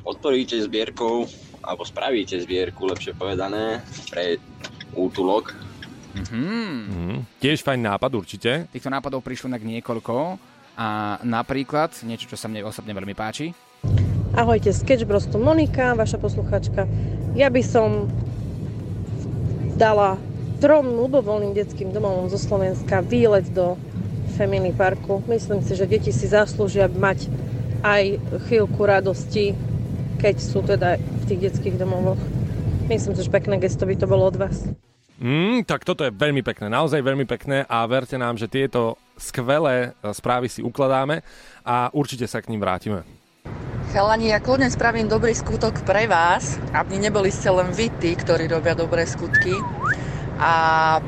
podporíte 0.00 0.56
zbierkou, 0.62 1.26
alebo 1.66 1.82
spravíte 1.82 2.38
zbierku, 2.40 2.86
lepšie 2.86 3.12
povedané, 3.18 3.82
pre 4.08 4.38
útulok. 4.94 5.52
Mhm. 6.16 6.40
Mm, 6.88 7.18
tiež 7.42 7.60
fajn 7.60 7.80
nápad 7.82 8.10
určite. 8.16 8.70
Týchto 8.72 8.88
nápadov 8.88 9.20
prišlo 9.20 9.52
inak 9.52 9.66
niekoľko 9.66 10.40
a 10.80 11.20
napríklad 11.20 11.92
niečo, 12.08 12.30
čo 12.30 12.40
sa 12.40 12.48
mne 12.48 12.64
osobne 12.64 12.96
veľmi 12.96 13.12
páči. 13.12 13.52
Ahojte, 14.36 14.72
Sketch 14.72 15.08
Bros, 15.08 15.28
tu 15.28 15.40
Monika, 15.40 15.96
vaša 15.96 16.20
posluchačka. 16.20 16.84
Ja 17.36 17.48
by 17.48 17.62
som 17.64 18.08
dala 19.76 20.16
trom 20.60 20.88
ľubovoľným 20.88 21.52
detským 21.52 21.92
domovom 21.92 22.32
zo 22.32 22.40
Slovenska 22.40 23.04
výlet 23.04 23.44
do 23.52 23.76
Family 24.36 24.76
Parku. 24.76 25.24
Myslím 25.24 25.64
si, 25.64 25.72
že 25.72 25.88
deti 25.88 26.12
si 26.12 26.28
zaslúžia 26.28 26.92
mať 26.92 27.32
aj 27.80 28.20
chvíľku 28.46 28.84
radosti, 28.84 29.56
keď 30.20 30.36
sú 30.36 30.60
teda 30.60 31.00
v 31.00 31.24
tých 31.24 31.40
detských 31.50 31.80
domovoch. 31.80 32.20
Myslím 32.86 33.16
si, 33.16 33.24
že 33.24 33.32
pekné 33.32 33.56
gesto 33.56 33.88
by 33.88 33.96
to 33.96 34.06
bolo 34.06 34.28
od 34.28 34.36
vás. 34.36 34.68
Mm, 35.16 35.64
tak 35.64 35.88
toto 35.88 36.04
je 36.04 36.12
veľmi 36.12 36.44
pekné, 36.44 36.68
naozaj 36.68 37.00
veľmi 37.00 37.24
pekné 37.24 37.64
a 37.64 37.88
verte 37.88 38.20
nám, 38.20 38.36
že 38.36 38.52
tieto 38.52 39.00
skvelé 39.16 39.96
e, 39.96 40.12
správy 40.12 40.44
si 40.52 40.60
ukladáme 40.60 41.24
a 41.64 41.88
určite 41.96 42.28
sa 42.28 42.44
k 42.44 42.52
ním 42.52 42.60
vrátime. 42.60 43.00
Chalani, 43.96 44.28
ja 44.28 44.44
kľudne 44.44 44.68
spravím 44.68 45.08
dobrý 45.08 45.32
skutok 45.32 45.80
pre 45.88 46.04
vás, 46.04 46.60
aby 46.76 47.00
neboli 47.00 47.32
ste 47.32 47.48
len 47.48 47.72
vy 47.72 47.88
tí, 47.96 48.12
ktorí 48.12 48.44
robia 48.44 48.76
dobré 48.76 49.08
skutky. 49.08 49.56
A 50.36 50.50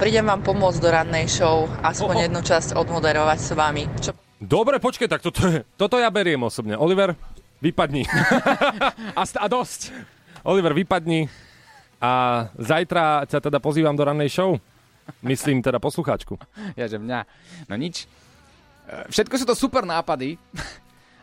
prídem 0.00 0.24
vám 0.24 0.40
pomôcť 0.40 0.80
do 0.80 0.88
rannej 0.88 1.28
show, 1.28 1.68
aspoň 1.84 2.16
Oho. 2.16 2.24
jednu 2.24 2.40
časť 2.40 2.68
odmoderovať 2.72 3.38
s 3.38 3.50
vami. 3.52 3.84
Čo 4.00 4.16
Dobre, 4.38 4.78
počkej, 4.78 5.10
tak 5.10 5.20
toto, 5.20 5.42
je, 5.44 5.66
toto 5.74 5.98
ja 5.98 6.08
beriem 6.08 6.38
osobne. 6.40 6.78
Oliver, 6.78 7.12
vypadni. 7.58 8.06
A, 9.18 9.22
st- 9.26 9.36
a 9.36 9.50
dosť. 9.50 9.90
Oliver, 10.46 10.72
vypadni. 10.72 11.26
A 11.98 12.46
zajtra 12.54 13.26
ťa 13.26 13.38
teda 13.42 13.58
pozývam 13.58 13.92
do 13.92 14.06
rannej 14.06 14.30
show. 14.30 14.54
Myslím 15.20 15.58
teda 15.60 15.82
poslucháčku. 15.82 16.38
Ja, 16.78 16.86
že 16.86 16.96
mňa. 16.96 17.26
No 17.66 17.74
nič. 17.74 18.06
E, 18.86 19.10
Všetko 19.10 19.34
sú 19.36 19.44
to 19.44 19.58
super 19.58 19.82
nápady. 19.82 20.38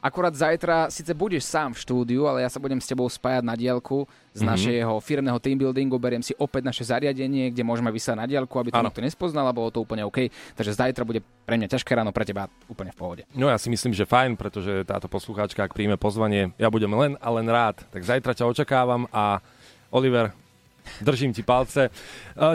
Akurát 0.06 0.38
zajtra 0.38 0.94
síce 0.94 1.10
budeš 1.18 1.50
sám 1.50 1.74
v 1.74 1.82
štúdiu, 1.82 2.30
ale 2.30 2.46
ja 2.46 2.50
sa 2.54 2.62
budem 2.62 2.78
s 2.78 2.86
tebou 2.86 3.10
spájať 3.10 3.42
na 3.42 3.58
diálku 3.58 4.06
z 4.38 4.46
Mhm. 4.46 4.48
našeho 4.48 4.94
firmného 5.02 5.40
team 5.42 5.58
buildingu. 5.58 5.98
Beriem 5.98 6.22
si 6.22 6.38
opäť 6.38 6.62
naše 6.62 6.86
zariadenie, 6.86 7.50
kde 7.50 7.66
môžeme 7.66 7.90
vysielať 7.90 8.22
na 8.22 8.30
diálku, 8.30 8.54
aby 8.54 8.70
to 8.70 8.78
Áno. 8.78 8.94
nikto 8.94 9.02
nespoznal 9.02 9.50
bolo 9.50 9.74
to 9.74 9.82
úplne 9.82 10.06
OK. 10.06 10.30
Takže 10.54 10.78
zajtra 10.78 11.02
bude 11.02 11.26
pre 11.50 11.58
mňa 11.58 11.74
ťažké 11.74 11.98
ráno, 11.98 12.14
pre 12.14 12.22
teba 12.22 12.46
úplne 12.70 12.94
v 12.94 12.98
pohode. 13.02 13.22
No 13.34 13.50
ja 13.50 13.58
si 13.58 13.66
myslím, 13.74 13.98
že 13.98 14.06
fajn, 14.06 14.38
pretože 14.38 14.86
táto 14.86 15.10
poslucháčka, 15.10 15.66
ak 15.66 15.74
príjme 15.74 15.98
pozvanie, 15.98 16.54
ja 16.62 16.70
budem 16.70 16.94
len 16.94 17.18
a 17.18 17.28
len 17.34 17.50
rád. 17.50 17.82
Tak 17.90 18.06
zajtra 18.06 18.38
ťa 18.38 18.46
očakávam 18.46 19.10
a 19.10 19.42
Oliver, 19.90 20.30
držím 21.02 21.34
ti 21.34 21.42
palce. 21.42 21.88
E, 21.88 21.92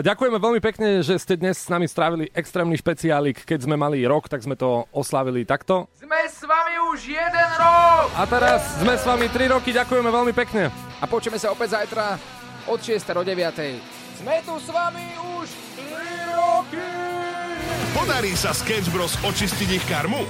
Ďakujeme 0.01 0.37
veľmi 0.37 0.61
pekne, 0.63 1.01
že 1.01 1.17
ste 1.17 1.37
dnes 1.37 1.57
s 1.61 1.69
nami 1.69 1.85
strávili 1.85 2.27
extrémny 2.31 2.75
špeciálik. 2.75 3.43
Keď 3.43 3.69
sme 3.69 3.75
mali 3.77 4.01
rok, 4.03 4.27
tak 4.27 4.41
sme 4.41 4.55
to 4.55 4.85
oslávili 4.91 5.45
takto. 5.45 5.87
Sme 5.97 6.27
s 6.27 6.43
vami 6.43 6.73
už 6.91 6.99
jeden 7.07 7.49
rok! 7.55 8.07
A 8.15 8.23
teraz 8.27 8.61
sme 8.81 8.95
s 8.97 9.03
vami 9.05 9.27
3 9.31 9.55
roky, 9.55 9.71
ďakujeme 9.71 10.09
veľmi 10.11 10.33
pekne. 10.35 10.67
A 10.99 11.05
počujeme 11.07 11.39
sa 11.39 11.53
opäť 11.53 11.79
zajtra 11.79 12.19
od 12.67 12.79
6. 12.79 13.17
do 13.17 13.23
9. 13.23 14.21
Sme 14.21 14.35
tu 14.45 14.53
s 14.59 14.67
vami 14.69 15.05
už 15.39 15.47
3 15.79 16.37
roky! 16.37 16.87
Podarí 17.95 18.33
sa 18.35 18.51
Sketch 18.55 18.91
Bros 18.91 19.17
očistiť 19.21 19.69
ich 19.71 19.85
karmu? 19.87 20.23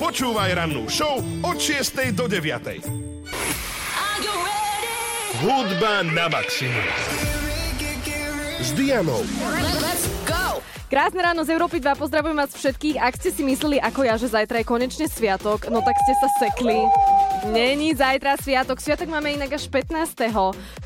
Počúvaj 0.00 0.50
rannú 0.58 0.90
show 0.90 1.22
od 1.46 1.56
6. 1.56 2.10
do 2.16 2.26
9. 2.26 2.82
Hudba 5.42 6.06
na 6.06 6.30
maximum. 6.30 7.31
S 8.62 8.70
Dianou. 8.78 9.26
Let's 9.82 10.06
go! 10.22 10.62
Krásne 10.86 11.18
ráno 11.18 11.42
z 11.42 11.50
Európy 11.50 11.82
2, 11.82 11.98
pozdravujem 11.98 12.38
vás 12.38 12.54
všetkých. 12.54 12.94
Ak 12.94 13.18
ste 13.18 13.34
si 13.34 13.42
mysleli 13.42 13.82
ako 13.82 14.06
ja, 14.06 14.14
že 14.14 14.30
zajtra 14.30 14.62
je 14.62 14.70
konečne 14.70 15.10
sviatok, 15.10 15.66
no 15.66 15.82
tak 15.82 15.98
ste 15.98 16.14
sa 16.14 16.28
sekli. 16.38 16.78
Není 17.50 17.90
zajtra 17.98 18.38
sviatok. 18.38 18.78
Sviatok 18.78 19.10
máme 19.10 19.34
inak 19.34 19.58
až 19.58 19.66
15. 19.66 20.14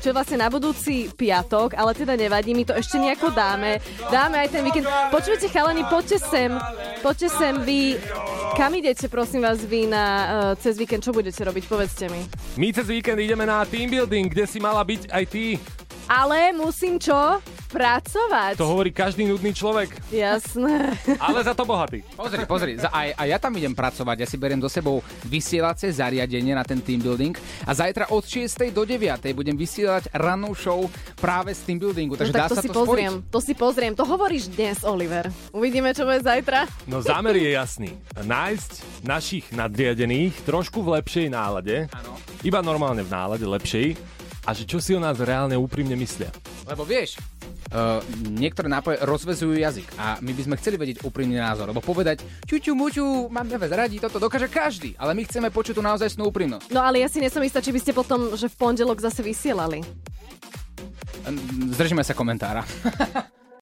Čo 0.01 0.05
je 0.09 0.15
vlastne 0.17 0.41
na 0.41 0.49
budúci 0.49 1.13
piatok, 1.13 1.77
ale 1.77 1.93
teda 1.93 2.17
nevadí, 2.17 2.57
my 2.57 2.65
to 2.65 2.73
ešte 2.73 2.97
nejako 2.97 3.29
dáme. 3.29 3.77
Dáme 4.09 4.41
aj 4.41 4.57
ten 4.57 4.65
víkend. 4.65 4.89
Počujete 5.13 5.45
chalani, 5.53 5.85
poďte 5.85 6.17
sem. 6.17 6.57
Poďte 7.05 7.29
sem 7.29 7.61
vy. 7.61 8.01
Kam 8.57 8.73
idete, 8.73 9.05
prosím 9.05 9.45
vás, 9.45 9.61
vy 9.61 9.85
na, 9.85 10.05
uh, 10.09 10.25
cez 10.57 10.81
víkend? 10.81 11.05
Čo 11.05 11.13
budete 11.13 11.45
robiť? 11.45 11.69
Povedzte 11.69 12.09
mi. 12.09 12.25
My 12.57 12.73
cez 12.73 12.89
víkend 12.89 13.21
ideme 13.21 13.45
na 13.45 13.61
team 13.69 13.85
building, 13.85 14.33
kde 14.33 14.49
si 14.49 14.57
mala 14.57 14.81
byť 14.81 15.13
aj 15.13 15.25
ty. 15.29 15.61
Ale 16.07 16.55
musím 16.55 16.95
čo? 16.95 17.43
Pracovať. 17.67 18.55
To 18.55 18.63
hovorí 18.63 18.95
každý 18.95 19.27
nudný 19.27 19.51
človek, 19.51 19.91
Jasné. 20.07 20.95
ale 21.19 21.43
za 21.43 21.51
to 21.51 21.67
bohatý. 21.67 21.99
Pozri, 22.15 22.47
pozri, 22.47 22.71
za, 22.79 22.87
aj, 22.87 23.11
aj 23.11 23.27
ja 23.27 23.37
tam 23.43 23.51
idem 23.59 23.75
pracovať, 23.75 24.23
ja 24.23 24.27
si 24.27 24.39
beriem 24.39 24.55
do 24.55 24.71
sebou 24.71 25.03
vysielacie 25.27 25.91
zariadenie 25.91 26.55
na 26.55 26.63
ten 26.63 26.79
team 26.79 27.03
building 27.03 27.35
a 27.67 27.75
zajtra 27.75 28.07
od 28.15 28.23
6. 28.23 28.71
do 28.71 28.87
9. 28.87 29.19
budem 29.35 29.59
vysielať 29.59 30.15
rannú 30.15 30.55
show 30.55 30.87
práve 31.19 31.51
z 31.51 31.67
team 31.67 31.75
buildingu, 31.75 32.15
takže 32.15 32.31
no, 32.31 32.39
dá 32.39 32.47
tak 32.47 32.51
to 32.51 32.55
sa 32.55 32.63
si 32.63 32.71
to 32.71 32.87
pozriem, 32.87 33.13
spojiť. 33.19 33.31
to 33.35 33.39
si 33.43 33.53
pozriem. 33.53 33.93
To 33.99 34.05
hovoríš 34.07 34.43
dnes, 34.55 34.77
Oliver. 34.87 35.27
Uvidíme, 35.51 35.91
čo 35.91 36.07
bude 36.07 36.23
zajtra. 36.23 36.71
No 36.87 37.03
zámer 37.03 37.35
je 37.35 37.51
jasný. 37.51 37.91
Nájsť 38.15 39.03
našich 39.03 39.51
nadriadených 39.51 40.39
trošku 40.47 40.79
v 40.79 41.03
lepšej 41.03 41.27
nálade. 41.35 41.91
Iba 42.47 42.63
normálne 42.63 43.03
v 43.03 43.11
nálade 43.11 43.43
lepšej. 43.43 44.16
A 44.47 44.55
že 44.55 44.63
čo 44.63 44.79
si 44.79 44.95
o 44.95 45.03
nás 45.03 45.19
reálne 45.19 45.59
úprimne 45.59 45.99
myslia. 45.99 46.31
Lebo 46.63 46.87
vieš, 46.87 47.19
uh, 47.75 47.99
niektoré 48.31 48.71
nápoje 48.71 49.03
rozvezujú 49.03 49.59
jazyk 49.59 49.91
a 49.99 50.23
my 50.23 50.31
by 50.31 50.41
sme 50.47 50.55
chceli 50.55 50.79
vedieť 50.79 51.03
úprimný 51.03 51.35
názor, 51.35 51.67
lebo 51.67 51.83
povedať 51.83 52.23
čuťu 52.47 52.71
muťu, 52.71 53.27
máme 53.27 53.59
vás 53.59 53.75
radi, 53.75 53.99
toto 53.99 54.23
dokáže 54.23 54.47
každý, 54.47 54.95
ale 54.95 55.11
my 55.11 55.27
chceme 55.27 55.51
počuť 55.51 55.75
tú 55.75 55.83
naozaj 55.83 56.15
úprimnosť. 56.15 56.71
No 56.71 56.79
ale 56.79 57.03
ja 57.03 57.11
si 57.11 57.19
nesom 57.19 57.43
istá, 57.43 57.59
či 57.59 57.75
by 57.75 57.79
ste 57.83 57.91
potom, 57.91 58.39
že 58.39 58.47
v 58.47 58.55
pondelok 58.55 59.03
zase 59.03 59.19
vysielali. 59.19 59.83
Zdržíme 61.75 62.07
sa 62.07 62.15
komentára. 62.15 62.63